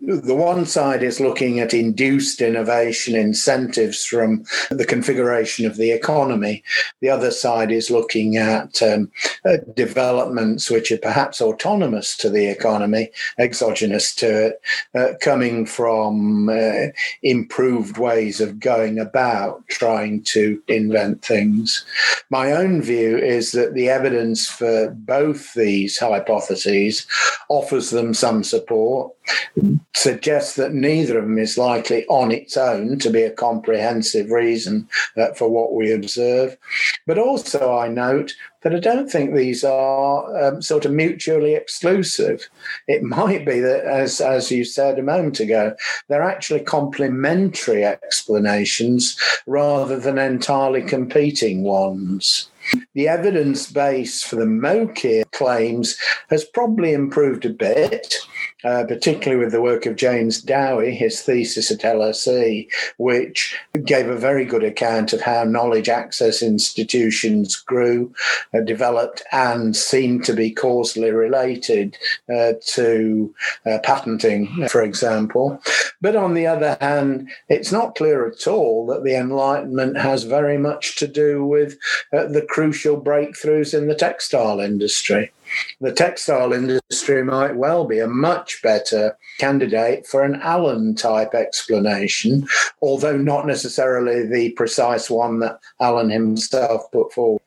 the 0.00 0.34
one 0.34 0.66
side 0.66 1.02
is 1.02 1.20
looking 1.20 1.60
at 1.60 1.74
induced 1.74 2.40
innovation 2.40 3.14
incentives 3.14 4.04
from 4.04 4.44
the 4.70 4.84
configuration 4.84 5.66
of 5.66 5.76
the 5.76 5.90
economy. 5.92 6.62
The 7.00 7.10
other 7.10 7.30
side 7.30 7.70
is 7.70 7.90
looking 7.90 8.36
at 8.36 8.82
um, 8.82 9.10
uh, 9.44 9.58
developments 9.74 10.70
which 10.70 10.90
are 10.92 10.98
perhaps 10.98 11.40
autonomous 11.40 12.16
to 12.18 12.30
the 12.30 12.46
economy, 12.48 13.10
exogenous 13.38 14.14
to 14.16 14.46
it, 14.46 14.60
uh, 14.94 15.14
coming 15.20 15.66
from 15.66 16.48
uh, 16.48 16.88
improved 17.22 17.98
ways 17.98 18.40
of 18.40 18.60
going 18.60 18.98
about 18.98 19.66
trying 19.68 20.22
to 20.24 20.62
invent 20.68 21.24
things. 21.24 21.84
My 22.30 22.52
own 22.52 22.82
view 22.82 23.16
is 23.16 23.52
that 23.52 23.74
the 23.74 23.88
evidence 23.88 24.48
for 24.48 24.90
both 24.90 25.54
these 25.54 25.98
hypotheses 25.98 27.06
offers 27.48 27.90
them 27.90 28.14
some 28.14 28.42
support 28.44 29.12
suggests 29.94 30.56
that 30.56 30.72
neither 30.72 31.18
of 31.18 31.24
them 31.24 31.38
is 31.38 31.58
likely 31.58 32.06
on 32.06 32.32
its 32.32 32.56
own 32.56 32.98
to 32.98 33.10
be 33.10 33.22
a 33.22 33.30
comprehensive 33.30 34.30
reason 34.30 34.88
uh, 35.16 35.32
for 35.34 35.48
what 35.48 35.74
we 35.74 35.92
observe. 35.92 36.56
But 37.06 37.18
also, 37.18 37.76
I 37.76 37.88
note 37.88 38.34
that 38.62 38.74
I 38.74 38.80
don't 38.80 39.10
think 39.10 39.34
these 39.34 39.64
are 39.64 40.44
um, 40.44 40.62
sort 40.62 40.84
of 40.84 40.92
mutually 40.92 41.54
exclusive. 41.54 42.48
It 42.88 43.02
might 43.18 43.44
be 43.44 43.60
that, 43.60 43.84
as, 43.84 44.20
as 44.20 44.50
you 44.50 44.64
said 44.64 44.98
a 44.98 45.02
moment 45.02 45.40
ago, 45.40 45.74
they're 46.08 46.22
actually 46.22 46.60
complementary 46.60 47.84
explanations 47.84 49.16
rather 49.46 49.98
than 49.98 50.18
entirely 50.18 50.82
competing 50.82 51.62
ones. 51.62 52.48
The 52.94 53.08
evidence 53.08 53.70
base 53.70 54.22
for 54.22 54.36
the 54.36 54.44
Mokyr 54.44 55.30
claims 55.32 55.96
has 56.30 56.44
probably 56.44 56.92
improved 56.92 57.44
a 57.44 57.50
bit 57.50 58.16
uh, 58.64 58.84
particularly 58.84 59.42
with 59.42 59.52
the 59.52 59.62
work 59.62 59.86
of 59.86 59.96
James 59.96 60.40
Dowey, 60.40 60.94
his 60.94 61.20
thesis 61.22 61.70
at 61.70 61.80
LSE, 61.80 62.68
which 62.96 63.58
gave 63.84 64.08
a 64.08 64.16
very 64.16 64.44
good 64.44 64.62
account 64.62 65.12
of 65.12 65.20
how 65.20 65.44
knowledge 65.44 65.88
access 65.88 66.42
institutions 66.42 67.56
grew, 67.56 68.12
uh, 68.54 68.60
developed, 68.60 69.22
and 69.32 69.74
seemed 69.74 70.24
to 70.24 70.32
be 70.32 70.50
causally 70.50 71.10
related 71.10 71.96
uh, 72.32 72.52
to 72.66 73.34
uh, 73.66 73.78
patenting, 73.82 74.68
for 74.68 74.82
example. 74.82 75.60
But 76.00 76.16
on 76.16 76.34
the 76.34 76.46
other 76.46 76.76
hand, 76.80 77.30
it's 77.48 77.72
not 77.72 77.96
clear 77.96 78.26
at 78.26 78.46
all 78.46 78.86
that 78.86 79.04
the 79.04 79.16
Enlightenment 79.16 79.98
has 79.98 80.24
very 80.24 80.58
much 80.58 80.96
to 80.96 81.08
do 81.08 81.44
with 81.44 81.78
uh, 82.12 82.26
the 82.26 82.46
crucial 82.52 83.00
breakthroughs 83.00 83.72
in 83.72 83.88
the 83.88 83.94
textile 83.94 84.60
industry 84.60 85.32
the 85.80 85.92
textile 85.92 86.52
industry 86.52 87.24
might 87.24 87.56
well 87.56 87.84
be 87.84 87.98
a 87.98 88.06
much 88.06 88.60
better 88.62 89.16
candidate 89.38 90.06
for 90.06 90.22
an 90.22 90.36
Allen 90.42 90.94
type 90.94 91.34
explanation, 91.34 92.46
although 92.80 93.16
not 93.16 93.46
necessarily 93.46 94.26
the 94.26 94.50
precise 94.52 95.10
one 95.10 95.40
that 95.40 95.58
Allen 95.80 96.10
himself 96.10 96.90
put 96.92 97.12
forward. 97.12 97.40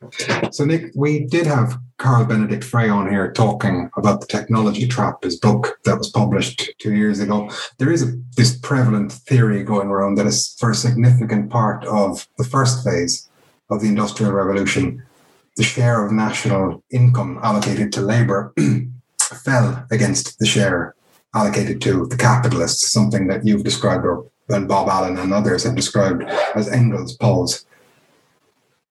So, 0.51 0.66
Nick, 0.66 0.91
we 0.95 1.26
did 1.26 1.47
have 1.47 1.80
Carl 1.97 2.26
Benedikt 2.26 2.64
Frey 2.64 2.89
on 2.89 3.10
here 3.10 3.32
talking 3.32 3.89
about 3.95 4.22
the 4.22 4.28
technology 4.28 4.88
trap, 4.88 5.24
his 5.24 5.39
book 5.39 5.80
that 5.86 5.97
was 5.97 6.10
published 6.10 6.72
two 6.80 6.93
years 6.93 7.20
ago. 7.20 7.49
There 7.78 7.91
is 7.91 8.03
a, 8.03 8.14
this 8.36 8.58
prevalent 8.58 9.12
theory 9.12 9.64
going 9.64 9.88
around 9.88 10.16
that 10.16 10.28
is 10.28 10.56
for 10.60 10.72
a 10.72 10.76
significant 10.76 11.49
part 11.49 11.86
of 11.86 12.28
the 12.38 12.43
first 12.43 12.84
phase 12.84 13.30
of 13.70 13.82
the 13.82 13.88
Industrial 13.88 14.32
Revolution 14.32 15.03
the 15.55 15.63
share 15.63 16.05
of 16.05 16.11
national 16.11 16.84
income 16.91 17.39
allocated 17.41 17.91
to 17.93 18.01
labour 18.01 18.53
fell 19.43 19.86
against 19.89 20.38
the 20.39 20.45
share 20.45 20.95
allocated 21.34 21.82
to 21.82 22.05
the 22.07 22.18
capitalists, 22.18 22.91
something 22.91 23.28
that 23.28 23.45
you've 23.45 23.63
described, 23.63 24.05
or 24.05 24.30
and 24.49 24.68
Bob 24.68 24.88
Allen 24.88 25.18
and 25.18 25.34
others 25.34 25.63
have 25.63 25.76
described 25.76 26.24
as 26.55 26.70
Engels' 26.70 27.16
pause. 27.18 27.66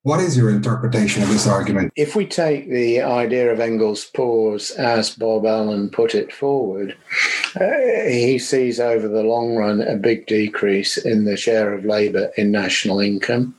What 0.03 0.21
is 0.21 0.37
your 0.37 0.51
interpretation 0.51 1.23
of 1.23 1.29
this 1.29 1.47
argument? 1.47 1.93
If 1.97 2.17
we 2.17 2.27
take 2.27 2.69
the 2.69 3.01
idea 3.01 3.53
of 3.53 3.61
Engels' 3.61 4.05
pause 4.05 4.73
as 4.73 5.15
Bob 5.15 5.47
Allen 5.47 5.91
put 5.91 6.15
it 6.15 6.33
forward, 6.33 6.97
uh, 7.59 8.09
he 8.09 8.39
sees 8.39 8.81
over 8.81 9.07
the 9.07 9.23
long 9.23 9.55
run 9.55 9.81
a 9.81 9.97
big 9.97 10.27
decrease 10.27 10.99
in 10.99 11.25
the 11.25 11.37
share 11.37 11.73
of 11.73 11.85
labour 11.85 12.33
in 12.37 12.51
national 12.51 13.01
income. 13.01 13.55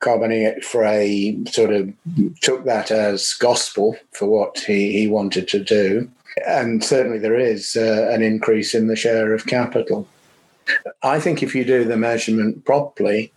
Carl 0.00 0.20
Benedikt 0.20 0.64
Frey 0.64 1.38
sort 1.46 1.72
of 1.72 1.92
took 2.40 2.64
that 2.64 2.90
as 2.90 3.34
gospel 3.34 3.96
for 4.12 4.26
what 4.26 4.58
he, 4.60 4.92
he 4.92 5.08
wanted 5.08 5.48
to 5.48 5.62
do. 5.62 6.08
And 6.46 6.84
certainly 6.84 7.18
there 7.18 7.38
is 7.38 7.76
uh, 7.76 8.08
an 8.12 8.22
increase 8.22 8.74
in 8.74 8.86
the 8.86 8.96
share 8.96 9.34
of 9.34 9.46
capital. 9.46 10.06
I 11.02 11.18
think 11.18 11.42
if 11.42 11.54
you 11.54 11.64
do 11.64 11.84
the 11.84 11.96
measurement 11.96 12.64
properly, 12.64 13.32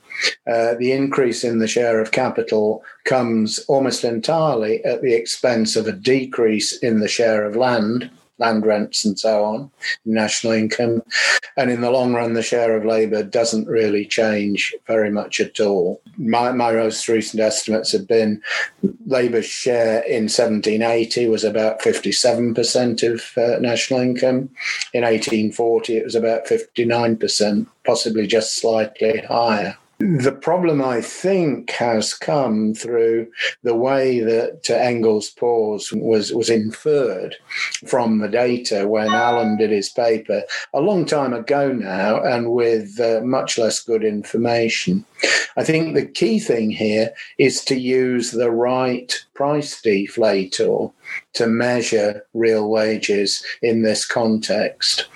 uh, 0.46 0.76
the 0.76 0.92
increase 0.92 1.44
in 1.44 1.60
the 1.60 1.68
share 1.68 2.00
of 2.00 2.12
capital 2.12 2.84
comes 3.06 3.60
almost 3.68 4.04
entirely 4.04 4.84
at 4.84 5.02
the 5.02 5.14
expense 5.14 5.76
of 5.76 5.88
a 5.88 5.94
decrease 5.94 6.78
in 6.78 7.00
the 7.00 7.08
share 7.08 7.46
of 7.46 7.56
land 7.56 8.12
land 8.42 8.66
rents 8.66 9.06
and 9.06 9.18
so 9.18 9.44
on, 9.46 9.72
national 10.04 10.54
income. 10.54 11.02
And 11.56 11.72
in 11.72 11.82
the 11.82 11.92
long 11.92 12.14
run, 12.14 12.34
the 12.34 12.44
share 12.44 12.76
of 12.76 12.86
labour 12.86 13.24
doesn't 13.24 13.68
really 13.68 14.06
change 14.06 14.76
very 14.88 15.12
much 15.12 15.40
at 15.40 15.60
all. 15.60 16.02
My, 16.18 16.52
my 16.52 16.74
most 16.74 17.08
recent 17.08 17.42
estimates 17.42 17.92
have 17.94 18.08
been 18.08 18.42
Labour's 19.06 19.46
share 19.46 20.02
in 20.02 20.24
1780 20.24 21.28
was 21.28 21.44
about 21.44 21.82
57% 21.82 23.14
of 23.14 23.38
uh, 23.38 23.60
national 23.60 24.00
income. 24.00 24.50
In 24.94 25.04
1840, 25.04 25.98
it 25.98 26.04
was 26.04 26.16
about 26.16 26.46
59%, 26.46 27.68
possibly 27.86 28.28
just 28.28 28.58
slightly 28.58 29.20
higher. 29.20 29.78
The 30.02 30.32
problem, 30.32 30.82
I 30.82 31.00
think, 31.00 31.70
has 31.72 32.16
come 32.16 32.74
through 32.74 33.28
the 33.62 33.76
way 33.76 34.20
that 34.22 34.68
Engels' 34.68 35.30
pause 35.30 35.94
was, 35.94 36.34
was 36.34 36.50
inferred 36.50 37.36
from 37.86 38.18
the 38.18 38.28
data 38.28 38.88
when 38.88 39.10
Allen 39.10 39.58
did 39.58 39.70
his 39.70 39.90
paper 39.90 40.42
a 40.74 40.82
long 40.82 41.06
time 41.06 41.34
ago 41.34 41.72
now 41.72 42.20
and 42.24 42.52
with 42.52 43.00
uh, 43.00 43.22
much 43.24 43.60
less 43.60 43.80
good 43.80 44.04
information. 44.04 45.06
I 45.58 45.64
think 45.64 45.94
the 45.94 46.06
key 46.06 46.40
thing 46.40 46.72
here 46.72 47.14
is 47.38 47.64
to 47.66 47.76
use 47.76 48.32
the 48.32 48.52
right 48.52 49.14
price 49.34 49.82
deflator 49.82 50.92
to 51.34 51.48
measure 51.48 52.26
real 52.34 52.70
wages 52.70 53.44
in 53.62 53.82
this 53.82 54.06
context. 54.06 55.08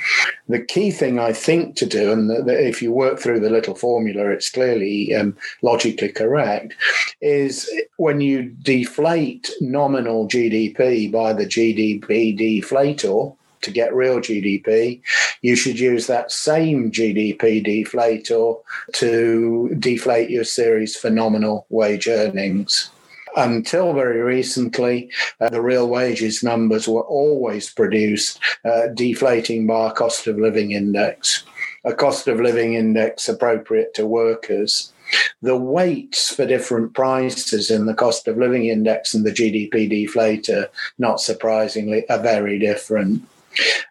The 0.48 0.60
key 0.60 0.92
thing 0.92 1.20
I 1.20 1.34
think 1.34 1.76
to 1.78 1.86
do, 1.86 2.12
and 2.12 2.50
if 2.50 2.82
you 2.82 2.92
work 2.92 3.20
through 3.20 3.40
the 3.40 3.50
little 3.50 3.76
formula, 3.76 4.30
it's 4.30 4.50
clearly 4.50 5.16
um, 5.16 5.38
logically 5.62 6.10
correct, 6.10 6.76
is 7.22 7.70
when 7.98 8.22
you 8.22 8.50
deflate 8.62 9.50
nominal 9.62 10.28
GDP 10.28 11.12
by 11.12 11.34
the 11.34 11.46
GDP 11.46 12.38
deflator, 12.38 13.36
to 13.66 13.72
get 13.72 13.94
real 13.94 14.20
GDP, 14.20 15.02
you 15.42 15.56
should 15.56 15.80
use 15.80 16.08
that 16.08 16.32
same 16.32 16.92
GDP 16.92 17.64
deflator 17.66 18.62
to 18.94 19.76
deflate 19.78 20.30
your 20.30 20.46
series 20.46 20.96
for 20.96 21.10
nominal 21.10 21.66
wage 21.70 22.08
earnings 22.08 22.90
until 23.36 23.94
very 23.94 24.22
recently, 24.22 25.12
uh, 25.40 25.50
the 25.50 25.62
real 25.62 25.90
wages 25.90 26.44
numbers 26.44 26.88
were 26.88 27.04
always 27.04 27.70
produced 27.70 28.40
uh, 28.64 28.88
deflating 28.94 29.68
by 29.68 29.90
a 29.90 29.94
cost 29.94 30.28
of 30.28 30.38
living 30.38 30.72
index, 30.72 31.44
a 31.84 31.94
cost 31.94 32.28
of 32.28 32.40
living 32.40 32.74
index 32.76 33.28
appropriate 33.28 33.94
to 33.94 34.06
workers. 34.06 34.94
The 35.42 35.58
weights 35.58 36.34
for 36.34 36.46
different 36.46 36.94
prices 36.94 37.70
in 37.70 37.86
the 37.86 37.94
cost 37.94 38.28
of 38.28 38.38
living 38.38 38.66
index 38.66 39.14
and 39.14 39.26
the 39.26 39.32
GDP 39.32 39.92
deflator, 39.92 40.68
not 40.98 41.20
surprisingly, 41.20 42.10
are 42.10 42.22
very 42.22 42.58
different. 42.58 43.28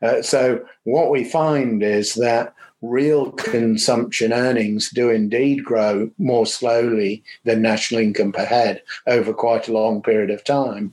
Uh, 0.02 0.22
so, 0.22 0.64
what 0.84 1.10
we 1.10 1.24
find 1.24 1.82
is 1.82 2.14
that 2.14 2.54
real 2.84 3.32
consumption 3.32 4.32
earnings 4.32 4.90
do 4.90 5.08
indeed 5.08 5.64
grow 5.64 6.10
more 6.18 6.46
slowly 6.46 7.22
than 7.44 7.62
national 7.62 8.00
income 8.00 8.32
per 8.32 8.44
head 8.44 8.82
over 9.06 9.32
quite 9.32 9.68
a 9.68 9.72
long 9.72 10.02
period 10.02 10.30
of 10.30 10.44
time. 10.44 10.92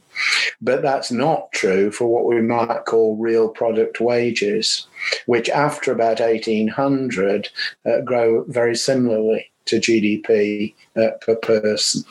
But 0.61 0.81
that's 0.81 1.11
not 1.11 1.51
true 1.51 1.91
for 1.91 2.07
what 2.07 2.25
we 2.25 2.41
might 2.41 2.85
call 2.85 3.17
real 3.17 3.49
product 3.49 3.99
wages, 3.99 4.87
which 5.25 5.49
after 5.49 5.91
about 5.91 6.19
1800 6.19 7.49
uh, 7.85 8.01
grow 8.01 8.45
very 8.47 8.75
similarly 8.75 9.50
to 9.71 9.79
GDP 9.79 10.73
uh, 10.95 11.11
per 11.21 11.35
person. 11.35 12.03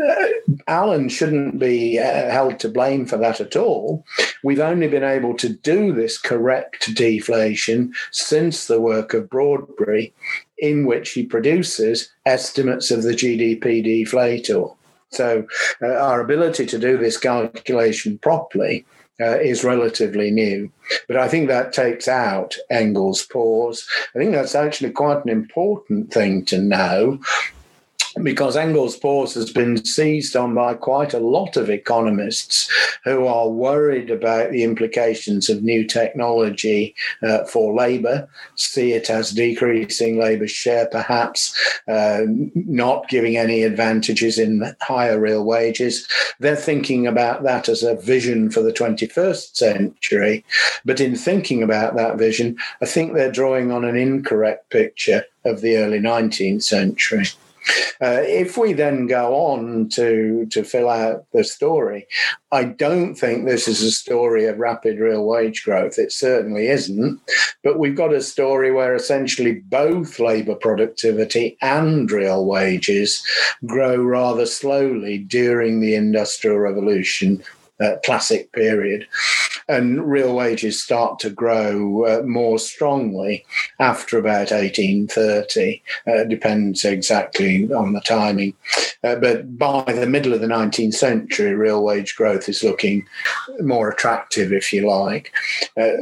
Uh, 0.00 0.26
Allen 0.66 1.08
shouldn't 1.08 1.58
be 1.58 1.98
uh, 1.98 2.30
held 2.30 2.58
to 2.60 2.68
blame 2.68 3.06
for 3.06 3.16
that 3.16 3.40
at 3.40 3.56
all. 3.56 4.04
We've 4.42 4.60
only 4.60 4.88
been 4.88 5.04
able 5.04 5.34
to 5.36 5.48
do 5.48 5.92
this 5.92 6.18
correct 6.18 6.94
deflation 6.94 7.92
since 8.10 8.66
the 8.66 8.80
work 8.80 9.14
of 9.14 9.30
Broadberry, 9.30 10.12
in 10.58 10.86
which 10.86 11.10
he 11.10 11.24
produces 11.24 12.10
estimates 12.26 12.90
of 12.90 13.02
the 13.02 13.12
GDP 13.12 13.84
deflator. 13.84 14.74
So, 15.10 15.46
uh, 15.80 15.86
our 15.86 16.20
ability 16.20 16.66
to 16.66 16.78
do 16.78 16.98
this 16.98 17.16
calculation 17.16 18.18
properly 18.18 18.84
uh, 19.20 19.38
is 19.38 19.64
relatively 19.64 20.30
new. 20.30 20.70
But 21.06 21.16
I 21.16 21.28
think 21.28 21.48
that 21.48 21.72
takes 21.72 22.08
out 22.08 22.56
Engels' 22.70 23.26
pause. 23.26 23.86
I 24.14 24.18
think 24.18 24.32
that's 24.32 24.54
actually 24.54 24.90
quite 24.90 25.24
an 25.24 25.30
important 25.30 26.12
thing 26.12 26.44
to 26.46 26.58
know 26.58 27.20
because 28.22 28.56
Engels' 28.56 28.96
pause 28.96 29.34
has 29.34 29.52
been 29.52 29.84
seized 29.84 30.36
on 30.36 30.54
by 30.54 30.74
quite 30.74 31.14
a 31.14 31.18
lot 31.18 31.56
of 31.56 31.70
economists 31.70 32.70
who 33.04 33.26
are 33.26 33.48
worried 33.48 34.10
about 34.10 34.50
the 34.50 34.64
implications 34.64 35.48
of 35.48 35.62
new 35.62 35.84
technology 35.84 36.94
uh, 37.22 37.44
for 37.44 37.74
labour, 37.74 38.28
see 38.56 38.92
it 38.92 39.10
as 39.10 39.30
decreasing 39.30 40.18
labour's 40.18 40.50
share, 40.50 40.86
perhaps 40.86 41.54
uh, 41.88 42.22
not 42.54 43.08
giving 43.08 43.36
any 43.36 43.62
advantages 43.62 44.38
in 44.38 44.74
higher 44.80 45.18
real 45.18 45.44
wages. 45.44 46.06
They're 46.40 46.56
thinking 46.56 47.06
about 47.06 47.42
that 47.44 47.68
as 47.68 47.82
a 47.82 47.96
vision 47.96 48.50
for 48.50 48.62
the 48.62 48.72
21st 48.72 49.56
century. 49.56 50.44
But 50.84 51.00
in 51.00 51.16
thinking 51.16 51.62
about 51.62 51.96
that 51.96 52.18
vision, 52.18 52.56
I 52.82 52.86
think 52.86 53.12
they're 53.12 53.32
drawing 53.32 53.70
on 53.70 53.84
an 53.84 53.96
incorrect 53.96 54.70
picture 54.70 55.24
of 55.44 55.60
the 55.60 55.76
early 55.76 55.98
19th 55.98 56.62
century. 56.62 57.24
Uh, 58.00 58.22
if 58.22 58.56
we 58.56 58.72
then 58.72 59.06
go 59.06 59.34
on 59.34 59.88
to 59.88 60.46
to 60.50 60.62
fill 60.62 60.88
out 60.88 61.24
the 61.32 61.44
story, 61.44 62.06
I 62.52 62.64
don't 62.64 63.14
think 63.14 63.44
this 63.44 63.68
is 63.68 63.82
a 63.82 63.90
story 63.90 64.46
of 64.46 64.58
rapid 64.58 64.98
real 64.98 65.26
wage 65.26 65.64
growth. 65.64 65.98
It 65.98 66.12
certainly 66.12 66.68
isn't. 66.68 67.20
But 67.64 67.78
we've 67.78 67.96
got 67.96 68.12
a 68.12 68.22
story 68.22 68.72
where 68.72 68.94
essentially 68.94 69.60
both 69.60 70.18
labour 70.18 70.54
productivity 70.54 71.56
and 71.60 72.10
real 72.10 72.46
wages 72.46 73.22
grow 73.66 73.96
rather 73.96 74.46
slowly 74.46 75.18
during 75.18 75.80
the 75.80 75.94
Industrial 75.94 76.58
Revolution 76.58 77.42
uh, 77.80 77.96
classic 78.04 78.52
period. 78.52 79.06
And 79.68 80.10
real 80.10 80.34
wages 80.34 80.82
start 80.82 81.18
to 81.20 81.30
grow 81.30 82.04
uh, 82.04 82.22
more 82.22 82.58
strongly 82.58 83.44
after 83.78 84.18
about 84.18 84.50
1830. 84.50 85.82
Uh, 86.06 86.24
depends 86.24 86.84
exactly 86.84 87.70
on 87.72 87.92
the 87.92 88.00
timing. 88.00 88.54
Uh, 89.04 89.16
but 89.16 89.58
by 89.58 89.84
the 89.84 90.06
middle 90.06 90.32
of 90.32 90.40
the 90.40 90.46
19th 90.46 90.94
century, 90.94 91.54
real 91.54 91.84
wage 91.84 92.16
growth 92.16 92.48
is 92.48 92.64
looking 92.64 93.06
more 93.60 93.90
attractive, 93.90 94.52
if 94.52 94.72
you 94.72 94.88
like. 94.88 95.32
Uh, 95.76 95.92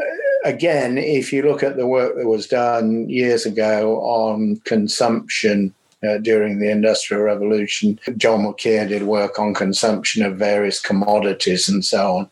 again, 0.45 0.97
if 0.97 1.33
you 1.33 1.43
look 1.43 1.63
at 1.63 1.77
the 1.77 1.87
work 1.87 2.17
that 2.17 2.27
was 2.27 2.47
done 2.47 3.09
years 3.09 3.47
ago 3.47 4.01
on 4.01 4.57
consumption 4.65 5.75
uh, 6.07 6.19
during 6.19 6.59
the 6.59 6.71
Industrial 6.71 7.23
Revolution. 7.23 7.99
Joel 8.17 8.39
Mokyr 8.39 8.89
did 8.89 9.05
work 9.05 9.39
on 9.39 9.55
consumption 9.55 10.25
of 10.25 10.37
various 10.37 10.81
commodities 10.81 11.69
and 11.69 11.85
so 11.85 12.17
on. 12.17 12.31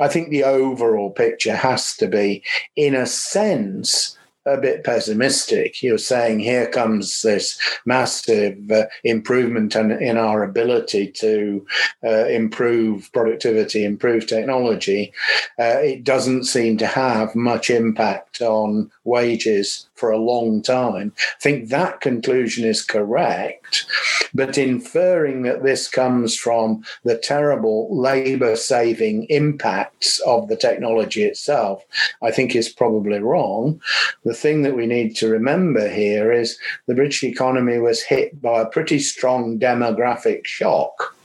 I 0.00 0.08
think 0.08 0.30
the 0.30 0.44
overall 0.44 1.10
picture 1.10 1.56
has 1.56 1.96
to 1.96 2.06
be, 2.06 2.42
in 2.76 2.94
a 2.94 3.06
sense, 3.06 4.16
a 4.48 4.56
bit 4.56 4.84
pessimistic. 4.84 5.82
You're 5.82 5.98
saying 5.98 6.40
here 6.40 6.68
comes 6.68 7.22
this 7.22 7.58
massive 7.84 8.58
uh, 8.70 8.86
improvement 9.04 9.76
in, 9.76 9.90
in, 9.90 10.16
our 10.16 10.42
ability 10.42 11.08
to 11.12 11.66
uh, 12.04 12.26
improve 12.26 13.10
productivity, 13.12 13.84
improve 13.84 14.26
technology. 14.26 15.12
Uh, 15.58 15.78
it 15.78 16.04
doesn't 16.04 16.44
seem 16.44 16.78
to 16.78 16.86
have 16.86 17.34
much 17.34 17.70
impact 17.70 18.40
on 18.40 18.90
wages 19.04 19.87
for 19.98 20.10
a 20.10 20.18
long 20.18 20.62
time. 20.62 21.12
Think 21.40 21.68
that 21.68 22.00
conclusion 22.00 22.64
is 22.64 22.82
correct, 22.82 23.84
but 24.32 24.56
inferring 24.56 25.42
that 25.42 25.62
this 25.62 25.88
comes 25.88 26.36
from 26.36 26.84
the 27.04 27.18
terrible 27.18 27.88
labor 27.90 28.56
saving 28.56 29.24
impacts 29.24 30.20
of 30.20 30.48
the 30.48 30.56
technology 30.56 31.24
itself, 31.24 31.84
I 32.22 32.30
think 32.30 32.54
is 32.54 32.68
probably 32.68 33.18
wrong. 33.18 33.80
The 34.24 34.34
thing 34.34 34.62
that 34.62 34.76
we 34.76 34.86
need 34.86 35.16
to 35.16 35.28
remember 35.28 35.88
here 35.88 36.32
is 36.32 36.58
the 36.86 36.94
British 36.94 37.24
economy 37.24 37.78
was 37.78 38.02
hit 38.02 38.40
by 38.40 38.60
a 38.60 38.66
pretty 38.66 38.98
strong 38.98 39.58
demographic 39.58 40.46
shock 40.46 41.17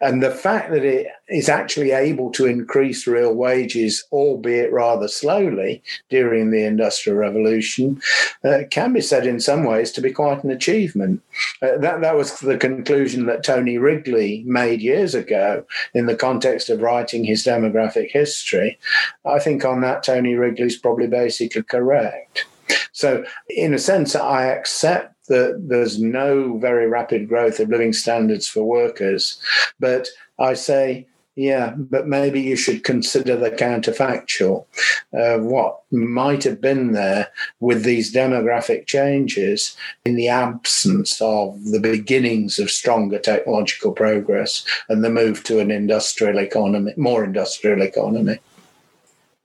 and 0.00 0.22
the 0.22 0.30
fact 0.30 0.70
that 0.70 0.84
it 0.84 1.08
is 1.28 1.48
actually 1.48 1.90
able 1.90 2.30
to 2.32 2.46
increase 2.46 3.06
real 3.06 3.34
wages, 3.34 4.04
albeit 4.12 4.72
rather 4.72 5.08
slowly, 5.08 5.82
during 6.08 6.50
the 6.50 6.64
Industrial 6.64 7.18
Revolution, 7.18 8.00
uh, 8.44 8.60
can 8.70 8.92
be 8.92 9.00
said 9.00 9.26
in 9.26 9.40
some 9.40 9.64
ways 9.64 9.90
to 9.92 10.00
be 10.00 10.12
quite 10.12 10.44
an 10.44 10.50
achievement. 10.50 11.20
Uh, 11.60 11.78
that, 11.78 12.00
that 12.00 12.16
was 12.16 12.38
the 12.40 12.56
conclusion 12.56 13.26
that 13.26 13.44
Tony 13.44 13.78
Wrigley 13.78 14.44
made 14.46 14.80
years 14.80 15.14
ago 15.14 15.64
in 15.94 16.06
the 16.06 16.16
context 16.16 16.70
of 16.70 16.80
writing 16.80 17.24
his 17.24 17.44
demographic 17.44 18.10
history. 18.10 18.78
I 19.24 19.38
think 19.38 19.64
on 19.64 19.80
that, 19.80 20.04
Tony 20.04 20.34
Wrigley's 20.34 20.78
probably 20.78 21.08
basically 21.08 21.62
correct. 21.62 22.46
So, 22.92 23.24
in 23.48 23.74
a 23.74 23.78
sense, 23.78 24.14
I 24.14 24.44
accept 24.46 25.17
that 25.28 25.64
there's 25.68 26.00
no 26.00 26.58
very 26.58 26.86
rapid 26.86 27.28
growth 27.28 27.60
of 27.60 27.68
living 27.68 27.92
standards 27.92 28.48
for 28.48 28.64
workers. 28.64 29.40
But 29.78 30.08
I 30.38 30.54
say, 30.54 31.06
yeah, 31.38 31.74
but 31.76 32.08
maybe 32.08 32.40
you 32.40 32.56
should 32.56 32.82
consider 32.82 33.36
the 33.36 33.52
counterfactual 33.52 34.66
of 35.12 35.44
what 35.44 35.82
might 35.92 36.42
have 36.42 36.60
been 36.60 36.92
there 36.92 37.28
with 37.60 37.84
these 37.84 38.12
demographic 38.12 38.86
changes 38.86 39.76
in 40.04 40.16
the 40.16 40.26
absence 40.26 41.20
of 41.20 41.64
the 41.66 41.78
beginnings 41.78 42.58
of 42.58 42.72
stronger 42.72 43.20
technological 43.20 43.92
progress 43.92 44.64
and 44.88 45.04
the 45.04 45.10
move 45.10 45.44
to 45.44 45.60
an 45.60 45.70
industrial 45.70 46.38
economy, 46.38 46.92
more 46.96 47.22
industrial 47.22 47.82
economy. 47.82 48.40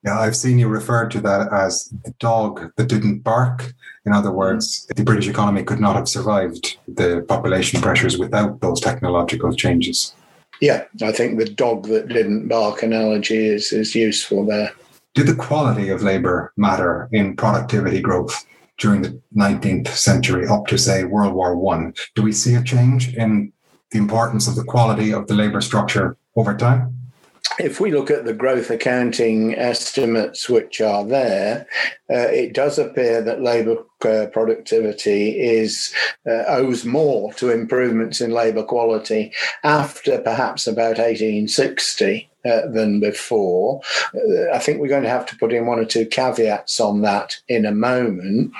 Yeah, 0.03 0.19
I've 0.19 0.35
seen 0.35 0.59
you 0.59 0.67
refer 0.67 1.07
to 1.07 1.21
that 1.21 1.51
as 1.53 1.89
the 2.03 2.11
dog 2.19 2.71
that 2.75 2.89
didn't 2.89 3.19
bark. 3.19 3.73
In 4.05 4.11
other 4.11 4.31
mm. 4.31 4.35
words, 4.35 4.85
the 4.93 5.03
British 5.03 5.29
economy 5.29 5.63
could 5.63 5.79
not 5.79 5.95
have 5.95 6.09
survived 6.09 6.77
the 6.87 7.25
population 7.27 7.81
pressures 7.81 8.17
without 8.17 8.59
those 8.59 8.81
technological 8.81 9.53
changes. 9.53 10.13
Yeah, 10.59 10.83
I 11.01 11.11
think 11.11 11.39
the 11.39 11.45
dog 11.45 11.87
that 11.87 12.09
didn't 12.09 12.47
bark 12.47 12.83
analogy 12.83 13.47
is, 13.47 13.71
is 13.71 13.95
useful 13.95 14.45
there. 14.45 14.71
Did 15.13 15.27
the 15.27 15.35
quality 15.35 15.89
of 15.89 16.03
labour 16.03 16.53
matter 16.57 17.07
in 17.11 17.35
productivity 17.35 18.01
growth 18.01 18.45
during 18.77 19.03
the 19.03 19.21
19th 19.35 19.87
century 19.89 20.47
up 20.47 20.67
to, 20.67 20.77
say, 20.77 21.03
World 21.03 21.33
War 21.33 21.55
One? 21.55 21.93
Do 22.15 22.23
we 22.23 22.31
see 22.31 22.55
a 22.55 22.63
change 22.63 23.13
in 23.13 23.53
the 23.91 23.99
importance 23.99 24.47
of 24.47 24.55
the 24.55 24.63
quality 24.63 25.13
of 25.13 25.27
the 25.27 25.35
labour 25.35 25.61
structure 25.61 26.17
over 26.35 26.55
time? 26.55 27.02
If 27.59 27.79
we 27.79 27.91
look 27.91 28.09
at 28.09 28.25
the 28.25 28.33
growth 28.33 28.69
accounting 28.69 29.55
estimates 29.55 30.49
which 30.49 30.81
are 30.81 31.05
there, 31.05 31.67
uh, 32.09 32.27
it 32.29 32.53
does 32.53 32.79
appear 32.79 33.21
that 33.21 33.41
labour 33.41 33.77
uh, 34.05 34.27
productivity 34.31 35.39
is 35.39 35.93
uh, 36.27 36.43
owes 36.47 36.83
more 36.83 37.31
to 37.33 37.51
improvements 37.51 38.21
in 38.21 38.31
labour 38.31 38.63
quality 38.63 39.31
after 39.63 40.19
perhaps 40.19 40.67
about 40.67 40.97
1860. 40.97 42.29
Uh, 42.45 42.67
than 42.67 42.99
before. 42.99 43.79
Uh, 44.13 44.51
I 44.53 44.59
think 44.59 44.81
we're 44.81 44.89
going 44.89 45.03
to 45.03 45.09
have 45.09 45.25
to 45.27 45.37
put 45.37 45.53
in 45.53 45.65
one 45.65 45.79
or 45.79 45.85
two 45.85 46.05
caveats 46.05 46.77
on 46.81 46.99
that 47.03 47.37
in 47.47 47.65
a 47.65 47.71
moment. 47.71 48.51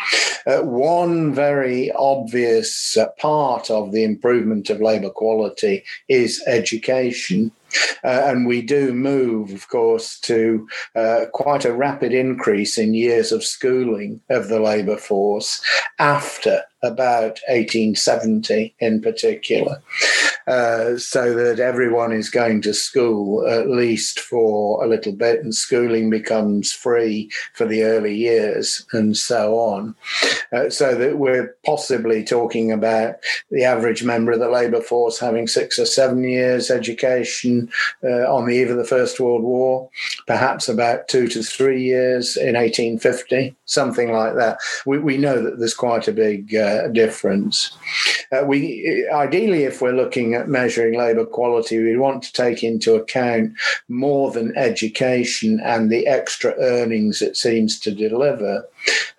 One 0.45 1.33
very 1.33 1.91
obvious 1.91 2.97
part 3.19 3.69
of 3.69 3.91
the 3.91 4.05
improvement 4.05 4.69
of 4.69 4.79
labour 4.79 5.09
quality 5.09 5.83
is 6.07 6.41
education. 6.47 7.51
Uh, 8.03 8.23
and 8.25 8.47
we 8.47 8.61
do 8.61 8.93
move, 8.93 9.51
of 9.51 9.67
course, 9.69 10.19
to 10.19 10.67
uh, 10.95 11.25
quite 11.33 11.65
a 11.65 11.73
rapid 11.73 12.13
increase 12.13 12.77
in 12.77 12.93
years 12.93 13.31
of 13.31 13.43
schooling 13.43 14.21
of 14.29 14.47
the 14.47 14.59
labour 14.59 14.97
force 14.97 15.61
after 15.99 16.63
about 16.83 17.39
1870 17.47 18.75
in 18.79 19.01
particular, 19.01 19.81
uh, 20.47 20.97
so 20.97 21.33
that 21.33 21.59
everyone 21.59 22.11
is 22.11 22.29
going 22.29 22.61
to 22.61 22.73
school 22.73 23.47
at 23.47 23.69
least 23.69 24.19
for 24.19 24.83
a 24.83 24.87
little 24.87 25.13
bit, 25.13 25.39
and 25.39 25.55
schooling 25.55 26.09
becomes 26.09 26.71
free 26.71 27.29
for 27.53 27.65
the 27.65 27.83
early 27.83 28.15
years 28.15 28.85
and 28.91 29.15
so 29.17 29.57
on. 29.57 29.95
Uh, 30.51 30.69
so 30.69 30.95
that 30.95 31.17
we're 31.17 31.55
possibly 31.65 32.23
talking 32.23 32.71
about 32.71 33.15
the 33.49 33.63
average 33.63 34.03
member 34.03 34.31
of 34.31 34.39
the 34.39 34.49
labour 34.49 34.81
force 34.81 35.19
having 35.19 35.47
six 35.47 35.79
or 35.79 35.85
seven 35.85 36.23
years 36.23 36.69
education 36.69 37.69
uh, 38.03 38.31
on 38.33 38.45
the 38.45 38.55
eve 38.55 38.69
of 38.69 38.77
the 38.77 38.83
First 38.83 39.19
World 39.19 39.43
War, 39.43 39.89
perhaps 40.27 40.67
about 40.67 41.07
two 41.07 41.27
to 41.29 41.41
three 41.41 41.83
years 41.83 42.35
in 42.35 42.55
1850, 42.55 43.55
something 43.65 44.11
like 44.11 44.35
that. 44.35 44.57
We, 44.85 44.99
we 44.99 45.17
know 45.17 45.41
that 45.41 45.59
there's 45.59 45.73
quite 45.73 46.07
a 46.07 46.11
big 46.11 46.53
uh, 46.73 46.87
difference. 46.87 47.77
Uh, 48.31 48.43
we 48.45 49.07
ideally, 49.13 49.63
if 49.63 49.81
we're 49.81 49.91
looking 49.91 50.33
at 50.33 50.47
measuring 50.47 50.97
labour 50.97 51.25
quality, 51.25 51.81
we 51.81 51.97
want 51.97 52.23
to 52.23 52.33
take 52.33 52.63
into 52.63 52.95
account 52.95 53.53
more 53.87 54.31
than 54.31 54.57
education 54.57 55.59
and 55.63 55.91
the 55.91 56.07
extra 56.07 56.53
earnings 56.59 57.21
it 57.21 57.37
seems 57.37 57.79
to 57.79 57.91
deliver. 57.93 58.65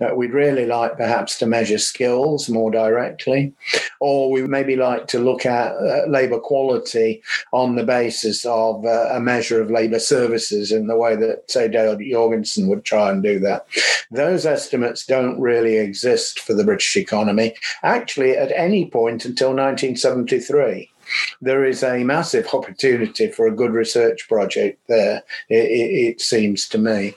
Uh, 0.00 0.14
we'd 0.14 0.32
really 0.32 0.66
like 0.66 0.96
perhaps 0.96 1.38
to 1.38 1.46
measure 1.46 1.78
skills 1.78 2.48
more 2.48 2.70
directly, 2.70 3.52
or 4.00 4.30
we 4.30 4.46
maybe 4.46 4.76
like 4.76 5.06
to 5.06 5.18
look 5.18 5.46
at 5.46 5.72
uh, 5.76 6.06
labour 6.08 6.40
quality 6.40 7.22
on 7.52 7.76
the 7.76 7.84
basis 7.84 8.44
of 8.44 8.84
uh, 8.84 9.08
a 9.12 9.20
measure 9.20 9.60
of 9.60 9.70
labour 9.70 9.98
services 9.98 10.72
in 10.72 10.86
the 10.86 10.96
way 10.96 11.16
that, 11.16 11.50
say, 11.50 11.68
Dale 11.68 11.96
Jorgensen 11.96 12.68
would 12.68 12.84
try 12.84 13.10
and 13.10 13.22
do 13.22 13.38
that. 13.40 13.66
Those 14.10 14.46
estimates 14.46 15.06
don't 15.06 15.40
really 15.40 15.76
exist 15.76 16.40
for 16.40 16.54
the 16.54 16.64
British 16.64 16.96
economy, 16.96 17.54
actually, 17.82 18.36
at 18.36 18.52
any 18.52 18.86
point 18.86 19.24
until 19.24 19.50
1973 19.50 20.90
there 21.40 21.64
is 21.64 21.82
a 21.82 22.04
massive 22.04 22.48
opportunity 22.52 23.30
for 23.30 23.46
a 23.46 23.54
good 23.54 23.72
research 23.72 24.28
project 24.28 24.80
there, 24.88 25.22
it, 25.48 25.54
it, 25.54 26.20
seems 26.20 26.68
to 26.68 26.78
me. 26.78 27.14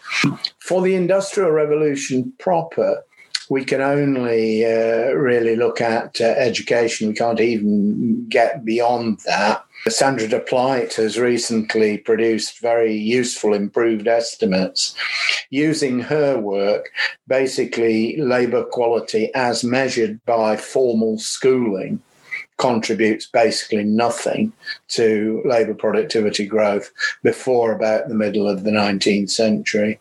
For 0.59 0.81
the 0.81 0.95
Industrial 0.95 1.51
Revolution 1.51 2.33
proper, 2.39 3.03
we 3.49 3.63
can 3.63 3.81
only 3.81 4.65
uh, 4.65 5.11
really 5.13 5.55
look 5.55 5.79
at 5.79 6.19
uh, 6.19 6.25
education. 6.25 7.07
We 7.07 7.13
can't 7.13 7.39
even 7.39 8.27
get 8.27 8.65
beyond 8.65 9.19
that. 9.25 9.63
Sandra 9.87 10.27
de 10.27 10.43
has 10.97 11.17
recently 11.17 11.99
produced 11.99 12.59
very 12.59 12.93
useful 12.93 13.53
improved 13.53 14.07
estimates 14.07 14.95
using 15.49 15.99
her 15.99 16.37
work, 16.37 16.89
basically 17.27 18.17
labour 18.17 18.65
quality 18.65 19.31
as 19.33 19.63
measured 19.63 20.23
by 20.25 20.57
formal 20.57 21.17
schooling 21.19 22.01
contributes 22.57 23.27
basically 23.27 23.83
nothing 23.83 24.51
to 24.87 25.41
labour 25.45 25.75
productivity 25.75 26.45
growth 26.45 26.91
before 27.23 27.71
about 27.71 28.09
the 28.09 28.15
middle 28.15 28.47
of 28.47 28.63
the 28.63 28.71
19th 28.71 29.29
century. 29.29 29.99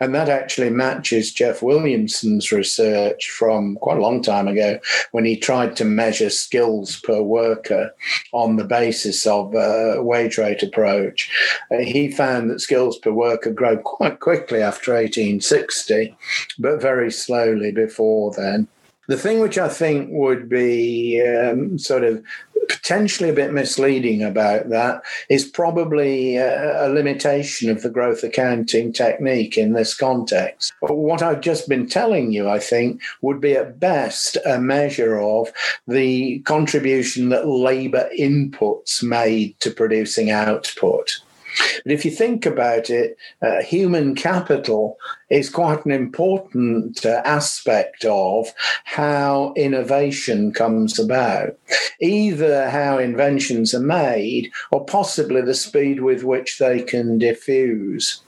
And 0.00 0.14
that 0.14 0.28
actually 0.28 0.70
matches 0.70 1.32
Jeff 1.32 1.62
Williamson's 1.62 2.52
research 2.52 3.30
from 3.30 3.76
quite 3.76 3.96
a 3.96 4.02
long 4.02 4.22
time 4.22 4.48
ago 4.48 4.78
when 5.12 5.24
he 5.24 5.36
tried 5.36 5.76
to 5.76 5.84
measure 5.84 6.30
skills 6.30 7.00
per 7.00 7.22
worker 7.22 7.94
on 8.32 8.56
the 8.56 8.64
basis 8.64 9.26
of 9.26 9.54
a 9.54 10.02
wage 10.02 10.36
rate 10.36 10.62
approach. 10.62 11.30
Uh, 11.70 11.78
he 11.78 12.10
found 12.10 12.50
that 12.50 12.60
skills 12.60 12.98
per 12.98 13.12
worker 13.12 13.50
grow 13.50 13.78
quite 13.78 14.20
quickly 14.20 14.60
after 14.60 14.92
1860, 14.92 16.14
but 16.58 16.82
very 16.82 17.10
slowly 17.10 17.72
before 17.72 18.32
then. 18.32 18.68
The 19.06 19.18
thing 19.18 19.40
which 19.40 19.58
I 19.58 19.68
think 19.68 20.08
would 20.10 20.48
be 20.48 21.22
um, 21.22 21.78
sort 21.78 22.04
of 22.04 22.22
potentially 22.68 23.28
a 23.28 23.34
bit 23.34 23.52
misleading 23.52 24.22
about 24.22 24.70
that 24.70 25.02
is 25.28 25.44
probably 25.44 26.36
a, 26.36 26.86
a, 26.86 26.88
limitation 26.88 27.70
of 27.70 27.82
the 27.82 27.90
growth 27.90 28.22
accounting 28.22 28.92
technique 28.92 29.58
in 29.58 29.72
this 29.72 29.94
context. 29.94 30.72
What 30.80 31.22
I've 31.22 31.40
just 31.40 31.68
been 31.68 31.88
telling 31.88 32.32
you, 32.32 32.48
I 32.48 32.58
think, 32.58 33.02
would 33.20 33.40
be 33.40 33.52
at 33.52 33.78
best 33.78 34.36
a 34.46 34.58
measure 34.58 35.18
of 35.18 35.52
the 35.86 36.40
contribution 36.40 37.28
that 37.30 37.46
labour 37.46 38.08
inputs 38.18 39.02
made 39.02 39.58
to 39.60 39.70
producing 39.70 40.30
output. 40.30 41.20
But 41.84 41.92
if 41.92 42.04
you 42.04 42.10
think 42.10 42.46
about 42.46 42.90
it, 42.90 43.16
uh, 43.42 43.62
human 43.62 44.14
capital 44.14 44.98
is 45.30 45.50
quite 45.50 45.84
an 45.84 45.92
important 45.92 47.04
uh, 47.04 47.22
aspect 47.24 48.04
of 48.04 48.52
how 48.84 49.52
innovation 49.56 50.52
comes 50.52 50.98
about. 50.98 51.56
Either 52.00 52.70
how 52.70 52.98
inventions 52.98 53.74
are 53.74 53.80
made 53.80 54.50
or 54.70 54.84
possibly 54.84 55.40
the 55.42 55.54
speed 55.54 56.00
with 56.00 56.22
which 56.22 56.58
they 56.58 56.82
can 56.82 57.18
diffuse. 57.18 58.22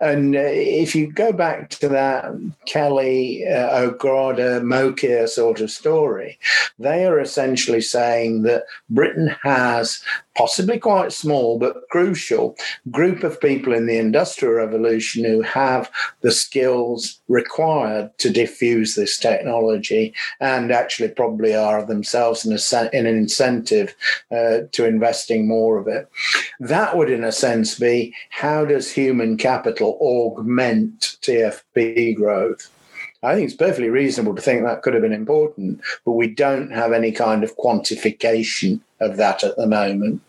And 0.00 0.36
uh, 0.36 0.40
if 0.40 0.94
you 0.94 1.10
go 1.10 1.32
back 1.32 1.70
to 1.70 1.88
that 1.88 2.26
Kelly, 2.66 3.46
uh, 3.46 3.80
O'Grada, 3.80 4.60
Mokyr 4.60 5.28
sort 5.28 5.60
of 5.60 5.70
story, 5.70 6.38
they 6.78 7.06
are 7.06 7.20
essentially 7.20 7.80
saying 7.80 8.42
that 8.42 8.64
Britain 8.90 9.34
has 9.42 10.02
possibly 10.34 10.78
quite 10.78 11.12
small 11.12 11.58
but 11.58 11.88
crucial 11.90 12.56
group 12.90 13.22
of 13.22 13.40
people 13.40 13.72
in 13.72 13.86
the 13.86 13.98
industrial 13.98 14.54
revolution 14.54 15.24
who 15.24 15.42
have 15.42 15.90
the 16.20 16.30
skills 16.30 17.20
required 17.28 18.10
to 18.18 18.30
diffuse 18.30 18.94
this 18.94 19.18
technology 19.18 20.12
and 20.40 20.72
actually 20.72 21.08
probably 21.08 21.54
are 21.54 21.84
themselves 21.84 22.44
in, 22.44 22.52
an 22.52 23.06
incentive 23.06 23.94
uh, 24.30 24.58
to 24.72 24.84
investing 24.86 25.46
more 25.46 25.78
of 25.78 25.86
it. 25.86 26.08
That 26.60 26.96
would, 26.96 27.10
in 27.10 27.24
a 27.24 27.32
sense, 27.32 27.78
be 27.78 28.14
how 28.30 28.64
does 28.64 28.90
human 28.90 29.36
capital 29.36 29.98
augment 30.00 31.16
TFP 31.22 32.16
growth? 32.16 32.70
I 33.24 33.34
think 33.34 33.46
it's 33.46 33.56
perfectly 33.56 33.88
reasonable 33.88 34.34
to 34.34 34.42
think 34.42 34.62
that 34.62 34.82
could 34.82 34.92
have 34.94 35.02
been 35.02 35.12
important, 35.12 35.80
but 36.04 36.12
we 36.12 36.28
don't 36.28 36.70
have 36.70 36.92
any 36.92 37.10
kind 37.10 37.42
of 37.42 37.56
quantification 37.56 38.80
of 39.00 39.16
that 39.16 39.42
at 39.42 39.56
the 39.56 39.66
moment. 39.66 40.20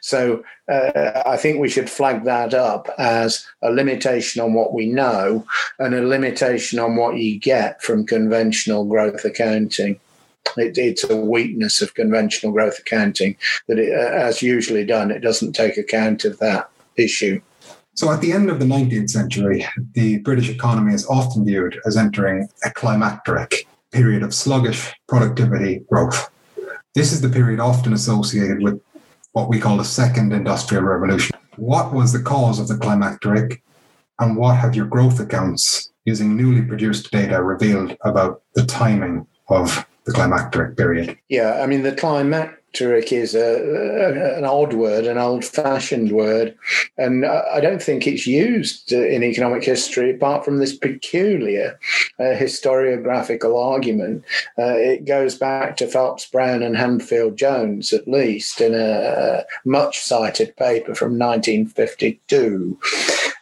So 0.00 0.44
uh, 0.68 1.22
I 1.26 1.36
think 1.36 1.58
we 1.58 1.68
should 1.68 1.90
flag 1.90 2.24
that 2.24 2.54
up 2.54 2.88
as 2.98 3.46
a 3.62 3.70
limitation 3.70 4.42
on 4.42 4.54
what 4.54 4.72
we 4.72 4.86
know 4.86 5.46
and 5.78 5.94
a 5.94 6.06
limitation 6.06 6.78
on 6.78 6.96
what 6.96 7.16
you 7.16 7.38
get 7.38 7.82
from 7.82 8.06
conventional 8.06 8.84
growth 8.84 9.24
accounting. 9.24 9.98
It, 10.56 10.78
it's 10.78 11.04
a 11.04 11.16
weakness 11.16 11.82
of 11.82 11.94
conventional 11.94 12.52
growth 12.52 12.78
accounting 12.78 13.36
that, 13.66 13.78
it, 13.78 13.92
uh, 13.92 14.14
as 14.14 14.42
usually 14.42 14.84
done, 14.84 15.10
it 15.10 15.20
doesn't 15.20 15.54
take 15.54 15.76
account 15.76 16.24
of 16.24 16.38
that 16.38 16.68
issue. 16.96 17.40
So, 17.96 18.10
at 18.10 18.20
the 18.20 18.32
end 18.32 18.50
of 18.50 18.58
the 18.58 18.64
19th 18.64 19.08
century, 19.08 19.64
the 19.92 20.18
British 20.18 20.50
economy 20.50 20.94
is 20.94 21.06
often 21.06 21.44
viewed 21.44 21.80
as 21.86 21.96
entering 21.96 22.48
a 22.64 22.70
climacteric 22.70 23.66
period 23.92 24.24
of 24.24 24.34
sluggish 24.34 24.92
productivity 25.08 25.78
growth. 25.88 26.28
This 26.96 27.12
is 27.12 27.20
the 27.20 27.28
period 27.28 27.60
often 27.60 27.92
associated 27.92 28.64
with 28.64 28.80
what 29.30 29.48
we 29.48 29.60
call 29.60 29.76
the 29.76 29.84
second 29.84 30.32
industrial 30.32 30.82
revolution. 30.82 31.38
What 31.54 31.94
was 31.94 32.12
the 32.12 32.20
cause 32.20 32.58
of 32.58 32.66
the 32.66 32.74
climacteric, 32.74 33.60
and 34.18 34.36
what 34.36 34.56
have 34.56 34.74
your 34.74 34.86
growth 34.86 35.20
accounts 35.20 35.92
using 36.04 36.36
newly 36.36 36.62
produced 36.62 37.12
data 37.12 37.40
revealed 37.44 37.96
about 38.04 38.42
the 38.56 38.66
timing 38.66 39.24
of 39.48 39.86
the 40.04 40.12
climacteric 40.12 40.76
period? 40.76 41.16
Yeah, 41.28 41.60
I 41.62 41.66
mean, 41.66 41.82
the 41.82 41.92
climacteric 41.92 42.56
Trick 42.74 43.12
is 43.12 43.34
a, 43.34 43.40
a, 43.40 44.38
an 44.38 44.44
odd 44.44 44.74
word, 44.74 45.06
an 45.06 45.18
old 45.18 45.44
fashioned 45.44 46.12
word. 46.12 46.56
And 46.98 47.24
I 47.24 47.60
don't 47.60 47.82
think 47.82 48.06
it's 48.06 48.26
used 48.26 48.92
in 48.92 49.22
economic 49.22 49.64
history 49.64 50.14
apart 50.14 50.44
from 50.44 50.58
this 50.58 50.76
peculiar 50.76 51.78
uh, 52.18 52.34
historiographical 52.34 53.56
argument. 53.56 54.24
Uh, 54.58 54.74
it 54.76 55.04
goes 55.04 55.36
back 55.36 55.76
to 55.76 55.86
Phelps 55.86 56.26
Brown 56.26 56.62
and 56.62 56.76
Handfield 56.76 57.36
Jones, 57.36 57.92
at 57.92 58.08
least, 58.08 58.60
in 58.60 58.74
a 58.74 59.44
much 59.64 60.00
cited 60.00 60.56
paper 60.56 60.94
from 60.94 61.18
1952. 61.18 62.78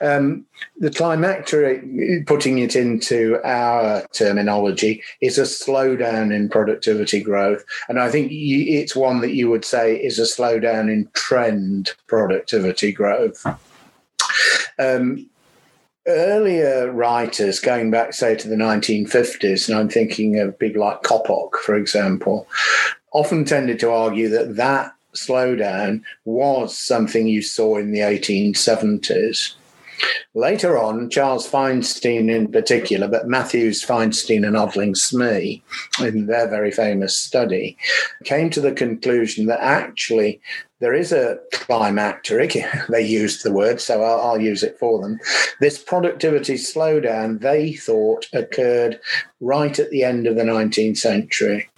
Um, 0.00 0.46
the 0.78 0.90
climacteric, 0.90 2.26
putting 2.26 2.58
it 2.58 2.76
into 2.76 3.38
our 3.44 4.06
terminology, 4.12 5.02
is 5.20 5.38
a 5.38 5.42
slowdown 5.42 6.34
in 6.34 6.48
productivity 6.48 7.22
growth. 7.22 7.64
And 7.88 7.98
I 7.98 8.10
think 8.10 8.30
it's 8.32 8.96
one 8.96 9.20
that 9.20 9.34
you 9.34 9.50
would 9.50 9.64
say 9.64 9.96
is 9.96 10.18
a 10.18 10.22
slowdown 10.22 10.92
in 10.92 11.08
trend 11.14 11.92
productivity 12.06 12.92
growth. 12.92 13.46
Um, 14.78 15.28
earlier 16.06 16.90
writers, 16.90 17.60
going 17.60 17.90
back, 17.90 18.12
say, 18.12 18.34
to 18.36 18.48
the 18.48 18.56
1950s, 18.56 19.68
and 19.68 19.78
I'm 19.78 19.88
thinking 19.88 20.38
of 20.38 20.58
people 20.58 20.80
like 20.80 21.02
Coppock, 21.02 21.56
for 21.56 21.74
example, 21.74 22.48
often 23.12 23.44
tended 23.44 23.78
to 23.80 23.90
argue 23.90 24.28
that 24.30 24.56
that 24.56 24.94
slowdown 25.14 26.02
was 26.24 26.76
something 26.76 27.26
you 27.26 27.42
saw 27.42 27.76
in 27.76 27.92
the 27.92 28.00
1870s 28.00 29.54
Later 30.34 30.78
on, 30.78 31.10
Charles 31.10 31.48
Feinstein 31.48 32.30
in 32.30 32.50
particular, 32.50 33.06
but 33.06 33.28
Matthews, 33.28 33.84
Feinstein, 33.84 34.46
and 34.46 34.56
Odling 34.56 34.96
Smee, 34.96 35.62
in 36.00 36.26
their 36.26 36.48
very 36.48 36.70
famous 36.70 37.16
study, 37.16 37.76
came 38.24 38.48
to 38.50 38.60
the 38.60 38.72
conclusion 38.72 39.46
that 39.46 39.60
actually 39.60 40.40
there 40.80 40.94
is 40.94 41.12
a 41.12 41.38
climacteric, 41.52 42.86
they 42.88 43.06
used 43.06 43.44
the 43.44 43.52
word, 43.52 43.80
so 43.80 44.02
I'll, 44.02 44.20
I'll, 44.20 44.40
use 44.40 44.62
it 44.62 44.78
for 44.78 45.00
them. 45.00 45.20
This 45.60 45.78
productivity 45.80 46.54
slowdown 46.54 47.40
they 47.40 47.74
thought 47.74 48.26
occurred 48.32 48.98
right 49.40 49.78
at 49.78 49.90
the 49.90 50.02
end 50.02 50.26
of 50.26 50.34
the 50.36 50.42
19th 50.42 50.98
century. 50.98 51.68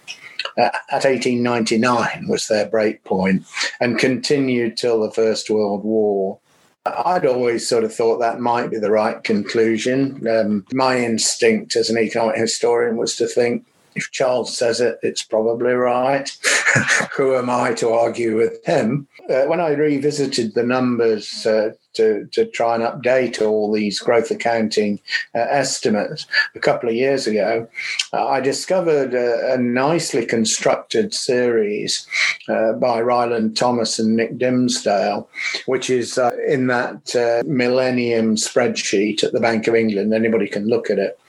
Uh, 0.57 0.69
at 0.89 1.03
1899 1.03 2.27
was 2.27 2.47
their 2.47 2.67
break 2.67 3.03
point 3.03 3.45
and 3.81 3.99
continued 3.99 4.77
till 4.77 5.01
the 5.01 5.11
First 5.11 5.49
World 5.49 5.83
War. 5.83 6.39
I'd 6.85 7.25
always 7.25 7.67
sort 7.67 7.83
of 7.83 7.93
thought 7.93 8.19
that 8.19 8.39
might 8.39 8.69
be 8.69 8.77
the 8.77 8.91
right 8.91 9.23
conclusion. 9.23 10.27
Um, 10.27 10.65
my 10.71 10.99
instinct 10.99 11.75
as 11.75 11.89
an 11.89 11.97
economic 11.97 12.37
historian 12.37 12.97
was 12.97 13.15
to 13.15 13.27
think 13.27 13.65
if 13.95 14.11
Charles 14.11 14.55
says 14.55 14.81
it, 14.81 14.99
it's 15.01 15.23
probably 15.23 15.71
right. 15.73 16.29
Who 17.15 17.35
am 17.35 17.49
I 17.49 17.73
to 17.75 17.89
argue 17.89 18.35
with 18.35 18.63
him? 18.65 19.07
Uh, 19.29 19.45
when 19.45 19.61
I 19.61 19.69
revisited 19.69 20.53
the 20.53 20.63
numbers 20.63 21.45
uh, 21.45 21.71
to, 21.95 22.25
to 22.31 22.45
try 22.45 22.75
and 22.75 22.83
update 22.83 23.41
all 23.41 23.71
these 23.71 23.99
growth 23.99 24.31
accounting 24.31 24.99
uh, 25.33 25.39
estimates 25.39 26.25
a 26.55 26.59
couple 26.59 26.89
of 26.89 26.95
years 26.95 27.27
ago, 27.27 27.67
uh, 28.13 28.27
I 28.27 28.39
discovered 28.39 29.13
a, 29.13 29.53
a, 29.53 29.57
nicely 29.57 30.25
constructed 30.25 31.13
series 31.13 32.07
uh, 32.47 32.73
by 32.73 33.01
Ryland 33.01 33.57
Thomas 33.57 33.99
and 33.99 34.15
Nick 34.15 34.37
Dimsdale, 34.37 35.27
which 35.65 35.89
is 35.89 36.17
uh, 36.17 36.31
in 36.47 36.67
that 36.67 37.15
uh, 37.15 37.43
Millennium 37.47 38.35
spreadsheet 38.35 39.23
at 39.23 39.33
the 39.33 39.39
Bank 39.39 39.67
of 39.67 39.75
England. 39.75 40.13
Anybody 40.13 40.47
can 40.47 40.67
look 40.67 40.89
at 40.89 40.99
it, 40.99 41.19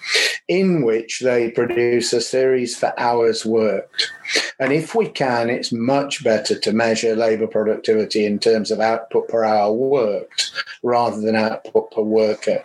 in 0.48 0.82
which 0.82 1.20
they 1.20 1.50
produce 1.50 2.12
a 2.12 2.20
series 2.20 2.76
for 2.76 2.98
hours 2.98 3.44
worked. 3.44 4.10
And 4.58 4.72
if 4.72 4.94
we 4.94 5.08
can, 5.08 5.50
it's 5.50 5.72
much 5.72 6.24
better 6.24 6.58
to 6.58 6.72
measure 6.72 7.14
labour 7.16 7.46
productivity 7.46 8.24
in 8.24 8.38
terms 8.38 8.70
of 8.70 8.80
output 8.80 9.28
per 9.28 9.44
hour 9.44 9.72
worked 9.72 10.52
rather 10.82 11.20
than 11.20 11.36
output 11.36 11.90
per 11.90 12.02
worker. 12.02 12.64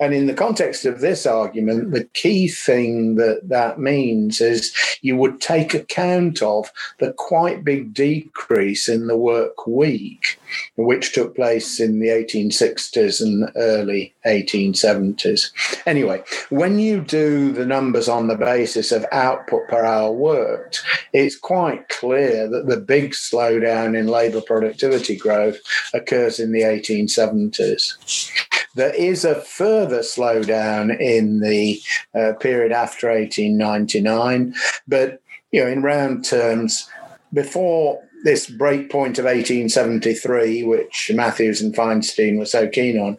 And 0.00 0.14
in 0.14 0.26
the 0.26 0.34
context 0.34 0.86
of 0.86 1.00
this 1.00 1.26
argument, 1.26 1.92
the 1.92 2.04
key 2.04 2.48
thing 2.48 3.16
that 3.16 3.48
that 3.48 3.78
means 3.78 4.40
is 4.40 4.74
you 5.02 5.16
would 5.16 5.40
take 5.40 5.74
account 5.74 6.42
of 6.42 6.72
the 6.98 7.12
quite 7.12 7.64
big 7.64 7.92
decrease 7.92 8.88
in 8.88 9.06
the 9.06 9.16
work 9.16 9.66
week, 9.66 10.38
which 10.76 11.12
took 11.12 11.36
place 11.36 11.80
in 11.80 12.00
the 12.00 12.08
1860s 12.08 13.20
and 13.20 13.50
early 13.56 14.14
1870s. 14.26 15.50
Anyway, 15.86 16.22
when 16.48 16.78
you 16.78 17.02
do 17.10 17.50
the 17.50 17.66
numbers 17.66 18.08
on 18.08 18.28
the 18.28 18.36
basis 18.36 18.92
of 18.92 19.04
output 19.10 19.66
per 19.68 19.84
hour 19.84 20.12
worked, 20.12 20.82
it's 21.12 21.36
quite 21.36 21.88
clear 21.88 22.48
that 22.48 22.66
the 22.66 22.76
big 22.76 23.12
slowdown 23.12 23.98
in 23.98 24.06
labour 24.06 24.40
productivity 24.40 25.16
growth 25.16 25.58
occurs 25.92 26.38
in 26.38 26.52
the 26.52 26.62
1870s. 26.62 28.30
There 28.76 28.94
is 28.94 29.24
a 29.24 29.40
further 29.42 30.00
slowdown 30.00 30.98
in 31.00 31.40
the 31.40 31.80
uh, 32.14 32.34
period 32.34 32.70
after 32.70 33.08
1899, 33.08 34.54
but 34.86 35.20
you 35.50 35.64
know, 35.64 35.70
in 35.70 35.82
round 35.82 36.24
terms, 36.24 36.88
before 37.32 38.00
this 38.24 38.48
break 38.48 38.90
point 38.90 39.18
of 39.18 39.24
1873, 39.24 40.62
which 40.64 41.10
Matthews 41.14 41.60
and 41.60 41.74
Feinstein 41.74 42.38
were 42.38 42.46
so 42.46 42.68
keen 42.68 42.98
on, 42.98 43.18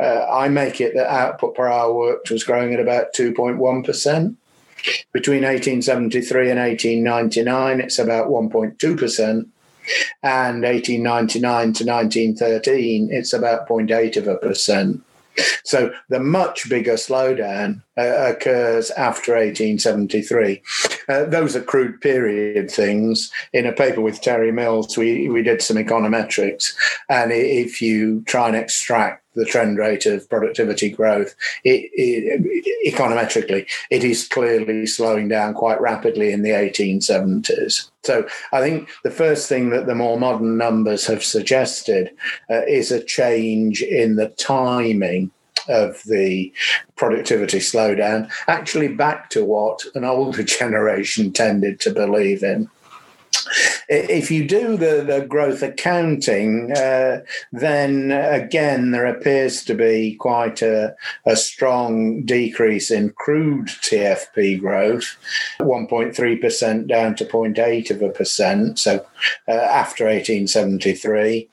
uh, 0.00 0.26
I 0.30 0.48
make 0.48 0.80
it 0.80 0.94
that 0.94 1.12
output 1.12 1.54
per 1.54 1.68
hour 1.68 1.92
worked 1.92 2.30
was 2.30 2.44
growing 2.44 2.72
at 2.74 2.80
about 2.80 3.14
2.1%. 3.14 4.36
Between 5.12 5.42
1873 5.42 6.50
and 6.50 6.60
1899, 6.60 7.80
it's 7.80 7.98
about 7.98 8.28
1.2%. 8.28 9.46
And 10.22 10.62
1899 10.62 11.40
to 11.40 11.84
1913, 11.84 13.08
it's 13.10 13.32
about 13.32 13.66
0.8 13.66 14.16
of 14.16 14.28
a 14.28 14.36
percent. 14.36 15.02
So 15.64 15.92
the 16.08 16.20
much 16.20 16.68
bigger 16.68 16.94
slowdown 16.94 17.82
uh, 17.96 18.32
occurs 18.32 18.90
after 18.92 19.32
1873. 19.32 20.62
Uh, 21.08 21.24
those 21.24 21.56
are 21.56 21.62
crude 21.62 22.00
period 22.00 22.70
things. 22.70 23.30
In 23.52 23.66
a 23.66 23.72
paper 23.72 24.00
with 24.00 24.20
Terry 24.20 24.52
Mills, 24.52 24.96
we, 24.96 25.28
we 25.28 25.42
did 25.42 25.62
some 25.62 25.76
econometrics. 25.76 26.74
And 27.08 27.32
if 27.32 27.82
you 27.82 28.22
try 28.22 28.48
and 28.48 28.56
extract 28.56 29.24
the 29.38 29.44
trend 29.44 29.78
rate 29.78 30.06
of 30.06 30.28
productivity 30.28 30.90
growth, 30.90 31.34
it, 31.64 31.90
it, 31.94 32.94
econometrically, 32.94 33.66
it 33.90 34.04
is 34.04 34.28
clearly 34.28 34.86
slowing 34.86 35.28
down 35.28 35.54
quite 35.54 35.80
rapidly 35.80 36.32
in 36.32 36.42
the 36.42 36.50
1870s. 36.50 37.90
So 38.04 38.26
I 38.52 38.60
think 38.60 38.88
the 39.04 39.10
first 39.10 39.48
thing 39.48 39.70
that 39.70 39.86
the 39.86 39.94
more 39.94 40.18
modern 40.18 40.56
numbers 40.56 41.06
have 41.06 41.24
suggested 41.24 42.10
uh, 42.50 42.62
is 42.66 42.90
a 42.90 43.02
change 43.02 43.82
in 43.82 44.16
the 44.16 44.28
timing 44.28 45.30
of 45.68 46.02
the 46.04 46.52
productivity 46.96 47.58
slowdown, 47.58 48.30
actually 48.46 48.88
back 48.88 49.30
to 49.30 49.44
what 49.44 49.84
an 49.94 50.04
older 50.04 50.42
generation 50.60 51.32
tended 51.32 51.80
to 51.80 51.92
believe 51.92 52.42
in. 52.42 52.68
If 53.88 54.30
you 54.30 54.46
do 54.46 54.76
the, 54.76 55.02
the 55.06 55.26
growth 55.26 55.62
accounting, 55.62 56.72
uh, 56.72 57.20
then 57.52 58.10
again, 58.12 58.90
there 58.90 59.06
appears 59.06 59.64
to 59.64 59.74
be 59.74 60.14
quite 60.16 60.62
a, 60.62 60.94
a 61.24 61.36
strong 61.36 62.22
decrease 62.24 62.90
in 62.90 63.10
crude 63.10 63.68
TFP 63.68 64.60
growth, 64.60 65.16
1.3% 65.60 66.86
down 66.86 67.14
to 67.16 67.24
0.8 67.24 67.90
of 67.90 68.02
a 68.02 68.10
percent. 68.10 68.78
So 68.78 69.06
uh, 69.46 69.52
after 69.52 70.04
1873. 70.04 71.48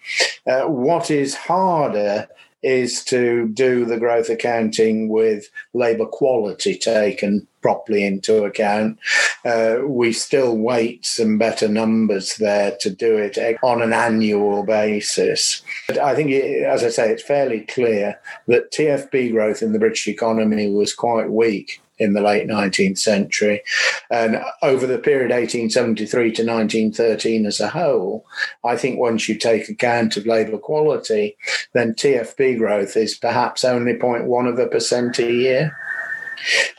Uh, 0.45 0.61
what 0.63 1.09
is 1.09 1.35
harder 1.35 2.27
is 2.63 3.03
to 3.03 3.47
do 3.49 3.85
the 3.85 3.97
growth 3.97 4.29
accounting 4.29 5.07
with 5.07 5.49
labour 5.73 6.05
quality 6.05 6.75
taken 6.75 7.47
properly 7.65 8.05
into 8.05 8.43
account. 8.43 8.99
Uh, 9.43 9.77
we 9.87 10.13
still 10.13 10.55
wait 10.55 11.03
some 11.03 11.39
better 11.39 11.67
numbers 11.67 12.35
there 12.35 12.77
to 12.79 12.91
do 12.91 13.17
it 13.17 13.39
on 13.63 13.81
an 13.81 13.91
annual 13.91 14.61
basis. 14.61 15.63
But 15.87 15.97
I 15.97 16.13
think, 16.13 16.29
it, 16.29 16.61
as 16.61 16.83
I 16.83 16.89
say, 16.89 17.09
it's 17.09 17.23
fairly 17.23 17.61
clear 17.61 18.19
that 18.45 18.71
TFP 18.71 19.31
growth 19.31 19.63
in 19.63 19.73
the 19.73 19.79
British 19.79 20.07
economy 20.07 20.69
was 20.69 20.93
quite 20.93 21.31
weak 21.31 21.81
in 21.97 22.13
the 22.13 22.21
late 22.21 22.47
19th 22.47 22.99
century. 22.99 23.63
And 24.11 24.43
over 24.61 24.85
the 24.85 24.99
period 24.99 25.31
1873 25.31 26.21
to 26.33 26.45
1913 26.45 27.47
as 27.47 27.59
a 27.59 27.69
whole, 27.69 28.27
I 28.63 28.75
think 28.75 28.99
once 28.99 29.27
you 29.27 29.39
take 29.39 29.69
account 29.69 30.17
of 30.17 30.27
labour 30.27 30.59
quality, 30.59 31.35
then 31.73 31.95
TFP 31.95 32.59
growth 32.59 32.95
is 32.95 33.17
perhaps 33.17 33.65
only 33.65 33.93
0.1 33.93 34.47
of 34.47 34.59
a 34.59 34.67
percent 34.67 35.17
a 35.17 35.31
year. 35.31 35.75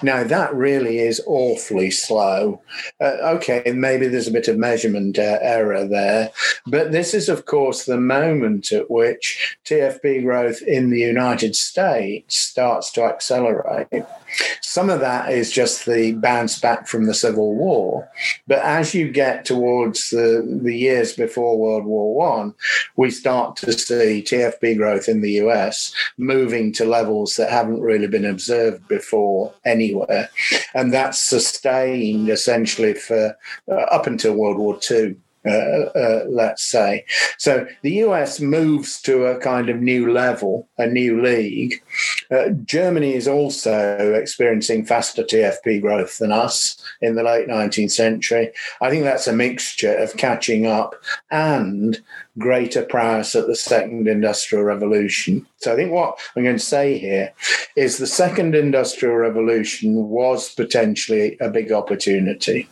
Now, 0.02 0.24
that 0.24 0.54
really 0.54 0.98
is 0.98 1.22
awfully 1.26 1.90
slow. 1.90 2.60
Uh, 3.00 3.16
okay, 3.36 3.62
maybe 3.74 4.08
there's 4.08 4.28
a 4.28 4.32
bit 4.32 4.48
of 4.48 4.58
measurement 4.58 5.18
uh, 5.18 5.38
error 5.40 5.86
there, 5.86 6.30
but 6.66 6.92
this 6.92 7.14
is, 7.14 7.28
of 7.28 7.46
course, 7.46 7.84
the 7.84 7.98
moment 7.98 8.72
at 8.72 8.90
which 8.90 9.56
TFP 9.64 10.22
growth 10.22 10.62
in 10.62 10.90
the 10.90 11.00
United 11.00 11.56
States 11.56 12.36
starts 12.36 12.90
to 12.92 13.04
accelerate. 13.04 14.04
Some 14.60 14.90
of 14.90 15.00
that 15.00 15.32
is 15.32 15.50
just 15.50 15.86
the 15.86 16.12
bounce 16.12 16.58
back 16.58 16.86
from 16.86 17.06
the 17.06 17.14
Civil 17.14 17.54
War. 17.54 18.08
But 18.46 18.58
as 18.58 18.94
you 18.94 19.10
get 19.10 19.44
towards 19.44 20.10
the, 20.10 20.46
the 20.62 20.76
years 20.76 21.14
before 21.14 21.58
World 21.58 21.84
War 21.84 22.14
One, 22.14 22.54
we 22.96 23.10
start 23.10 23.56
to 23.56 23.72
see 23.72 24.22
TFP 24.22 24.76
growth 24.76 25.08
in 25.08 25.20
the 25.20 25.32
US 25.42 25.94
moving 26.18 26.72
to 26.74 26.84
levels 26.84 27.36
that 27.36 27.50
haven't 27.50 27.80
really 27.80 28.06
been 28.06 28.24
observed 28.24 28.86
before 28.88 29.45
anywhere. 29.64 30.30
And 30.74 30.92
that's 30.92 31.20
sustained 31.20 32.28
essentially 32.28 32.94
for 32.94 33.36
uh, 33.68 33.74
up 33.74 34.06
until 34.06 34.34
World 34.34 34.58
War 34.58 34.78
II. 34.90 35.16
Uh, 35.46 35.90
uh, 35.94 36.24
let's 36.28 36.64
say. 36.64 37.04
So 37.38 37.68
the 37.82 37.92
US 38.06 38.40
moves 38.40 39.00
to 39.02 39.26
a 39.26 39.38
kind 39.38 39.68
of 39.68 39.80
new 39.80 40.12
level, 40.12 40.68
a 40.76 40.88
new 40.88 41.22
league. 41.22 41.82
Uh, 42.32 42.48
Germany 42.64 43.14
is 43.14 43.28
also 43.28 44.14
experiencing 44.14 44.84
faster 44.84 45.22
TFP 45.22 45.80
growth 45.80 46.18
than 46.18 46.32
us 46.32 46.82
in 47.00 47.14
the 47.14 47.22
late 47.22 47.46
19th 47.46 47.92
century. 47.92 48.50
I 48.80 48.90
think 48.90 49.04
that's 49.04 49.28
a 49.28 49.32
mixture 49.32 49.96
of 49.96 50.16
catching 50.16 50.66
up 50.66 50.96
and 51.30 52.00
greater 52.38 52.84
prowess 52.84 53.36
at 53.36 53.46
the 53.46 53.54
second 53.54 54.08
industrial 54.08 54.64
revolution. 54.64 55.46
So 55.58 55.72
I 55.72 55.76
think 55.76 55.92
what 55.92 56.18
I'm 56.34 56.42
going 56.42 56.56
to 56.56 56.62
say 56.62 56.98
here 56.98 57.32
is 57.76 57.98
the 57.98 58.06
second 58.08 58.56
industrial 58.56 59.14
revolution 59.14 59.94
was 60.08 60.52
potentially 60.52 61.36
a 61.40 61.50
big 61.50 61.70
opportunity 61.70 62.68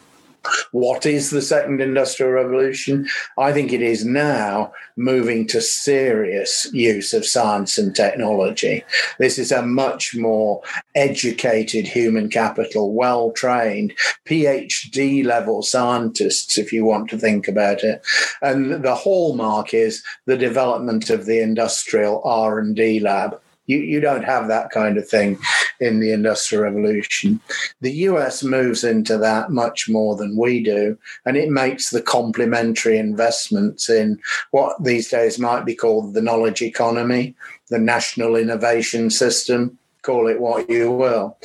What 0.73 1.07
is 1.07 1.31
the 1.31 1.43
second 1.43 1.81
industrial 1.81 2.33
revolution? 2.33 3.09
I 3.39 3.53
think 3.53 3.73
it 3.73 3.83
is 3.83 4.05
now 4.05 4.73
moving 4.97 5.47
to 5.49 5.61
serious 5.61 6.69
use 6.73 7.13
of 7.13 7.27
science 7.27 7.79
and 7.79 7.95
technology. 7.95 8.85
This 9.19 9.39
is 9.39 9.51
a 9.51 9.63
much 9.63 10.15
more 10.15 10.63
educated 10.95 11.87
human 11.87 12.29
capital, 12.29 12.93
well 12.93 13.33
trained, 13.33 13.95
PhD 14.27 15.25
level 15.25 15.63
scientists, 15.63 16.59
if 16.59 16.73
you 16.73 16.85
want 16.85 17.11
to 17.11 17.19
think 17.19 17.49
about 17.49 17.83
it. 17.83 18.05
And 18.43 18.85
the 18.85 18.95
hallmark 18.95 19.75
is 19.75 20.03
the 20.27 20.37
development 20.37 21.11
of 21.11 21.27
the 21.27 21.41
industrial 21.41 22.23
R&D 22.25 23.01
lab. 23.01 23.41
You, 23.67 23.79
you 23.79 24.01
don't 24.01 24.25
have 24.25 24.49
that 24.49 24.71
kind 24.71 24.99
of 24.99 25.09
thing 25.09 25.39
in 25.81 26.01
the 26.01 26.13
Industrial 26.13 26.65
Revolution. 26.65 27.41
The 27.81 27.93
US 28.09 28.43
moves 28.43 28.85
into 28.85 29.19
that 29.19 29.51
much 29.51 29.89
more 29.89 30.17
than 30.17 30.37
we 30.37 30.63
do, 30.63 30.99
and 31.25 31.37
it 31.37 31.51
makes 31.51 31.91
the 31.91 32.03
complementary 32.03 32.99
investments 32.99 33.89
in 33.89 34.21
what 34.51 34.83
these 34.83 35.09
days 35.09 35.39
might 35.39 35.65
be 35.65 35.75
called 35.75 36.15
the 36.15 36.23
knowledge 36.23 36.63
economy, 36.63 37.35
the 37.69 37.79
national 37.79 38.37
innovation 38.37 39.11
system, 39.11 39.79
call 40.05 40.29
it 40.29 40.41
what 40.41 40.69
you 40.69 40.91
will. 40.91 41.37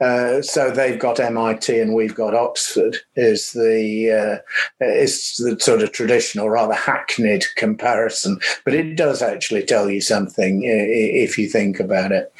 Uh, 0.00 0.42
so 0.42 0.70
they've 0.70 0.98
got 0.98 1.20
MIT 1.20 1.78
and 1.78 1.94
we've 1.94 2.14
got 2.14 2.34
Oxford. 2.34 2.98
Is 3.16 3.52
the 3.52 4.42
uh, 4.80 4.84
is 4.84 5.36
the 5.36 5.58
sort 5.60 5.82
of 5.82 5.92
traditional, 5.92 6.50
rather 6.50 6.74
hackneyed 6.74 7.44
comparison, 7.56 8.38
but 8.64 8.74
it 8.74 8.96
does 8.96 9.22
actually 9.22 9.64
tell 9.64 9.90
you 9.90 10.00
something 10.00 10.62
if 10.64 11.38
you 11.38 11.48
think 11.48 11.80
about 11.80 12.12
it. 12.12 12.32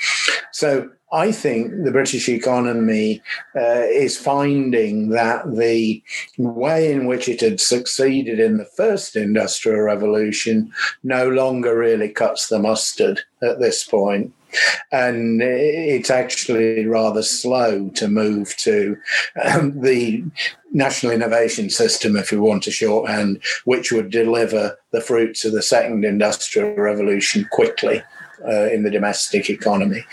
So 0.53 0.91
I 1.12 1.31
think 1.31 1.85
the 1.85 1.93
British 1.93 2.29
economy 2.29 3.22
uh, 3.55 3.87
is 3.89 4.18
finding 4.18 5.11
that 5.11 5.55
the 5.55 6.03
way 6.39 6.93
in 6.93 7.07
which 7.07 7.29
it 7.29 7.41
had 7.41 7.61
succeeded 7.61 8.41
in 8.41 8.57
the 8.57 8.64
first 8.64 9.14
industrial 9.14 9.81
revolution 9.81 10.72
no 11.05 11.29
longer 11.29 11.79
really 11.79 12.09
cuts 12.09 12.49
the 12.49 12.59
mustard 12.59 13.20
at 13.43 13.61
this 13.61 13.85
point 13.85 14.33
and 14.93 15.41
it's 15.43 16.11
actually 16.11 16.87
rather 16.87 17.23
slow 17.23 17.89
to 17.91 18.09
move 18.09 18.57
to 18.59 18.97
um, 19.45 19.81
the 19.81 20.25
national 20.73 21.13
innovation 21.13 21.71
system, 21.71 22.17
if 22.17 22.33
we 22.33 22.39
want 22.39 22.67
a 22.67 22.71
shorthand, 22.71 23.43
which 23.65 23.93
would 23.93 24.11
deliver 24.11 24.77
the 24.91 25.01
fruits 25.01 25.45
of 25.45 25.53
the 25.53 25.63
second 25.63 26.05
industrial 26.05 26.75
revolution 26.75 27.49
quickly 27.51 28.03
uh, 28.47 28.67
in 28.67 28.83
the 28.83 28.91
domestic 28.91 29.49
economy. 29.49 30.05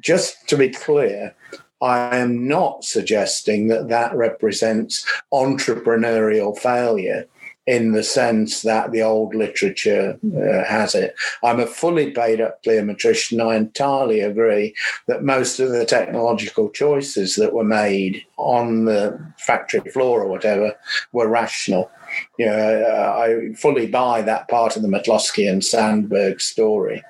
Just 0.00 0.48
to 0.48 0.56
be 0.56 0.70
clear, 0.70 1.34
I 1.82 2.16
am 2.16 2.48
not 2.48 2.84
suggesting 2.84 3.68
that 3.68 3.88
that 3.88 4.14
represents 4.14 5.04
entrepreneurial 5.32 6.56
failure 6.56 7.26
in 7.66 7.92
the 7.92 8.02
sense 8.02 8.62
that 8.62 8.92
the 8.92 9.02
old 9.02 9.34
literature 9.34 10.18
uh, 10.36 10.64
has 10.64 10.94
it. 10.94 11.14
I'm 11.42 11.58
a 11.58 11.66
fully 11.66 12.12
paid 12.12 12.40
up 12.40 12.62
cliometrician. 12.62 13.44
I 13.44 13.56
entirely 13.56 14.20
agree 14.20 14.74
that 15.08 15.24
most 15.24 15.58
of 15.58 15.70
the 15.70 15.84
technological 15.84 16.70
choices 16.70 17.34
that 17.36 17.52
were 17.52 17.64
made 17.64 18.24
on 18.36 18.84
the 18.84 19.18
factory 19.38 19.90
floor 19.90 20.22
or 20.22 20.28
whatever 20.28 20.74
were 21.12 21.28
rational 21.28 21.90
you 22.38 22.46
know, 22.46 22.84
uh, 22.84 23.18
I 23.18 23.54
fully 23.54 23.86
buy 23.86 24.22
that 24.22 24.48
part 24.48 24.76
of 24.76 24.82
the 24.82 24.88
McCloskey 24.88 25.50
and 25.50 25.64
Sandberg 25.64 26.40
story. 26.40 27.02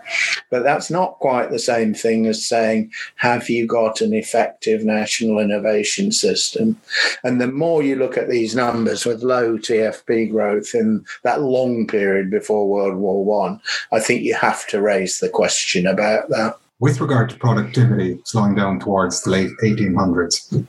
But 0.51 0.63
that's 0.63 0.91
not 0.91 1.19
quite 1.19 1.51
the 1.51 1.59
same 1.59 1.93
thing 1.93 2.27
as 2.27 2.47
saying, 2.47 2.93
have 3.17 3.51
you 3.51 3.67
got 3.67 4.01
an 4.01 4.15
effective 4.15 4.85
national 4.85 5.41
innovation 5.41 6.13
system? 6.13 6.81
And 7.25 7.41
the 7.41 7.49
more 7.49 7.83
you 7.83 7.97
look 7.97 8.17
at 8.17 8.31
these 8.31 8.55
numbers 8.55 9.05
with 9.05 9.23
low 9.23 9.59
TFP 9.59 10.31
growth 10.31 10.75
in 10.75 11.05
that 11.23 11.43
long 11.43 11.87
period 11.87 12.31
before 12.31 12.69
World 12.69 12.97
War 12.97 13.25
One, 13.25 13.61
I, 13.93 13.97
I 13.97 14.01
think 14.01 14.23
you 14.23 14.35
have 14.35 14.67
to 14.69 14.81
raise 14.81 15.19
the 15.19 15.29
question 15.29 15.87
about 15.87 16.29
that. 16.29 16.59
With 16.79 17.01
regard 17.01 17.31
to 17.31 17.37
productivity 17.39 18.21
slowing 18.25 18.55
down 18.55 18.79
towards 18.79 19.23
the 19.23 19.31
late 19.31 19.51
1800s, 19.65 20.67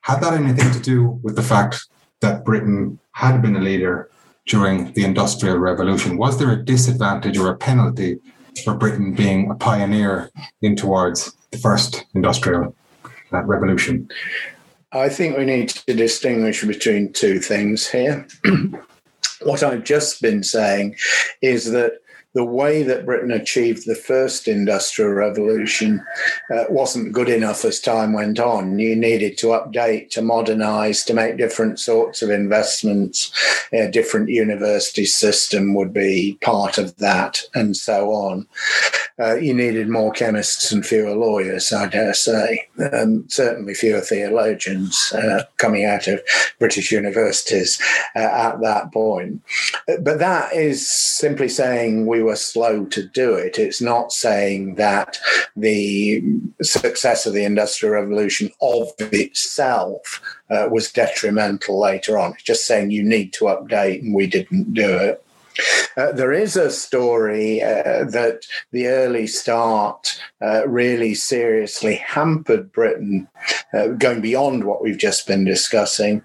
had 0.00 0.20
that 0.20 0.32
anything 0.32 0.72
to 0.72 0.80
do 0.80 1.20
with 1.22 1.36
the 1.36 1.42
fact 1.42 1.86
that 2.20 2.44
Britain 2.44 2.98
had 3.12 3.42
been 3.42 3.56
a 3.56 3.60
leader 3.60 4.10
during 4.46 4.92
the 4.92 5.04
Industrial 5.04 5.56
Revolution? 5.56 6.16
Was 6.16 6.38
there 6.38 6.50
a 6.50 6.64
disadvantage 6.64 7.38
or 7.38 7.50
a 7.50 7.56
penalty 7.56 8.18
for 8.64 8.74
Britain 8.74 9.14
being 9.14 9.50
a 9.50 9.54
pioneer 9.54 10.30
in 10.60 10.76
towards 10.76 11.36
the 11.50 11.58
first 11.58 12.04
industrial 12.14 12.74
uh, 13.32 13.42
revolution? 13.44 14.08
I 14.92 15.08
think 15.08 15.36
we 15.36 15.44
need 15.44 15.70
to 15.70 15.94
distinguish 15.94 16.64
between 16.64 17.12
two 17.12 17.38
things 17.38 17.88
here. 17.88 18.26
what 19.42 19.62
I've 19.62 19.84
just 19.84 20.20
been 20.20 20.42
saying 20.42 20.96
is 21.40 21.70
that 21.70 22.01
the 22.34 22.44
way 22.44 22.82
that 22.82 23.04
Britain 23.04 23.30
achieved 23.30 23.86
the 23.86 23.94
first 23.94 24.48
industrial 24.48 25.12
revolution 25.12 26.04
uh, 26.50 26.64
wasn't 26.70 27.12
good 27.12 27.28
enough 27.28 27.64
as 27.64 27.78
time 27.78 28.12
went 28.12 28.40
on. 28.40 28.78
You 28.78 28.96
needed 28.96 29.36
to 29.38 29.48
update, 29.48 30.10
to 30.10 30.22
modernize, 30.22 31.04
to 31.04 31.14
make 31.14 31.36
different 31.36 31.78
sorts 31.78 32.22
of 32.22 32.30
investments. 32.30 33.30
A 33.72 33.90
different 33.90 34.30
university 34.30 35.04
system 35.04 35.74
would 35.74 35.92
be 35.92 36.38
part 36.42 36.78
of 36.78 36.96
that, 36.96 37.42
and 37.54 37.76
so 37.76 38.10
on. 38.10 38.46
Uh, 39.18 39.36
you 39.36 39.52
needed 39.52 39.88
more 39.88 40.10
chemists 40.10 40.72
and 40.72 40.86
fewer 40.86 41.14
lawyers, 41.14 41.72
I 41.72 41.86
dare 41.86 42.14
say. 42.14 42.66
Um, 42.92 43.28
certainly 43.28 43.74
fewer 43.74 44.00
theologians 44.00 45.12
uh, 45.12 45.44
coming 45.58 45.84
out 45.84 46.08
of 46.08 46.20
British 46.58 46.90
universities 46.90 47.80
uh, 48.16 48.20
at 48.20 48.60
that 48.62 48.90
point. 48.92 49.42
But 49.86 50.18
that 50.18 50.54
is 50.54 50.90
simply 50.90 51.48
saying 51.48 52.06
we 52.06 52.21
were 52.22 52.36
slow 52.36 52.84
to 52.86 53.02
do 53.02 53.34
it. 53.34 53.58
It's 53.58 53.80
not 53.80 54.12
saying 54.12 54.76
that 54.76 55.18
the 55.56 56.22
success 56.62 57.26
of 57.26 57.34
the 57.34 57.44
Industrial 57.44 57.94
Revolution 57.94 58.50
of 58.60 58.88
itself 58.98 60.22
uh, 60.50 60.68
was 60.70 60.92
detrimental 60.92 61.80
later 61.80 62.18
on. 62.18 62.32
It's 62.32 62.42
just 62.42 62.66
saying 62.66 62.90
you 62.90 63.02
need 63.02 63.32
to 63.34 63.46
update, 63.46 64.00
and 64.00 64.14
we 64.14 64.26
didn't 64.26 64.74
do 64.74 64.96
it. 64.96 65.24
Uh, 65.96 66.12
there 66.12 66.32
is 66.32 66.56
a 66.56 66.70
story 66.70 67.62
uh, 67.62 68.04
that 68.04 68.46
the 68.70 68.86
early 68.86 69.26
start 69.26 70.20
uh, 70.40 70.66
really 70.66 71.14
seriously 71.14 71.96
hampered 71.96 72.72
Britain, 72.72 73.28
uh, 73.74 73.88
going 73.88 74.20
beyond 74.20 74.64
what 74.64 74.82
we've 74.82 74.98
just 74.98 75.26
been 75.26 75.44
discussing, 75.44 76.22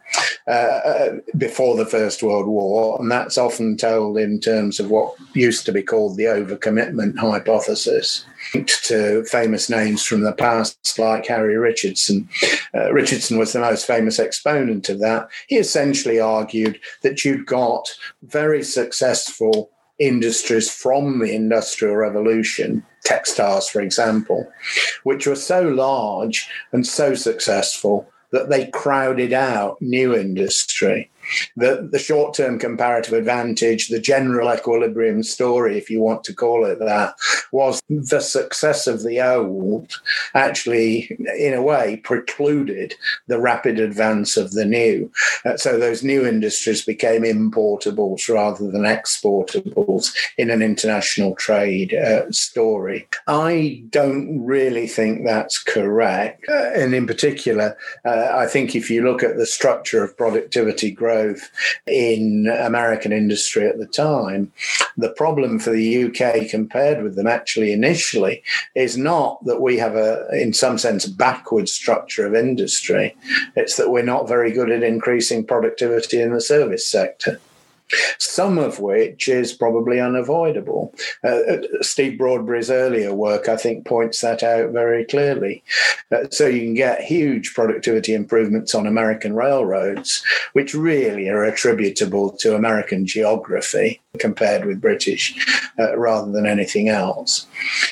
uh, 0.47 1.09
before 1.37 1.75
the 1.75 1.85
First 1.85 2.23
World 2.23 2.47
War. 2.47 2.97
And 2.99 3.11
that's 3.11 3.37
often 3.37 3.75
told 3.75 4.17
in 4.17 4.39
terms 4.39 4.79
of 4.79 4.89
what 4.89 5.15
used 5.33 5.65
to 5.65 5.71
be 5.71 5.83
called 5.83 6.17
the 6.17 6.25
overcommitment 6.25 7.17
hypothesis 7.17 8.25
to 8.53 9.23
famous 9.25 9.69
names 9.69 10.03
from 10.03 10.21
the 10.21 10.33
past, 10.33 10.97
like 10.99 11.27
Harry 11.27 11.57
Richardson. 11.57 12.27
Uh, 12.73 12.91
Richardson 12.91 13.37
was 13.37 13.53
the 13.53 13.59
most 13.59 13.85
famous 13.85 14.19
exponent 14.19 14.89
of 14.89 14.99
that. 14.99 15.29
He 15.47 15.57
essentially 15.57 16.19
argued 16.19 16.79
that 17.03 17.23
you'd 17.23 17.45
got 17.45 17.89
very 18.23 18.63
successful 18.63 19.69
industries 19.99 20.69
from 20.69 21.19
the 21.19 21.33
Industrial 21.33 21.95
Revolution, 21.95 22.85
textiles, 23.03 23.67
for 23.67 23.81
example, 23.81 24.47
which 25.03 25.25
were 25.25 25.35
so 25.35 25.61
large 25.61 26.49
and 26.71 26.85
so 26.85 27.15
successful 27.15 28.07
that 28.31 28.49
they 28.49 28.67
crowded 28.67 29.33
out 29.33 29.81
new 29.81 30.15
industry 30.15 31.09
the, 31.55 31.87
the 31.91 31.99
short 31.99 32.33
term 32.33 32.59
comparative 32.59 33.13
advantage, 33.13 33.87
the 33.87 33.99
general 33.99 34.51
equilibrium 34.53 35.23
story, 35.23 35.77
if 35.77 35.89
you 35.89 36.01
want 36.01 36.23
to 36.25 36.33
call 36.33 36.65
it 36.65 36.79
that, 36.79 37.15
was 37.51 37.81
the 37.89 38.19
success 38.19 38.87
of 38.87 39.03
the 39.03 39.21
old 39.21 39.93
actually, 40.33 41.17
in 41.37 41.53
a 41.53 41.61
way, 41.61 41.97
precluded 41.97 42.95
the 43.27 43.39
rapid 43.39 43.79
advance 43.79 44.37
of 44.37 44.51
the 44.51 44.65
new. 44.65 45.11
Uh, 45.45 45.57
so 45.57 45.77
those 45.77 46.03
new 46.03 46.25
industries 46.25 46.83
became 46.85 47.23
importables 47.23 48.33
rather 48.33 48.69
than 48.69 48.83
exportables 48.83 50.13
in 50.37 50.49
an 50.49 50.61
international 50.61 51.35
trade 51.35 51.93
uh, 51.93 52.29
story. 52.31 53.07
I 53.27 53.83
don't 53.89 54.45
really 54.45 54.87
think 54.87 55.25
that's 55.25 55.61
correct. 55.61 56.45
Uh, 56.49 56.71
and 56.75 56.93
in 56.93 57.07
particular, 57.07 57.77
uh, 58.05 58.31
I 58.33 58.45
think 58.45 58.75
if 58.75 58.89
you 58.89 59.03
look 59.03 59.23
at 59.23 59.37
the 59.37 59.45
structure 59.45 60.03
of 60.03 60.17
productivity 60.17 60.91
growth, 60.91 61.16
growth 61.17 61.49
in 61.85 62.47
American 62.47 63.11
industry 63.11 63.67
at 63.67 63.77
the 63.77 63.87
time. 63.87 64.51
The 64.97 65.09
problem 65.09 65.59
for 65.59 65.71
the 65.71 66.05
UK 66.05 66.49
compared 66.49 67.03
with 67.03 67.15
them 67.15 67.27
actually 67.27 67.71
initially 67.71 68.43
is 68.75 68.97
not 68.97 69.43
that 69.45 69.61
we 69.61 69.77
have 69.77 69.95
a, 69.95 70.27
in 70.33 70.53
some 70.53 70.77
sense, 70.77 71.05
backward 71.05 71.69
structure 71.69 72.25
of 72.25 72.35
industry. 72.35 73.15
It's 73.55 73.77
that 73.77 73.91
we're 73.91 74.03
not 74.03 74.27
very 74.27 74.51
good 74.51 74.71
at 74.71 74.83
increasing 74.83 75.45
productivity 75.45 76.21
in 76.21 76.33
the 76.33 76.41
service 76.41 76.87
sector. 76.87 77.39
Some 78.19 78.57
of 78.57 78.79
which 78.79 79.27
is 79.27 79.53
probably 79.53 79.99
unavoidable. 79.99 80.93
Uh, 81.23 81.39
uh, 81.49 81.61
Steve 81.81 82.19
Broadberry's 82.19 82.69
earlier 82.69 83.13
work, 83.13 83.47
I 83.47 83.57
think, 83.57 83.85
points 83.85 84.21
that 84.21 84.43
out 84.43 84.71
very 84.71 85.05
clearly. 85.05 85.63
Uh, 86.11 86.25
so 86.31 86.47
you 86.47 86.61
can 86.61 86.73
get 86.73 87.01
huge 87.01 87.53
productivity 87.53 88.13
improvements 88.13 88.73
on 88.75 88.87
American 88.87 89.35
railroads, 89.35 90.23
which 90.53 90.73
really 90.73 91.29
are 91.29 91.43
attributable 91.43 92.31
to 92.37 92.55
American 92.55 93.05
geography 93.05 94.01
compared 94.17 94.65
with 94.65 94.81
British 94.81 95.35
uh, 95.79 95.97
rather 95.97 96.31
than 96.31 96.45
anything 96.45 96.89
else. 96.89 97.45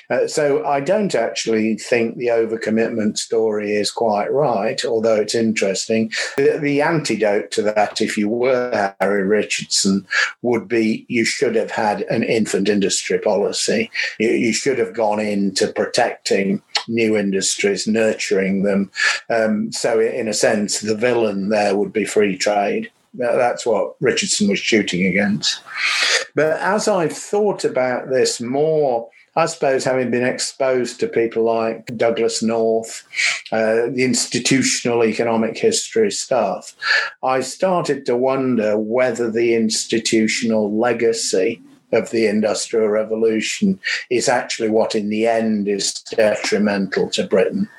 Uh, 0.10 0.28
so 0.28 0.66
I 0.66 0.80
don't 0.80 1.16
actually 1.16 1.78
think 1.78 2.18
the 2.18 2.28
overcommitment 2.28 3.18
story 3.18 3.76
is 3.76 3.92
quite 3.92 4.32
right, 4.32 4.84
although 4.86 5.16
it's 5.16 5.36
interesting. 5.36 6.12
The, 6.38 6.60
the 6.62 6.82
antidote 6.82 7.52
to 7.52 7.62
that, 7.64 8.02
if 8.02 8.18
you 8.18 8.30
were 8.30 8.96
Harry 9.00 9.24
Richardson, 9.24 10.06
would 10.42 10.68
be 10.68 11.06
you 11.08 11.26
should 11.26 11.56
have 11.56 11.72
had 11.72 12.02
an 12.04 12.24
infant 12.24 12.70
industry 12.70 13.20
policy. 13.20 13.92
You, 14.20 14.30
you 14.30 14.54
should 14.54 14.80
have 14.80 14.94
gone 14.94 15.20
into 15.20 15.72
protecting 15.72 16.62
new 16.88 17.18
industries, 17.18 17.88
nurturing 17.88 18.64
them. 18.64 18.92
Um, 19.30 19.72
so, 19.72 20.00
in 20.00 20.28
a 20.28 20.34
sense, 20.34 20.80
the 20.80 20.96
villain 20.96 21.50
there 21.50 21.76
would 21.76 21.94
be 21.94 22.06
free 22.06 22.38
trade. 22.38 22.92
That's 23.18 23.66
what 23.66 23.96
Richardson 24.00 24.50
was 24.50 24.60
shooting 24.60 25.06
against. 25.06 25.62
But 26.36 26.60
as 26.60 26.88
I've 26.88 27.14
thought 27.14 27.64
about 27.64 28.10
this 28.10 28.42
more, 28.42 29.10
I 29.38 29.48
suppose 29.48 29.84
having 29.84 30.12
been 30.12 30.26
exposed 30.26 31.00
to 31.00 31.08
people 31.08 31.44
like 31.44 31.98
Douglass 31.98 32.42
North, 32.42 33.04
uh, 33.52 33.88
the 33.90 34.04
institutional 34.04 35.04
economic 35.04 35.58
history 35.58 36.12
stuff, 36.12 36.74
I 37.22 37.42
started 37.42 38.06
to 38.06 38.16
wonder 38.16 38.78
whether 38.78 39.30
the 39.30 39.56
institutional 39.56 40.78
legacy 40.78 41.62
of 41.92 42.12
the 42.12 42.28
Industrial 42.28 42.88
Revolution 42.88 43.80
is 44.10 44.30
actually 44.30 44.70
what, 44.70 44.96
in 44.96 45.10
the 45.10 45.28
end, 45.28 45.68
is 45.68 45.94
detrimental 45.94 47.10
to 47.12 47.26
Britain. 47.26 47.70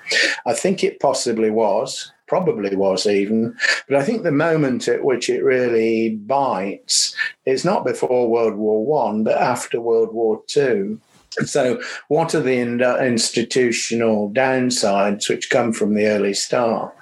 I 0.47 0.53
think 0.53 0.85
it 0.85 1.01
possibly 1.01 1.51
was 1.51 2.13
probably 2.27 2.75
was 2.75 3.07
even. 3.07 3.57
But 3.89 3.99
I 3.99 4.05
think 4.05 4.23
the 4.23 4.33
moment 4.33 4.89
at 4.89 5.05
which 5.05 5.31
it 5.31 5.43
really 5.43 6.17
bites 6.17 7.15
is 7.45 7.65
not 7.65 7.85
before 7.85 8.29
World 8.29 8.57
War 8.57 8.85
One, 8.85 9.25
but 9.25 9.39
after 9.39 9.81
World 9.81 10.13
War 10.13 10.43
Two. 10.47 11.01
So, 11.45 11.83
what 12.09 12.35
are 12.35 12.41
the 12.41 12.59
institutional 12.59 14.31
downsides 14.31 15.29
which 15.29 15.51
come 15.51 15.73
from 15.73 15.95
the 15.95 16.07
early 16.07 16.33
start? 16.33 16.97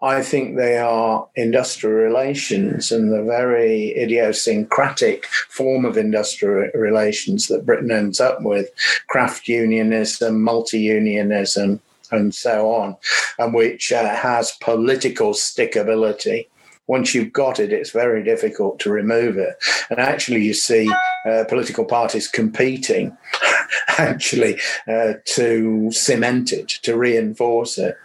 I 0.00 0.22
think 0.22 0.56
they 0.56 0.78
are 0.78 1.28
industrial 1.34 1.96
relations 1.96 2.90
and 2.90 3.12
the 3.12 3.22
very 3.22 3.94
idiosyncratic 3.96 5.26
form 5.26 5.84
of 5.84 5.98
industrial 5.98 6.70
relations 6.74 7.48
that 7.48 7.66
Britain 7.66 7.90
ends 7.90 8.20
up 8.20 8.40
with 8.40 8.70
craft 9.08 9.48
unionism, 9.48 10.42
multi 10.42 10.80
unionism, 10.80 11.80
and 12.10 12.34
so 12.34 12.72
on, 12.72 12.96
and 13.38 13.54
which 13.54 13.92
uh, 13.92 14.14
has 14.14 14.52
political 14.60 15.32
stickability. 15.32 16.46
Once 16.86 17.14
you've 17.14 17.32
got 17.32 17.58
it, 17.58 17.72
it's 17.72 17.92
very 17.92 18.22
difficult 18.22 18.78
to 18.78 18.90
remove 18.90 19.38
it. 19.38 19.56
And 19.88 19.98
actually, 19.98 20.42
you 20.42 20.52
see 20.52 20.90
uh, 21.26 21.44
political 21.48 21.86
parties 21.86 22.28
competing 22.28 23.16
actually 23.98 24.60
uh, 24.86 25.14
to 25.24 25.90
cement 25.92 26.52
it, 26.52 26.68
to 26.82 26.96
reinforce 26.96 27.78
it. 27.78 27.96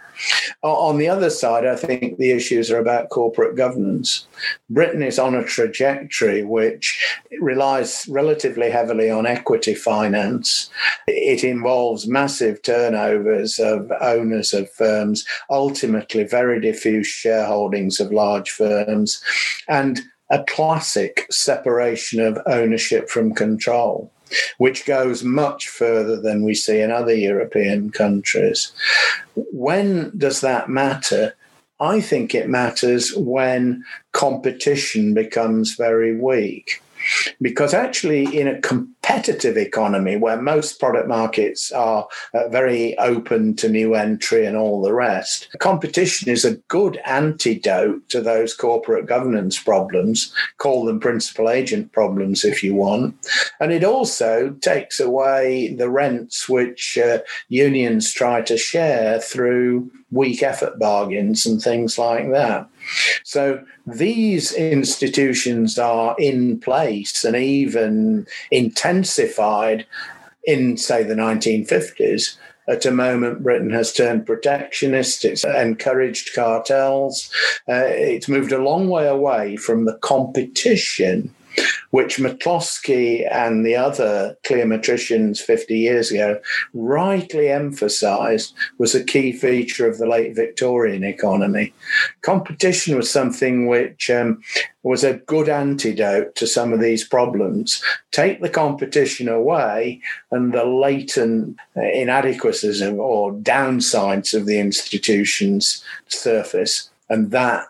On 0.62 0.98
the 0.98 1.08
other 1.08 1.30
side, 1.30 1.66
I 1.66 1.76
think 1.76 2.18
the 2.18 2.32
issues 2.32 2.70
are 2.70 2.78
about 2.78 3.08
corporate 3.08 3.56
governance. 3.56 4.26
Britain 4.68 5.02
is 5.02 5.18
on 5.18 5.34
a 5.34 5.44
trajectory 5.44 6.42
which 6.42 7.18
relies 7.40 8.06
relatively 8.08 8.70
heavily 8.70 9.10
on 9.10 9.26
equity 9.26 9.74
finance. 9.74 10.70
It 11.06 11.44
involves 11.44 12.06
massive 12.06 12.62
turnovers 12.62 13.58
of 13.58 13.90
owners 14.00 14.52
of 14.52 14.70
firms, 14.72 15.24
ultimately, 15.48 16.24
very 16.24 16.60
diffuse 16.60 17.08
shareholdings 17.08 18.00
of 18.00 18.12
large 18.12 18.50
firms, 18.50 19.22
and 19.68 20.00
a 20.30 20.44
classic 20.44 21.26
separation 21.30 22.20
of 22.20 22.38
ownership 22.46 23.08
from 23.08 23.34
control 23.34 24.12
which 24.58 24.86
goes 24.86 25.22
much 25.22 25.68
further 25.68 26.20
than 26.20 26.42
we 26.44 26.54
see 26.54 26.80
in 26.80 26.90
other 26.90 27.14
European 27.14 27.90
countries. 27.90 28.72
When 29.34 30.16
does 30.16 30.40
that 30.40 30.68
matter? 30.68 31.34
I 31.80 32.00
think 32.00 32.34
it 32.34 32.48
matters 32.48 33.14
when 33.16 33.84
competition 34.12 35.14
becomes 35.14 35.74
very 35.74 36.16
weak. 36.16 36.82
Because 37.40 37.72
actually, 37.72 38.38
in 38.38 38.46
a 38.46 38.60
competitive 39.10 39.56
economy 39.56 40.16
where 40.16 40.40
most 40.40 40.78
product 40.78 41.08
markets 41.08 41.72
are 41.72 42.06
uh, 42.32 42.48
very 42.48 42.96
open 42.98 43.56
to 43.56 43.68
new 43.68 43.96
entry 43.96 44.46
and 44.46 44.56
all 44.56 44.80
the 44.80 44.92
rest, 44.92 45.48
competition 45.58 46.28
is 46.28 46.44
a 46.44 46.56
good 46.68 46.96
antidote 47.04 48.08
to 48.08 48.20
those 48.20 48.54
corporate 48.54 49.06
governance 49.06 49.58
problems. 49.58 50.32
Call 50.58 50.84
them 50.84 51.00
principal 51.00 51.50
agent 51.50 51.90
problems 51.90 52.44
if 52.44 52.62
you 52.62 52.74
want. 52.74 53.16
And 53.58 53.72
it 53.72 53.82
also 53.82 54.50
takes 54.60 55.00
away 55.00 55.74
the 55.74 55.90
rents 55.90 56.48
which 56.48 56.96
uh, 56.96 57.18
unions 57.48 58.12
try 58.12 58.42
to 58.42 58.56
share 58.56 59.18
through 59.18 59.90
weak 60.12 60.42
effort 60.42 60.78
bargains 60.78 61.46
and 61.46 61.62
things 61.62 61.98
like 61.98 62.30
that. 62.30 62.68
So 63.24 63.62
these 63.86 64.52
institutions 64.52 65.78
are 65.78 66.16
in 66.18 66.58
place 66.60 67.24
and 67.24 67.36
even 67.36 68.26
intensified 69.00 69.86
in, 70.44 70.76
say, 70.76 71.02
the 71.02 71.14
1950s. 71.14 72.36
At 72.68 72.86
a 72.86 72.90
moment, 72.90 73.42
Britain 73.42 73.70
has 73.70 73.92
turned 73.92 74.26
protectionist. 74.26 75.24
It's 75.24 75.44
encouraged 75.44 76.34
cartels. 76.34 77.30
Uh, 77.68 77.88
it's 77.88 78.28
moved 78.28 78.52
a 78.52 78.62
long 78.62 78.88
way 78.88 79.06
away 79.06 79.56
from 79.56 79.86
the 79.86 79.96
competition 79.98 81.34
which 81.90 82.18
McCloskey 82.18 83.26
and 83.30 83.66
the 83.66 83.76
other 83.76 84.36
cliometricians 84.44 85.40
50 85.40 85.78
years 85.78 86.10
ago 86.10 86.40
rightly 86.72 87.48
emphasized 87.48 88.54
was 88.78 88.94
a 88.94 89.04
key 89.04 89.32
feature 89.32 89.88
of 89.88 89.98
the 89.98 90.06
late 90.06 90.34
Victorian 90.34 91.04
economy. 91.04 91.72
Competition 92.22 92.96
was 92.96 93.10
something 93.10 93.66
which 93.66 94.08
um, 94.10 94.42
was 94.82 95.04
a 95.04 95.14
good 95.14 95.48
antidote 95.48 96.34
to 96.36 96.46
some 96.46 96.72
of 96.72 96.80
these 96.80 97.06
problems. 97.06 97.82
Take 98.12 98.40
the 98.40 98.48
competition 98.48 99.28
away, 99.28 100.00
and 100.30 100.54
the 100.54 100.64
latent 100.64 101.58
inadequacies 101.76 102.82
or 102.82 103.32
downsides 103.32 104.32
of 104.32 104.46
the 104.46 104.58
institutions 104.58 105.84
surface, 106.08 106.90
and 107.08 107.30
that 107.32 107.66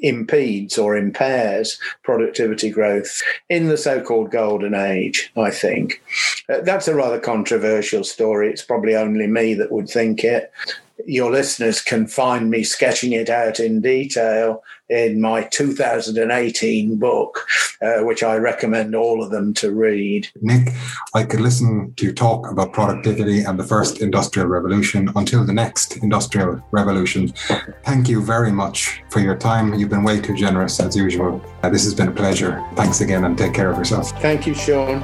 impedes 0.00 0.78
or 0.78 0.96
impairs 0.96 1.78
productivity 2.02 2.70
growth 2.70 3.22
in 3.48 3.68
the 3.68 3.76
so 3.76 4.00
called 4.00 4.30
golden 4.30 4.74
age, 4.74 5.32
I 5.36 5.50
think. 5.50 6.02
Uh, 6.48 6.60
that's 6.60 6.88
a 6.88 6.94
rather 6.94 7.20
controversial 7.20 8.04
story. 8.04 8.50
It's 8.50 8.62
probably 8.62 8.96
only 8.96 9.26
me 9.26 9.54
that 9.54 9.72
would 9.72 9.88
think 9.88 10.24
it 10.24 10.52
your 11.06 11.30
listeners 11.30 11.80
can 11.80 12.06
find 12.06 12.50
me 12.50 12.62
sketching 12.62 13.12
it 13.12 13.30
out 13.30 13.60
in 13.60 13.80
detail 13.80 14.62
in 14.90 15.20
my 15.20 15.44
2018 15.44 16.96
book, 16.96 17.46
uh, 17.80 18.00
which 18.00 18.22
I 18.22 18.36
recommend 18.36 18.94
all 18.94 19.22
of 19.22 19.30
them 19.30 19.54
to 19.54 19.72
read. 19.72 20.28
Nick, 20.42 20.74
I 21.14 21.22
could 21.24 21.40
listen 21.40 21.94
to 21.96 22.06
you 22.06 22.12
talk 22.12 22.50
about 22.50 22.72
productivity 22.72 23.42
and 23.42 23.58
the 23.58 23.64
first 23.64 24.00
industrial 24.00 24.48
revolution 24.48 25.10
until 25.14 25.44
the 25.44 25.52
next 25.52 25.96
industrial 25.98 26.60
revolution. 26.72 27.28
Thank 27.84 28.08
you 28.08 28.22
very 28.22 28.52
much 28.52 29.02
for 29.10 29.20
your 29.20 29.36
time. 29.36 29.74
You've 29.74 29.90
been 29.90 30.02
way 30.02 30.20
too 30.20 30.36
generous 30.36 30.80
as 30.80 30.96
usual. 30.96 31.40
Uh, 31.62 31.70
this 31.70 31.84
has 31.84 31.94
been 31.94 32.08
a 32.08 32.12
pleasure. 32.12 32.64
Thanks 32.74 33.00
again 33.00 33.24
and 33.24 33.38
take 33.38 33.54
care 33.54 33.70
of 33.70 33.78
yourself. 33.78 34.10
Thank 34.20 34.46
you, 34.46 34.54
Sean. 34.54 35.02